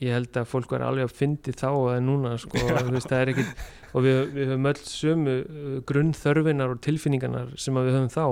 ég 0.05 0.17
held 0.17 0.37
að 0.41 0.51
fólk 0.51 0.75
var 0.75 0.85
alveg 0.87 1.09
að 1.09 1.17
fyndi 1.19 1.55
þá 1.57 1.69
að 1.71 2.01
núna, 2.07 2.35
sko, 2.41 2.61
veist, 2.93 3.11
það 3.11 3.21
er 3.21 3.33
ekkit, 3.35 3.65
og 3.93 4.05
við, 4.07 4.21
við 4.35 4.53
höfum 4.53 4.69
öll 4.71 4.83
sömu 4.91 5.37
uh, 5.43 5.79
grunnþörfinar 5.91 6.75
og 6.75 6.83
tilfinningarnar 6.85 7.55
sem 7.61 7.81
við 7.81 7.97
höfum 7.97 8.13
þá 8.15 8.27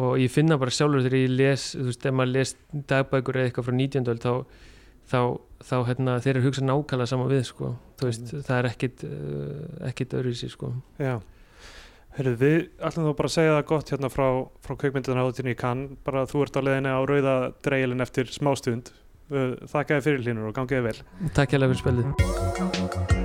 og 0.00 0.20
ég 0.22 0.30
finna 0.30 0.58
bara 0.60 0.74
sjálfur 0.74 1.02
þegar 1.02 1.18
ég 1.18 1.32
les, 1.34 1.70
þú 1.74 1.88
veist, 1.88 2.04
ef 2.06 2.14
maður 2.14 2.34
les 2.36 2.54
dagbækur 2.92 3.40
eða 3.40 3.50
eitthvað 3.50 3.66
frá 3.66 3.76
19. 3.80 4.10
öld, 4.12 4.22
þá, 4.22 4.62
þá, 5.10 5.20
þá 5.66 5.76
hérna, 5.88 6.16
þeir 6.22 6.36
eru 6.36 6.46
hugsa 6.46 6.66
nákvæmlega 6.66 7.10
saman 7.10 7.32
við, 7.32 7.42
sko, 7.50 7.72
veist, 8.04 8.30
það 8.36 8.56
er 8.60 8.70
ekkit, 8.70 9.04
uh, 9.08 9.60
ekkit 9.90 10.16
öðruvísi, 10.20 10.50
sko. 10.54 10.72
Já. 11.02 11.16
Herru, 12.16 12.32
við 12.38 12.56
ætlum 12.82 13.06
þá 13.06 13.12
bara 13.18 13.28
að 13.30 13.34
segja 13.36 13.52
það 13.54 13.68
gott 13.70 13.90
hérna 13.94 14.08
frá, 14.10 14.26
frá 14.66 14.74
kveikmyndanháttinu 14.82 15.52
í 15.52 15.58
Cannes, 15.58 15.98
bara 16.06 16.24
þú 16.30 16.42
ert 16.42 16.58
á 16.58 16.60
leiðinni 16.66 16.94
á 16.94 17.00
rauða 17.06 17.34
dreigilin 17.62 18.02
eftir 18.02 18.32
smástund. 18.34 18.90
Þakka 19.30 20.00
þér 20.00 20.04
fyrir 20.08 20.26
hlínur 20.26 20.50
og 20.50 20.56
gangiði 20.58 20.86
vel. 20.90 20.98
Takk 21.36 21.54
hérlega 21.54 21.76
fyrir 21.76 21.82
spilið. 21.84 23.19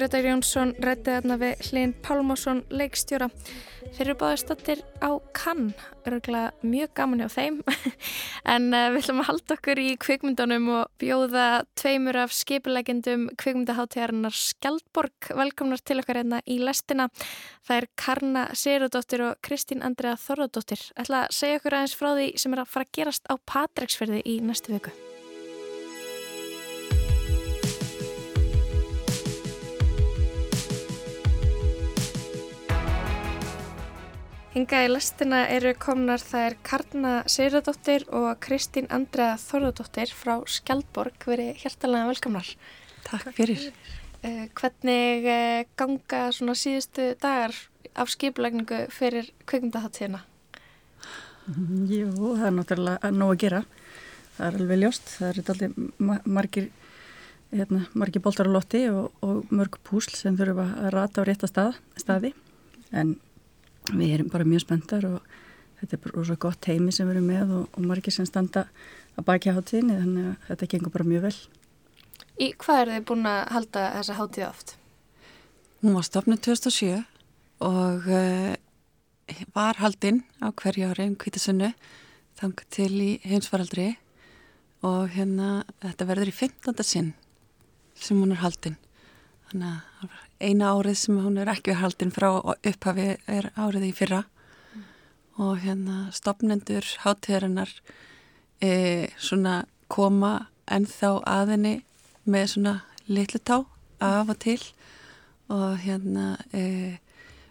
Gretar 0.00 0.24
Jónsson 0.24 0.70
rætti 0.80 1.12
þarna 1.12 1.34
við 1.36 1.58
Hlinn 1.66 1.90
Pálmásson 2.00 2.62
leikstjóra. 2.72 3.26
Þeir 3.98 4.06
eru 4.06 4.14
báðið 4.22 4.38
stottir 4.40 4.80
á 5.04 5.12
kann, 5.36 5.74
örgulega 6.08 6.54
mjög 6.64 6.94
gaman 6.96 7.20
hjá 7.20 7.28
þeim, 7.34 7.58
en 8.54 8.70
uh, 8.72 8.86
við 8.94 9.02
ætlum 9.02 9.20
að 9.20 9.28
halda 9.28 9.58
okkur 9.58 9.82
í 9.82 9.90
kvikmyndunum 10.00 10.70
og 10.78 11.02
bjóða 11.04 11.44
tveimur 11.76 12.20
af 12.22 12.32
skipulegjendum 12.32 13.28
kvikmyndaháttíðarinnar 13.44 14.40
Skjaldborg 14.40 15.34
velkomnar 15.36 15.84
til 15.84 16.00
okkar 16.00 16.22
hérna 16.22 16.40
í 16.48 16.56
lestina. 16.64 17.10
Það 17.68 17.82
er 17.82 17.90
Karna 18.06 18.48
Sigurðardóttir 18.56 19.26
og 19.28 19.36
Kristín 19.44 19.84
Andrea 19.84 20.16
Þorðardóttir. 20.16 20.88
Ætla 20.96 21.26
að 21.26 21.36
segja 21.42 21.60
okkur 21.60 21.76
aðeins 21.76 22.00
frá 22.00 22.14
því 22.14 22.32
sem 22.40 22.56
er 22.56 22.64
að 22.64 22.72
fara 22.72 22.88
að 22.88 22.98
gerast 23.02 23.28
á 23.28 23.36
Patreksferði 23.36 24.24
í 24.24 24.40
næstu 24.48 24.78
viku. 24.78 24.96
Hinga 34.50 34.80
í 34.82 34.88
lestina 34.90 35.44
eru 35.46 35.70
komnar 35.78 36.18
þær 36.18 36.56
Karna 36.66 37.10
Sigurðardóttir 37.30 38.02
og 38.10 38.32
Kristín 38.42 38.88
Andrea 38.90 39.36
Þorðardóttir 39.38 40.10
frá 40.10 40.40
Skjaldborg. 40.50 41.22
Verið 41.22 41.60
hjertalega 41.60 42.08
velkomnar. 42.08 42.50
Takk 43.06 43.28
fyrir. 43.36 43.68
Uh, 44.24 44.48
hvernig 44.58 45.28
uh, 45.30 45.60
ganga 45.78 46.24
svona 46.34 46.56
síðustu 46.58 47.12
dagar 47.22 47.54
af 47.94 48.10
skipulagningu 48.10 48.80
fyrir 48.90 49.30
kveikmyndaháttíðina? 49.46 50.24
Jú, 51.86 52.10
það 52.10 52.44
er 52.50 52.58
náttúrulega 52.58 53.14
nóg 53.14 53.36
að 53.36 53.40
gera. 53.46 53.64
Það 54.34 54.44
er 54.50 54.60
alveg 54.64 54.82
ljóst. 54.82 55.14
Það 55.14 55.30
eru 55.30 55.46
alltaf 55.46 56.28
margir, 56.40 56.70
hérna, 57.54 57.86
margir 57.94 58.26
boltar 58.26 58.50
á 58.50 58.54
lotti 58.58 58.82
og, 58.90 59.14
og 59.22 59.46
mörg 59.54 59.78
púsl 59.86 60.18
sem 60.18 60.34
þurfa 60.34 60.72
að 60.74 60.94
rata 60.98 61.22
á 61.22 61.28
rétta 61.30 61.54
stað, 61.54 61.78
staði. 62.02 62.34
En 62.90 63.20
við 63.88 64.16
erum 64.16 64.30
bara 64.32 64.48
mjög 64.48 64.64
spenntar 64.64 65.06
og 65.08 65.20
þetta 65.80 65.96
er 65.96 66.02
bara 66.04 66.24
svo 66.28 66.36
gott 66.40 66.68
heimi 66.68 66.92
sem 66.92 67.08
við 67.08 67.16
erum 67.16 67.30
með 67.30 67.54
og, 67.56 67.68
og 67.74 67.86
margir 67.88 68.14
sem 68.14 68.28
standa 68.28 68.66
að 69.16 69.26
baki 69.28 69.54
háttíðinni 69.54 69.96
þannig 70.00 70.28
að 70.30 70.50
þetta 70.50 70.70
gengur 70.74 70.94
bara 70.94 71.08
mjög 71.08 71.24
vel. 71.28 71.36
Í 72.40 72.50
hvað 72.60 72.82
eru 72.82 72.96
þið 72.96 73.06
búin 73.10 73.30
að 73.30 73.40
halda 73.54 73.86
þessa 73.96 74.18
háttíð 74.20 74.46
oft? 74.48 74.74
Hún 75.80 75.96
var 75.96 76.06
stofnud 76.06 76.42
2007 76.44 77.00
og 77.64 78.06
uh, 78.08 78.52
var 79.56 79.80
haldinn 79.80 80.22
á 80.40 80.52
hverju 80.52 80.90
ári 80.90 81.08
um 81.08 81.16
kvítasunnu 81.20 81.72
þang 82.40 82.62
til 82.72 82.92
í 83.00 83.10
heimsfaraldri 83.24 83.90
og 84.86 85.12
hérna 85.12 85.62
þetta 85.82 86.08
verður 86.08 86.32
í 86.32 86.36
15. 86.36 86.84
sinn 86.86 87.12
sem 88.00 88.16
hún 88.16 88.32
er 88.32 88.40
haldinn. 88.40 88.78
Þannig 89.50 89.68
að 89.68 89.89
eina 90.40 90.72
árið 90.74 90.98
sem 91.02 91.18
hún 91.20 91.38
er 91.40 91.50
ekki 91.52 91.76
haldinn 91.78 92.12
frá 92.14 92.30
upphafi 92.40 93.14
er 93.28 93.50
árið 93.56 93.90
í 93.90 93.92
fyrra 93.96 94.22
mm. 94.24 94.84
og 95.44 95.60
hérna 95.64 96.06
stopnendur 96.16 96.86
hátíðarinnar 97.04 97.72
e, 98.62 99.10
svona 99.20 99.64
koma 99.92 100.48
ennþá 100.70 101.12
aðinni 101.28 101.80
með 102.24 102.54
svona 102.54 102.74
litlu 103.10 103.40
tá 103.42 103.60
af 104.00 104.32
og 104.32 104.38
til 104.40 104.60
og 105.50 105.80
hérna 105.84 106.34
e, 106.54 106.98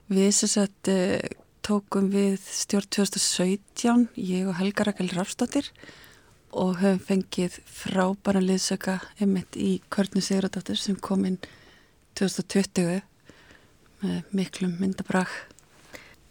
við 0.10 0.32
sem 0.34 0.52
sagt 0.52 0.90
e, 0.90 1.22
tókum 1.66 2.08
við 2.10 2.40
stjórn 2.42 2.88
2017, 2.96 4.06
ég 4.18 4.48
og 4.50 4.58
Helga 4.58 4.88
Rakel 4.88 5.12
Rafstóttir 5.14 5.68
og 6.50 6.80
höfum 6.80 7.02
fengið 7.06 7.60
frábæra 7.70 8.42
liðsöka 8.42 8.98
einmitt 9.20 9.54
í 9.60 9.76
Körnu 9.94 10.24
Sigurðardóttir 10.24 10.80
sem 10.82 10.98
kom 10.98 11.28
inn 11.30 11.38
2020 12.20 13.00
með 14.04 14.34
miklum 14.36 14.76
myndabrak. 14.80 15.32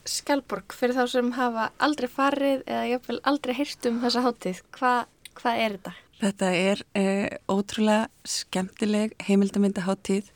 Skjálborg, 0.09 0.72
fyrir 0.72 0.97
þá 0.97 1.05
sem 1.12 1.32
hafa 1.36 1.70
aldrei 1.84 2.09
farið 2.09 2.62
eða 2.64 2.84
jafnvel 2.95 3.18
aldrei 3.28 3.55
heyrt 3.59 3.89
um 3.91 3.99
þessa 4.05 4.24
hátíð, 4.24 4.62
Hva, 4.76 4.93
hvað 5.36 5.64
er 5.64 5.74
þetta? 5.76 5.95
Þetta 6.18 6.53
er 6.59 6.84
eh, 6.99 7.26
ótrúlega 7.47 8.09
skemmtileg 8.26 9.12
heimildamindaháttíð 9.28 10.30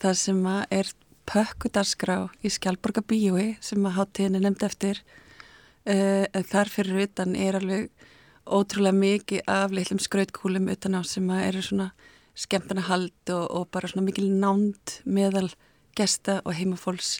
þar 0.00 0.18
sem 0.20 0.44
er 0.70 0.92
pökkudarskrá 1.30 2.18
í 2.44 2.52
Skjálborga 2.52 3.02
bíói 3.06 3.56
sem 3.64 3.84
að 3.86 3.96
háttíðin 3.98 4.38
er 4.38 4.44
nefnd 4.44 4.66
eftir 4.68 5.02
eh, 5.88 6.26
þar 6.52 6.70
fyrir 6.70 7.04
utan 7.08 7.34
er 7.38 7.58
alveg 7.58 7.90
ótrúlega 8.46 8.96
mikið 9.00 9.44
af 9.50 9.74
litlum 9.74 10.00
skrautkúlum 10.02 10.70
utan 10.72 10.98
á 10.98 11.02
sem 11.06 11.26
að 11.30 11.44
eru 11.48 11.64
svona 11.66 11.90
skemmtana 12.40 12.84
hald 12.88 13.32
og, 13.34 13.44
og 13.50 13.68
bara 13.74 13.88
svona 13.90 14.06
mikil 14.06 14.30
nánd 14.32 15.00
meðal 15.04 15.50
gesta 15.98 16.40
og 16.44 16.54
heimafólks 16.56 17.18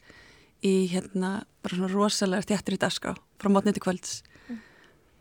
í 0.64 0.86
hérna 0.92 1.42
bara 1.64 1.76
svona 1.76 1.92
rosalega 1.92 2.44
stjættir 2.46 2.76
í 2.76 2.80
dagskrá 2.82 3.14
frá 3.40 3.48
mótnið 3.52 3.78
til 3.78 3.86
kvölds 3.88 4.18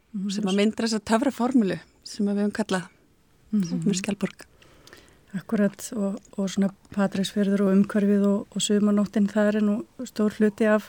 Mhm. 0.09 0.29
sem 0.33 0.43
að 0.49 0.55
myndra 0.57 0.87
þess 0.87 0.97
að 0.97 1.03
töfra 1.05 1.31
formulu 1.31 1.75
sem 2.03 2.25
við 2.25 2.39
höfum 2.39 2.51
kallað 2.57 2.87
Mhm. 3.51 3.83
með 3.85 3.97
Skjálborg. 3.99 4.45
Akkurat 5.37 5.91
og, 5.93 6.15
og 6.37 6.49
svona 6.49 6.71
Patræksfjörður 6.95 7.61
og 7.67 7.73
umhverfið 7.75 8.23
og, 8.25 8.47
og 8.49 8.61
sumanóttin 8.65 9.27
það 9.29 9.47
er 9.55 9.61
nú 9.61 9.75
stór 10.09 10.33
hluti 10.39 10.65
af 10.65 10.87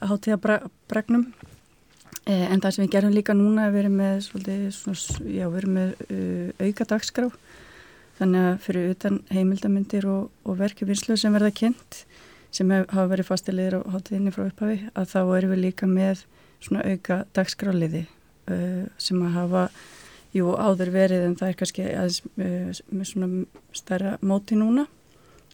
hátíðabragnum 0.00 1.26
eh, 2.26 2.46
en 2.52 2.60
það 2.60 2.70
sem 2.74 2.84
við 2.86 2.92
gerum 2.94 3.12
líka 3.14 3.34
núna 3.36 3.66
er 3.68 3.74
verið 3.74 3.94
með 3.98 4.22
svolítið, 4.26 4.64
svona, 4.72 5.32
já, 5.36 5.46
verið 5.52 5.74
með 5.76 5.90
uh, 6.08 6.66
auka 6.66 6.86
dagskrá 6.94 7.28
þannig 8.20 8.46
að 8.50 8.58
fyrir 8.66 8.92
utan 8.94 9.20
heimildamindir 9.32 10.06
og, 10.10 10.28
og 10.44 10.58
verki 10.60 10.88
vinslu 10.88 11.16
sem 11.18 11.32
verða 11.34 11.52
kynnt 11.56 12.04
sem 12.54 12.70
hef, 12.74 12.86
hafa 12.90 13.08
verið 13.12 13.28
fastilegir 13.30 13.78
á 13.78 13.80
hátíðinni 13.94 14.34
frá 14.34 14.44
upphafi 14.48 14.78
að 14.92 15.10
þá 15.12 15.20
erum 15.38 15.54
við 15.54 15.62
líka 15.64 15.88
með 15.88 16.24
svona 16.60 16.84
auka 16.90 17.22
dagskráliði 17.36 18.04
uh, 18.50 18.84
sem 19.00 19.22
að 19.24 19.36
hafa 19.38 19.64
jú 20.36 20.52
áður 20.54 20.92
verið 20.94 21.26
en 21.26 21.36
það 21.38 21.52
er 21.52 21.58
kannski 21.62 21.86
aðeins 21.88 22.20
uh, 22.26 22.82
með 22.90 23.10
svona 23.12 23.30
stærra 23.76 24.16
móti 24.22 24.58
núna. 24.58 24.86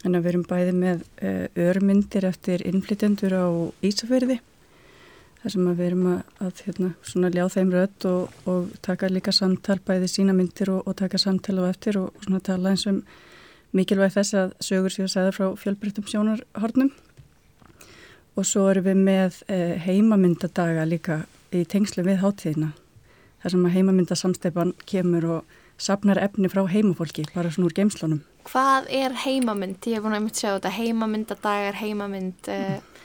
Þannig 0.02 0.18
að 0.18 0.24
við 0.24 0.32
erum 0.32 0.48
bæði 0.50 0.74
með 0.76 1.04
uh, 1.24 1.46
örmyndir 1.68 2.28
eftir 2.28 2.64
innflytjendur 2.68 3.36
á 3.36 3.46
Ísafyrði 3.86 4.40
þar 5.46 5.54
sem 5.54 5.66
að 5.70 5.76
við 5.78 5.86
erum 5.86 6.06
að, 6.10 6.30
að 6.42 6.60
hérna, 6.66 6.88
svona 7.06 7.28
ljá 7.30 7.44
þeim 7.54 7.68
rödd 7.70 8.04
og, 8.10 8.38
og 8.50 8.70
taka 8.82 9.10
líka 9.12 9.30
samtal 9.30 9.76
bæði 9.86 10.08
sína 10.10 10.32
myndir 10.34 10.72
og, 10.74 10.80
og 10.90 10.96
taka 10.98 11.20
samtal 11.22 11.60
á 11.62 11.70
eftir 11.70 12.00
og, 12.00 12.16
og 12.26 12.40
tala 12.42 12.72
eins 12.72 12.82
um 12.90 12.98
mikilvæg 13.76 14.16
þess 14.16 14.34
að 14.40 14.56
sögur 14.66 14.90
séu 14.90 15.04
að 15.06 15.12
segja 15.12 15.34
frá 15.36 15.46
fjölbreyttum 15.60 16.08
sjónarhornum 16.10 16.90
og 18.34 18.48
svo 18.50 18.64
erum 18.72 18.88
við 18.88 19.04
með 19.06 19.38
uh, 19.46 19.76
heimamyndadaga 19.86 20.88
líka 20.90 21.20
í 21.54 21.62
tengslu 21.62 22.02
við 22.08 22.24
hátíðina 22.24 22.72
þar 23.44 23.54
sem 23.54 23.70
að 23.70 23.78
heimamyndasamsteipan 23.78 24.74
kemur 24.82 25.30
og 25.36 25.56
sapnar 25.78 26.18
efni 26.26 26.50
frá 26.50 26.64
heimafólki 26.66 27.28
bara 27.36 27.54
svona 27.54 27.70
úr 27.70 27.78
geimslunum. 27.78 28.24
Hvað 28.50 28.90
er 28.98 29.14
heimamynd? 29.22 29.78
Ég 29.86 30.00
er 30.00 30.02
búin 30.02 30.16
að 30.16 30.24
einmitt 30.24 30.42
sjá 30.42 30.50
þetta, 30.56 30.74
heimamyndadagar, 30.74 31.78
heimamynd, 31.78 32.50
uh, 32.50 32.95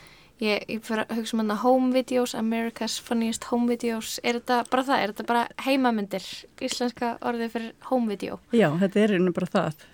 ég, 0.42 0.66
ég 0.68 0.82
fyrir 0.86 1.06
að 1.06 1.22
hugsa 1.22 1.38
um 1.38 1.44
hana 1.44 1.58
home 1.62 1.92
videos, 1.96 2.36
America's 2.38 2.98
funniest 3.02 3.48
home 3.52 3.70
videos, 3.72 4.18
er 4.24 4.40
þetta 4.40 4.62
bara 4.72 4.86
það, 4.90 5.04
er 5.04 5.14
þetta 5.14 5.28
bara 5.30 5.46
heimamyndir, 5.66 6.28
íslenska 6.62 7.14
orðið 7.22 7.54
fyrir 7.56 7.72
home 7.92 8.12
video? 8.12 8.40
Já, 8.56 8.70
þetta 8.82 9.04
er 9.04 9.16
einu 9.18 9.36
bara 9.38 9.52
það. 9.56 9.88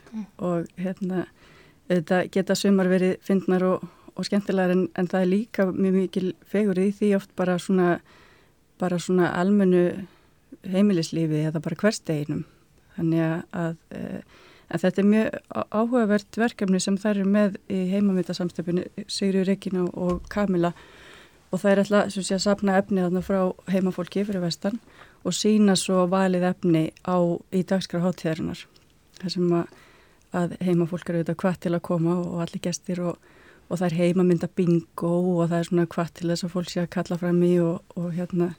Og 0.47 0.69
hérna 0.79 1.25
þetta 1.87 2.23
geta 2.33 2.55
sumar 2.57 2.89
verið 2.91 3.17
fyndnar 3.27 3.65
og, 3.67 3.87
og 4.15 4.27
skemmtilegar 4.27 4.75
en, 4.75 4.87
en 4.97 5.09
það 5.09 5.25
er 5.25 5.33
líka 5.33 5.67
mjög 5.71 5.97
mikil 6.01 6.29
fegur 6.47 6.79
í 6.81 6.89
því 6.95 7.13
oft 7.19 7.35
bara 7.39 7.57
svona 7.61 7.97
bara 8.77 8.99
svona 9.01 9.31
almennu 9.39 9.85
heimilislífi 10.67 11.43
eða 11.47 11.61
bara 11.63 11.79
hversteginum 11.79 12.43
þannig 12.97 13.23
að, 13.23 13.39
að, 13.61 14.35
að 14.67 14.83
þetta 14.83 15.01
er 15.01 15.09
mjög 15.11 15.57
áhugavert 15.71 16.39
verkefni 16.39 16.79
sem 16.83 16.97
þær 16.99 17.13
eru 17.15 17.31
með 17.31 17.57
í 17.71 17.81
heimamyndasamstöpunni 17.93 18.87
Sigriður 19.07 19.51
Regina 19.51 19.85
og 19.87 20.25
Kamila 20.31 20.73
og 21.51 21.61
það 21.61 21.71
er 21.71 21.81
alltaf 21.83 22.13
sem 22.13 22.25
sé 22.27 22.35
að 22.35 22.43
sapna 22.43 22.77
efni 22.81 23.03
þarna 23.03 23.23
frá 23.23 23.39
heimafólki 23.71 24.25
fyrir 24.27 24.43
vestan 24.43 24.79
og 25.23 25.35
sína 25.35 25.77
svo 25.79 26.05
valið 26.11 26.47
efni 26.49 26.83
á 27.07 27.17
í 27.55 27.63
dagskrá 27.67 28.01
hátíðarinnar. 28.03 28.65
Þar 29.21 29.33
sem 29.33 29.53
að, 29.55 29.71
að 30.35 30.57
heimafólk 30.67 31.09
eru 31.09 31.21
auðvitað 31.21 31.39
hvað 31.43 31.59
til 31.63 31.73
að 31.75 31.85
koma 31.87 32.17
og 32.19 32.41
allir 32.43 32.63
gestir 32.67 33.01
og, 33.03 33.21
og 33.67 33.79
það 33.79 33.87
er 33.89 33.97
heimamynda 34.01 34.51
bingo 34.55 35.13
og 35.37 35.47
það 35.47 35.57
er 35.59 35.69
svona 35.69 35.87
hvað 35.95 36.11
til 36.19 36.29
þess 36.31 36.47
að 36.47 36.53
fólk 36.57 36.73
sé 36.73 36.83
að 36.83 36.91
kalla 36.97 37.19
fram 37.23 37.39
í 37.47 37.53
og, 37.63 37.95
og 37.95 38.11
hérna 38.17 38.51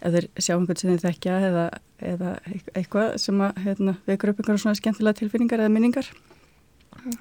ef 0.00 0.16
þeir 0.16 0.28
sjá 0.38 0.54
einhvern 0.56 0.80
sem 0.80 0.92
þeir 0.92 1.04
þekkja 1.04 1.36
eða, 1.48 1.66
eða 2.12 2.32
eitthvað 2.74 3.16
sem 3.22 3.42
að 3.46 3.60
hérna, 3.64 3.96
vekur 4.08 4.32
upp 4.32 4.42
einhverjum 4.42 4.62
svona 4.64 4.80
skemmtilega 4.80 5.20
tilfinningar 5.20 5.64
eða 5.64 5.74
minningar. 5.76 6.10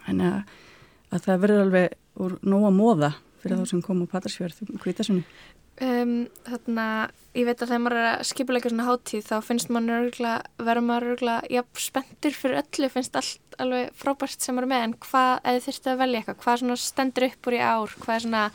Þannig 0.08 0.32
að, 0.32 0.56
að 1.12 1.28
það 1.28 1.44
verður 1.46 1.66
alveg 1.66 2.00
úr 2.26 2.38
nóga 2.48 2.72
móða 2.74 3.12
fyrir 3.44 3.62
þá 3.62 3.70
sem 3.70 3.84
kom 3.86 4.02
á 4.04 4.12
Patarsfjörð 4.16 4.64
um 4.66 4.82
kvítasunni 4.82 5.26
Um, 5.76 6.30
þarna, 6.48 7.10
ég 7.36 7.44
veit 7.50 7.60
að 7.60 7.68
þegar 7.68 7.82
maður 7.84 8.00
er 8.00 8.06
að 8.08 8.22
skipuleika 8.30 8.70
svona 8.72 8.86
hátíð 8.88 9.26
þá 9.28 9.34
finnst 9.44 9.72
maður 9.76 10.06
örgulega, 10.06 10.36
verður 10.70 10.86
maður 10.88 11.08
örgulega 11.12 11.50
jafn 11.52 11.82
spenntur 11.84 12.38
fyrir 12.40 12.60
öllu, 12.62 12.90
finnst 12.94 13.18
allt 13.20 13.58
alveg 13.60 13.90
frábært 14.00 14.40
sem 14.46 14.56
maður 14.56 14.70
er 14.70 14.72
með, 14.72 14.86
en 14.86 14.94
hvað, 15.04 15.34
þið 15.44 15.66
þurftu 15.66 15.92
að 15.92 16.00
velja 16.00 16.22
eitthvað, 16.22 16.40
hvað 16.46 16.80
stendur 16.86 17.28
upp 17.28 17.50
úr 17.52 17.58
í 17.58 17.60
ár, 17.60 17.98
hvað 18.06 18.16
er 18.16 18.24
svona 18.24 18.46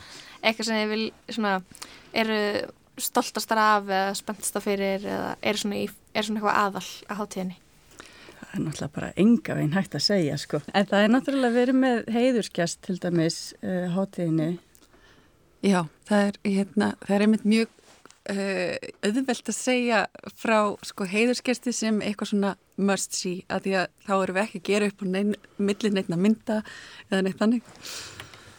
eitthvað 0.41 0.69
sem 0.71 0.79
þið 0.79 0.95
vil, 0.95 1.05
svona, 1.37 1.53
eru 2.23 2.39
stoltastar 2.99 3.61
af 3.61 3.89
eða 3.89 4.15
spenntastar 4.17 4.63
fyrir 4.63 5.05
eða 5.05 5.35
er 5.41 5.59
svona, 5.59 5.81
í, 5.81 5.89
er 6.13 6.27
svona 6.27 6.41
eitthvað 6.41 6.59
aðal 6.61 6.87
á 7.07 7.13
hátíðinni? 7.21 7.59
Það 8.41 8.55
er 8.57 8.63
náttúrulega 8.65 8.95
bara 8.97 9.11
enga 9.21 9.55
veginn 9.55 9.75
hægt 9.77 9.93
að 9.95 10.03
segja 10.03 10.37
sko. 10.41 10.59
En 10.75 10.87
það 10.89 11.05
er 11.05 11.13
náttúrulega 11.13 11.55
verið 11.55 11.77
með 11.79 12.01
heiðurskjast 12.11 12.81
til 12.87 12.97
dæmis 12.99 13.37
uh, 13.61 13.85
hátíðinni. 13.95 14.49
Já, 15.61 15.85
það 16.09 16.25
er, 16.25 16.39
hérna, 16.49 16.89
það 17.05 17.15
er 17.15 17.25
einmitt 17.27 17.45
mjög 17.47 17.69
uh, 18.33 18.89
auðvelt 19.07 19.53
að 19.53 19.57
segja 19.57 20.01
frá 20.35 20.57
sko, 20.89 21.07
heiðurskesti 21.13 21.73
sem 21.75 22.01
eitthvað 22.03 22.33
svona 22.33 22.55
must 22.81 23.15
see 23.15 23.45
að 23.47 23.67
því 23.67 23.77
að 23.83 23.87
þá 24.07 24.13
erum 24.17 24.37
við 24.37 24.43
ekki 24.43 24.61
að 24.61 24.67
gera 24.71 24.89
upp 24.91 25.05
neitt 25.07 26.11
að 26.11 26.21
mynda 26.25 26.59
eða 27.07 27.23
neitt 27.27 27.39
þannig. 27.39 27.73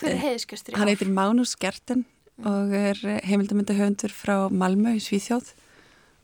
Hver 0.01 0.15
er 0.15 0.23
heiðurskestur 0.25 0.75
í 0.75 0.81
Hann 0.81 0.93
heitir 0.93 1.13
Magnús 1.13 1.55
Gerten 1.61 2.07
og 2.41 2.73
er 2.75 2.99
heimildamöndahöfundur 3.29 4.13
frá 4.15 4.37
Malmö 4.51 4.97
í 4.97 5.03
Svíþjóð. 5.03 5.53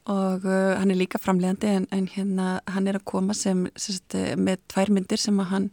Og 0.09 0.47
uh, 0.49 0.75
hann 0.81 0.91
er 0.91 0.97
líka 0.97 1.21
framlegandi 1.21 1.69
en, 1.69 1.87
en 1.93 2.07
hérna 2.09 2.61
hann 2.73 2.89
er 2.89 2.97
að 2.97 3.09
koma 3.11 3.37
sem, 3.37 3.67
sem 3.77 3.99
sagt, 3.99 4.15
eh, 4.17 4.37
með 4.41 4.63
tvær 4.73 4.93
myndir 4.97 5.21
sem 5.21 5.37
hann 5.51 5.69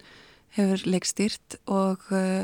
hefur 0.58 0.84
leikstýrt 0.92 1.56
og 1.72 2.04
uh, 2.12 2.44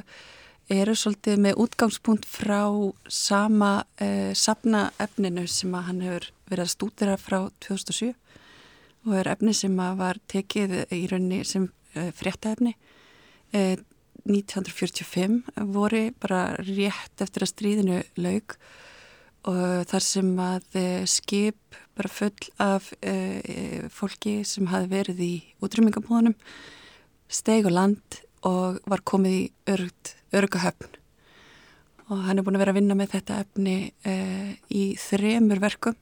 eru 0.72 0.96
svolítið 0.96 1.44
með 1.44 1.60
útgangspunkt 1.66 2.28
frá 2.32 2.64
sama 3.12 3.74
uh, 4.00 4.32
sapna 4.32 4.86
efninu 5.04 5.44
sem 5.52 5.76
hann 5.76 6.00
hefur 6.06 6.30
verið 6.48 6.64
að 6.64 6.74
stúdira 6.78 7.20
frá 7.20 7.42
2007 7.68 8.14
og 9.10 9.18
er 9.20 9.34
efni 9.34 9.52
sem 9.58 9.76
var 9.76 10.20
tekið 10.32 10.78
í 10.96 11.04
rauninni 11.12 11.44
sem 11.48 11.68
uh, 11.68 12.12
fréttaefni 12.16 12.78
1945 14.28 15.42
voru 15.74 16.06
bara 16.22 16.56
rétt 16.62 17.24
eftir 17.24 17.46
að 17.46 17.54
stríðinu 17.54 18.00
laug 18.22 18.56
og 19.50 19.88
þar 19.90 20.06
sem 20.06 20.32
að 20.44 20.78
eh, 20.78 21.06
skip 21.10 21.80
bara 21.98 22.12
full 22.12 22.50
af 22.62 22.92
uh, 23.04 23.88
fólki 23.92 24.42
sem 24.48 24.70
hafi 24.72 24.88
verið 24.92 25.20
í 25.26 25.34
útrymmingabúðunum 25.64 26.38
steig 27.32 27.68
á 27.68 27.72
land 27.72 28.22
og 28.48 28.80
var 28.90 29.04
komið 29.06 29.36
í 29.38 29.44
örgahöfn 30.32 30.98
og 32.12 32.24
hann 32.26 32.40
er 32.40 32.46
búin 32.46 32.58
að 32.58 32.64
vera 32.64 32.74
að 32.74 32.80
vinna 32.80 32.98
með 32.98 33.14
þetta 33.18 33.42
efni 33.44 33.76
uh, 34.08 34.52
í 34.72 34.84
þremur 35.00 35.62
verkum 35.64 35.98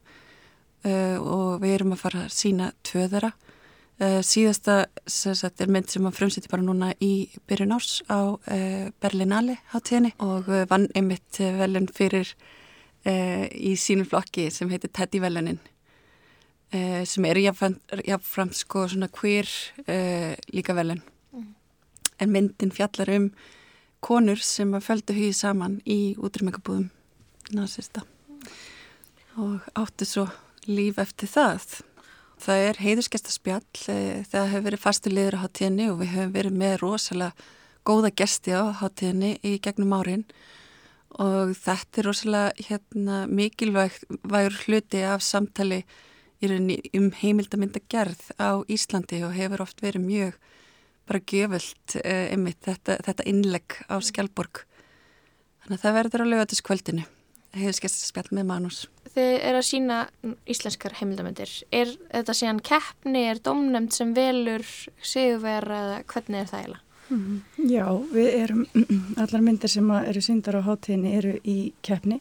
uh, 0.86 1.18
og 1.20 1.60
við 1.64 1.76
erum 1.80 1.96
að 1.96 2.04
fara 2.06 2.26
að 2.28 2.36
sína 2.38 2.72
tvöðara 2.86 3.34
Uh, 4.00 4.22
síðasta 4.24 4.86
sagt, 5.06 5.60
er 5.60 5.68
mynd 5.68 5.90
sem 5.92 6.06
hann 6.08 6.16
frumsýtti 6.16 6.48
bara 6.52 6.64
núna 6.64 6.94
í 7.04 7.28
byrjun 7.50 7.76
árs 7.76 8.00
á 8.08 8.32
uh, 8.32 8.86
Berlinale 9.04 9.58
hátíðinni 9.74 10.14
og 10.24 10.48
uh, 10.48 10.64
vann 10.70 10.88
einmitt 10.96 11.40
velun 11.40 11.90
fyrir 11.92 12.34
í 13.10 13.78
sínum 13.80 14.04
flokki 14.04 14.50
sem 14.52 14.68
heitir 14.68 14.92
Teddy 14.92 15.22
velunin 15.24 15.62
sem 17.08 17.26
er 17.26 17.40
jáfnframt 17.40 18.58
sko 18.60 18.82
svona 18.92 19.08
queer 19.08 19.48
líka 20.52 20.76
velun 20.76 21.00
Mm. 21.32 21.54
en 22.20 22.32
myndin 22.32 22.72
fjallar 22.74 23.10
um 23.14 23.30
konur 24.02 24.40
sem 24.42 24.72
að 24.74 24.86
földu 24.88 25.14
hugið 25.14 25.36
saman 25.38 25.76
í 25.86 26.16
útrýmingabúðum 26.18 26.90
nasista 27.54 28.02
og 29.38 29.68
áttu 29.78 30.08
svo 30.10 30.26
líf 30.66 30.98
eftir 31.02 31.30
það. 31.30 31.82
Það 32.40 32.66
er 32.70 32.78
heiðuskestaspjall, 32.80 33.66
eh, 33.92 34.22
það 34.32 34.52
hefur 34.54 34.66
verið 34.70 34.84
fastu 34.84 35.12
liður 35.12 35.36
á 35.36 35.44
hátíðinni 35.44 35.90
og 35.92 35.98
við 36.00 36.14
höfum 36.14 36.36
verið 36.38 36.60
með 36.62 36.76
rosalega 36.80 37.48
góða 37.84 38.12
gesti 38.16 38.54
á 38.56 38.64
hátíðinni 38.80 39.32
í 39.44 39.58
gegnum 39.60 39.96
árin 39.98 40.24
og 41.20 41.52
þetta 41.58 42.00
er 42.00 42.08
rosalega 42.08 42.68
hérna, 42.70 43.18
mikilvægur 43.28 44.56
hluti 44.64 45.04
af 45.04 45.26
samtali 45.26 45.84
um 46.96 47.12
heimildamynda 47.12 47.82
gerð 47.92 48.22
á 48.40 48.64
Íslandi 48.72 49.20
og 49.28 49.36
hefur 49.36 49.66
oft 49.66 49.82
verið 49.84 50.06
mjög 50.06 50.40
bara 51.10 51.20
gjöfult 51.20 51.98
eh, 52.06 52.32
þetta, 52.64 53.00
þetta 53.04 53.26
innlegg 53.28 53.82
á 53.92 54.00
Skjálborg. 54.00 54.64
Þannig 55.66 55.76
að 55.76 55.84
það 55.84 55.98
verður 55.98 56.24
á 56.24 56.32
lögatiskvöldinu, 56.32 57.04
heiðuskestaspjall 57.58 58.30
með 58.36 58.50
Manús. 58.50 58.84
Þið 59.10 59.32
er 59.50 59.58
að 59.58 59.66
sína 59.66 59.98
íslenskar 60.50 60.96
heimildamindir. 61.00 61.54
Er 61.74 61.96
þetta 62.12 62.36
síðan 62.38 62.62
keppni, 62.66 63.24
er 63.32 63.42
domnemnd 63.44 63.96
sem 63.96 64.14
velur 64.14 64.66
sigurvera 65.02 65.80
eða 65.86 65.98
hvernig 66.12 66.44
er 66.44 66.52
það 66.52 66.62
eiginlega? 66.62 66.86
Mhm. 67.10 67.40
Já, 67.72 67.86
við 68.14 68.28
erum, 68.38 68.66
allar 69.22 69.42
myndir 69.42 69.72
sem 69.74 69.90
að 69.90 70.12
eru 70.12 70.22
síndar 70.22 70.60
á 70.62 70.68
hátíðinni 70.68 71.16
eru 71.18 71.34
í 71.42 71.58
keppni 71.82 72.20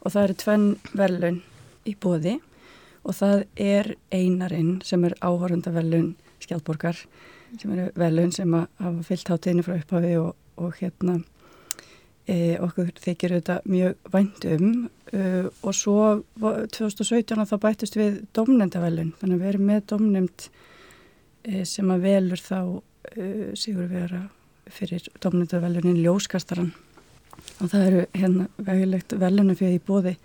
og 0.00 0.14
það 0.14 0.24
eru 0.24 0.38
tvenn 0.40 0.66
verðlun 0.96 1.42
í 1.84 1.94
bóði 2.00 2.38
og 3.02 3.18
það 3.18 3.44
er 3.60 3.92
einarinn 4.14 4.78
sem 4.86 5.04
er 5.04 5.18
áhorundaverðlun 5.20 6.14
Skjaldborgar 6.42 6.96
sem 7.60 7.74
eru 7.74 7.90
verðlun 7.98 8.32
sem 8.34 8.56
að 8.56 8.66
hafa 8.80 9.06
fyllt 9.10 9.32
hátíðinni 9.34 9.66
frá 9.66 9.76
upphafi 9.76 10.14
og, 10.22 10.32
og 10.56 10.80
hérna 10.80 11.18
e, 12.26 12.58
okkur 12.62 12.92
þykir 13.02 13.36
auðvitað 13.36 13.70
mjög 13.72 14.12
vænt 14.12 14.46
um 14.52 14.68
uh, 15.12 15.48
og 15.62 15.74
svo 15.76 15.96
var- 16.42 16.66
2017 16.74 17.48
þá 17.50 17.56
bættist 17.64 17.98
við 17.98 18.22
domnendavelun 18.36 19.14
þannig 19.20 19.36
að 19.36 19.42
við 19.42 19.50
erum 19.52 19.66
með 19.72 19.82
domnend 19.94 20.46
e, 21.42 21.64
sem 21.68 21.90
að 21.90 22.06
velur 22.06 22.42
þá 22.42 22.58
uh, 22.62 23.50
sigur 23.58 23.90
vera 23.90 24.24
fyrir 24.72 25.08
domnendavelunin 25.22 26.00
ljóskastaran 26.04 26.72
og 27.60 27.68
það 27.72 27.84
eru 27.88 28.06
hérna 28.14 28.48
vegilegt 28.56 29.14
velunum 29.18 29.58
fyrir 29.58 29.78
í 29.80 29.84
bóði 29.84 30.16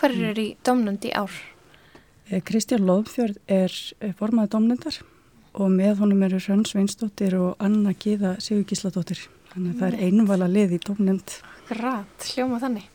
Hver 0.00 0.14
er 0.30 0.38
í 0.38 0.50
domnend 0.64 1.04
í 1.04 1.10
ár? 1.12 1.32
Eh, 2.30 2.40
Kristján 2.46 2.86
Lóðfjörð 2.86 3.40
er 3.50 3.74
eh, 4.00 4.12
formaður 4.16 4.54
domnendar 4.54 5.00
og 5.58 5.72
með 5.74 5.98
honum 5.98 6.22
eru 6.22 6.38
Hrönn 6.38 6.62
Sveinsdóttir 6.68 7.34
og 7.38 7.58
Anna 7.58 7.92
Gíða 7.92 8.36
Sigur 8.42 8.62
Gísladóttir 8.70 9.24
þannig 9.54 9.72
að 9.72 9.80
það 9.80 9.88
er 9.88 10.02
einvala 10.06 10.50
lið 10.50 10.76
í 10.76 10.82
domnend 10.86 11.40
Grat, 11.70 12.24
hljóma 12.34 12.58
þannig. 12.58 12.86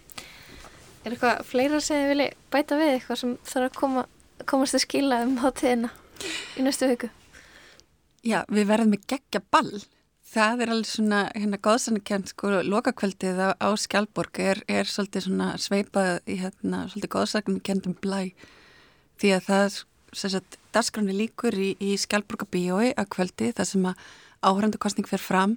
Er 1.06 1.14
eitthvað 1.14 1.43
fleira 1.47 1.78
sem 1.80 2.01
þið 2.01 2.10
vilji 2.12 2.26
bæta 2.51 2.78
við 2.80 2.89
eitthvað 2.91 3.20
sem 3.22 3.36
þarf 3.47 3.70
að 3.70 3.78
koma, 3.80 4.01
komast 4.51 4.76
að 4.76 4.84
skila 4.84 5.20
um 5.24 5.38
hátíðina 5.39 5.91
í 6.60 6.66
næstu 6.66 6.89
viku? 6.89 7.10
Já, 8.26 8.41
við 8.51 8.68
verðum 8.68 8.91
með 8.91 9.06
geggja 9.14 9.41
ball. 9.53 9.80
Það 10.36 10.66
er 10.66 10.74
alveg 10.74 10.89
svona, 10.89 11.22
hérna, 11.38 11.62
góðsannakent, 11.64 12.34
sko, 12.34 12.51
lokakveldið 12.68 13.39
á, 13.39 13.49
á 13.56 13.70
Skjálborg 13.80 14.41
er, 14.43 14.60
er 14.68 14.91
svolítið 14.91 15.30
svona 15.30 15.49
sveipað 15.62 16.18
í, 16.28 16.39
hérna, 16.41 16.84
svolítið 16.91 17.14
góðsannakendum 17.16 17.95
blæ. 18.03 18.34
Því 19.22 19.36
að 19.38 19.47
það, 19.47 19.82
sem 20.20 20.36
sagt, 20.36 20.60
dagskráni 20.76 21.16
líkur 21.16 21.56
í, 21.56 21.72
í 21.80 21.95
Skjálborga 22.01 22.49
bíói 22.51 22.89
að 22.91 23.12
kvöldi, 23.16 23.53
það 23.56 23.72
sem 23.72 23.88
að 23.93 24.08
áhörandukostning 24.45 25.08
fer 25.08 25.24
fram 25.24 25.56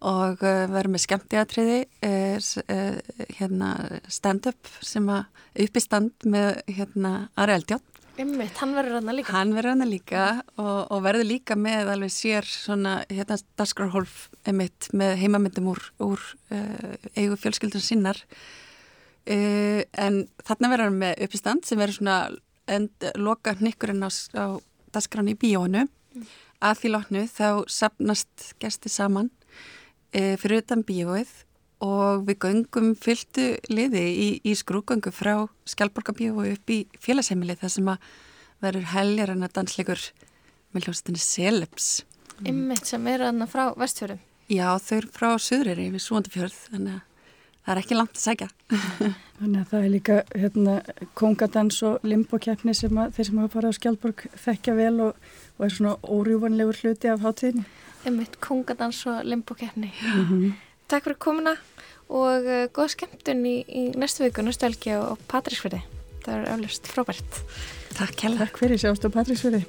og 0.00 0.42
uh, 0.44 0.64
verður 0.72 0.94
með 0.94 1.04
skemmtiatriði, 1.04 1.78
uh, 2.06 2.36
uh, 2.64 3.24
hérna, 3.38 3.70
stand-up 4.08 4.70
sem 4.84 5.08
að 5.12 5.26
uppi 5.66 5.82
stand 5.84 6.28
með, 6.28 6.62
hérna, 6.70 7.14
Ari 7.40 7.58
Eldjátt 7.58 7.90
Ymmitt, 8.20 8.58
hann 8.60 8.74
verður 8.76 8.98
hann 8.98 9.14
líka. 9.16 9.32
Hann 9.32 9.52
verður 9.56 9.72
hann 9.72 9.88
líka 9.88 10.24
og, 10.60 10.80
og 10.92 11.04
verður 11.06 11.28
líka 11.28 11.56
með 11.56 11.92
alveg 11.94 12.12
sér 12.12 12.48
svona 12.48 12.98
hérna 13.08 13.38
dagskrarhólf 13.56 14.26
emitt 14.50 14.90
með 14.96 15.14
heimamyndum 15.22 15.70
úr, 15.72 15.80
úr 16.04 16.24
uh, 16.52 16.96
eigu 17.14 17.38
fjölskyldun 17.40 17.84
sinnar. 17.84 18.20
Uh, 19.24 19.86
en 19.96 20.26
þarna 20.44 20.72
verður 20.72 20.90
hann 20.90 21.00
með 21.00 21.24
uppistand 21.26 21.68
sem 21.68 21.80
verður 21.80 22.00
svona 22.00 22.18
end, 22.70 23.08
loka 23.16 23.54
hnykkurinn 23.56 24.04
á, 24.04 24.10
á 24.36 24.46
dagskráni 24.92 25.36
í 25.36 25.40
bíónu 25.40 25.86
að 26.60 26.80
því 26.82 26.92
lóknu 26.92 27.24
þá 27.30 27.48
sapnast 27.70 28.50
gesti 28.60 28.92
saman 28.92 29.30
uh, 30.14 30.34
fyrir 30.40 30.64
utan 30.64 30.84
bíóið 30.86 31.30
og 31.80 32.26
við 32.28 32.40
göngum 32.44 32.90
fylgtu 32.98 33.54
liði 33.72 34.02
í, 34.10 34.28
í 34.44 34.52
skrúgöngu 34.56 35.12
frá 35.14 35.46
Skjálborgabíu 35.68 36.34
upp 36.36 36.72
í 36.72 36.82
félagsheimili 37.00 37.56
þar 37.56 37.72
sem 37.72 37.88
að 37.88 38.10
verður 38.60 38.90
heljar 38.92 39.32
en 39.32 39.46
að 39.46 39.54
dansleikur 39.56 40.02
með 40.74 40.86
hljómsveitinni 40.86 41.22
Celebs. 41.24 41.92
Ymmitt 42.46 42.88
sem 42.88 43.06
eru 43.08 43.28
hann 43.28 43.48
frá 43.48 43.70
vestfjörðum. 43.80 44.20
Já, 44.50 44.66
þau 44.82 44.96
eru 44.96 45.12
frá 45.14 45.30
Suðriri 45.38 45.88
við 45.94 46.02
Súandafjörð, 46.04 46.58
þannig 46.72 46.98
að 46.98 47.02
það 47.60 47.72
er 47.72 47.80
ekki 47.82 47.98
langt 47.98 48.16
að 48.16 48.22
segja. 48.24 48.48
Þannig 49.40 49.60
að 49.60 49.68
það 49.70 49.84
er 49.84 49.92
líka 49.94 50.16
hérna, 50.34 50.72
kongadans 51.16 51.78
og 51.86 52.02
limbókeppni 52.04 52.74
sem 52.76 52.98
að 53.00 53.14
þeir 53.16 53.28
sem 53.28 53.38
hafa 53.40 53.52
farið 53.54 53.70
á 53.70 53.78
Skjaldborg 53.78 54.24
þekkja 54.42 54.74
vel 54.76 54.96
og, 55.06 55.30
og 55.56 55.66
er 55.66 55.76
svona 55.76 55.94
órjúvanlegur 56.02 56.80
hluti 56.82 57.12
af 57.12 57.22
hátíðinni. 57.24 57.64
Ymmitt, 58.08 58.38
kongadans 58.40 59.02
og 59.10 59.24
limbókeppni. 59.28 59.92
Mhm. 60.14 60.52
Takk 60.90 61.04
fyrir 61.06 61.20
komuna 61.22 61.52
og 62.10 62.46
uh, 62.48 62.64
góð 62.74 62.94
skemmtun 62.96 63.44
í, 63.46 63.60
í 63.68 63.82
næstu 63.94 64.24
viku, 64.24 64.42
næstu 64.42 64.66
helgi 64.66 64.96
og 64.98 65.20
Patrísfyrði. 65.30 65.84
Það 66.24 66.34
er 66.34 66.48
eflust 66.56 66.90
frábært. 66.90 67.38
Takk. 67.94 68.26
Takk 68.40 68.58
fyrir, 68.58 68.80
sjáumst 68.80 69.06
á 69.06 69.10
Patrísfyrði. 69.14 69.62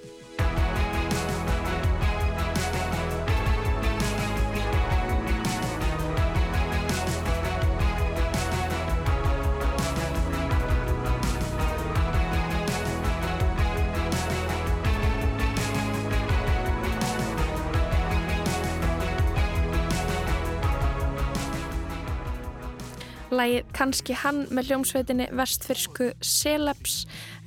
Lægið 23.51 23.71
kannski 23.75 24.15
hann 24.15 24.45
með 24.55 24.69
hljómsveitinni 24.69 25.25
vestfyrsku 25.35 26.05
Celebs. 26.23 27.01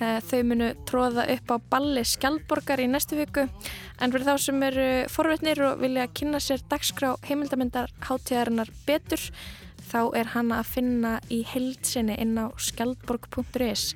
Eh, 0.04 0.18
Þau 0.20 0.42
munu 0.44 0.66
tróða 0.84 1.24
upp 1.32 1.48
á 1.48 1.56
balli 1.72 2.02
Skjaldborgar 2.04 2.82
í 2.84 2.88
næstu 2.92 3.16
viku 3.16 3.46
en 3.48 4.12
fyrir 4.12 4.26
þá 4.26 4.36
sem 4.44 4.66
eru 4.68 4.84
forvetnir 5.08 5.62
og 5.64 5.80
vilja 5.80 6.04
kynna 6.12 6.42
sér 6.44 6.60
dagskrá 6.68 7.14
heimildamindar 7.24 7.88
hátíðarinnar 8.04 8.68
betur 8.84 9.24
þá 9.88 10.12
er 10.20 10.34
hana 10.34 10.60
að 10.60 10.72
finna 10.74 11.16
í 11.32 11.40
heildsinni 11.54 12.20
inn 12.20 12.36
á 12.36 12.52
skjaldborg.is. 12.52 13.94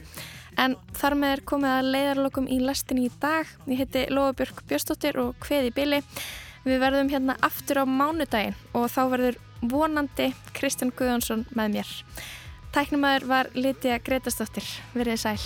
En 0.57 0.81
þar 0.97 1.21
með 1.21 1.37
er 1.37 1.47
komið 1.53 1.75
að 1.77 1.93
leiðarlokum 1.93 2.49
í 2.49 2.63
lestinni 2.65 3.11
í 3.11 3.17
dag. 3.21 3.45
Ég 3.69 3.85
heiti 3.85 4.09
Lofabjörg 4.09 4.65
Björstóttir 4.65 5.21
og 5.21 5.37
Kveði 5.45 5.77
Bili. 5.77 6.05
Við 6.69 6.83
verðum 6.83 7.09
hérna 7.09 7.33
aftur 7.47 7.79
á 7.81 7.85
mánudaginn 7.89 8.57
og 8.77 8.91
þá 8.93 9.01
verður 9.15 9.39
vonandi 9.73 10.27
Kristján 10.53 10.93
Guðjónsson 10.93 11.47
með 11.57 11.79
mér. 11.79 11.95
Tæknumæður 12.77 13.25
var 13.31 13.49
Lítiða 13.57 13.97
Gretastóttir. 14.05 14.69
Verðið 14.93 15.25
sæl. 15.25 15.41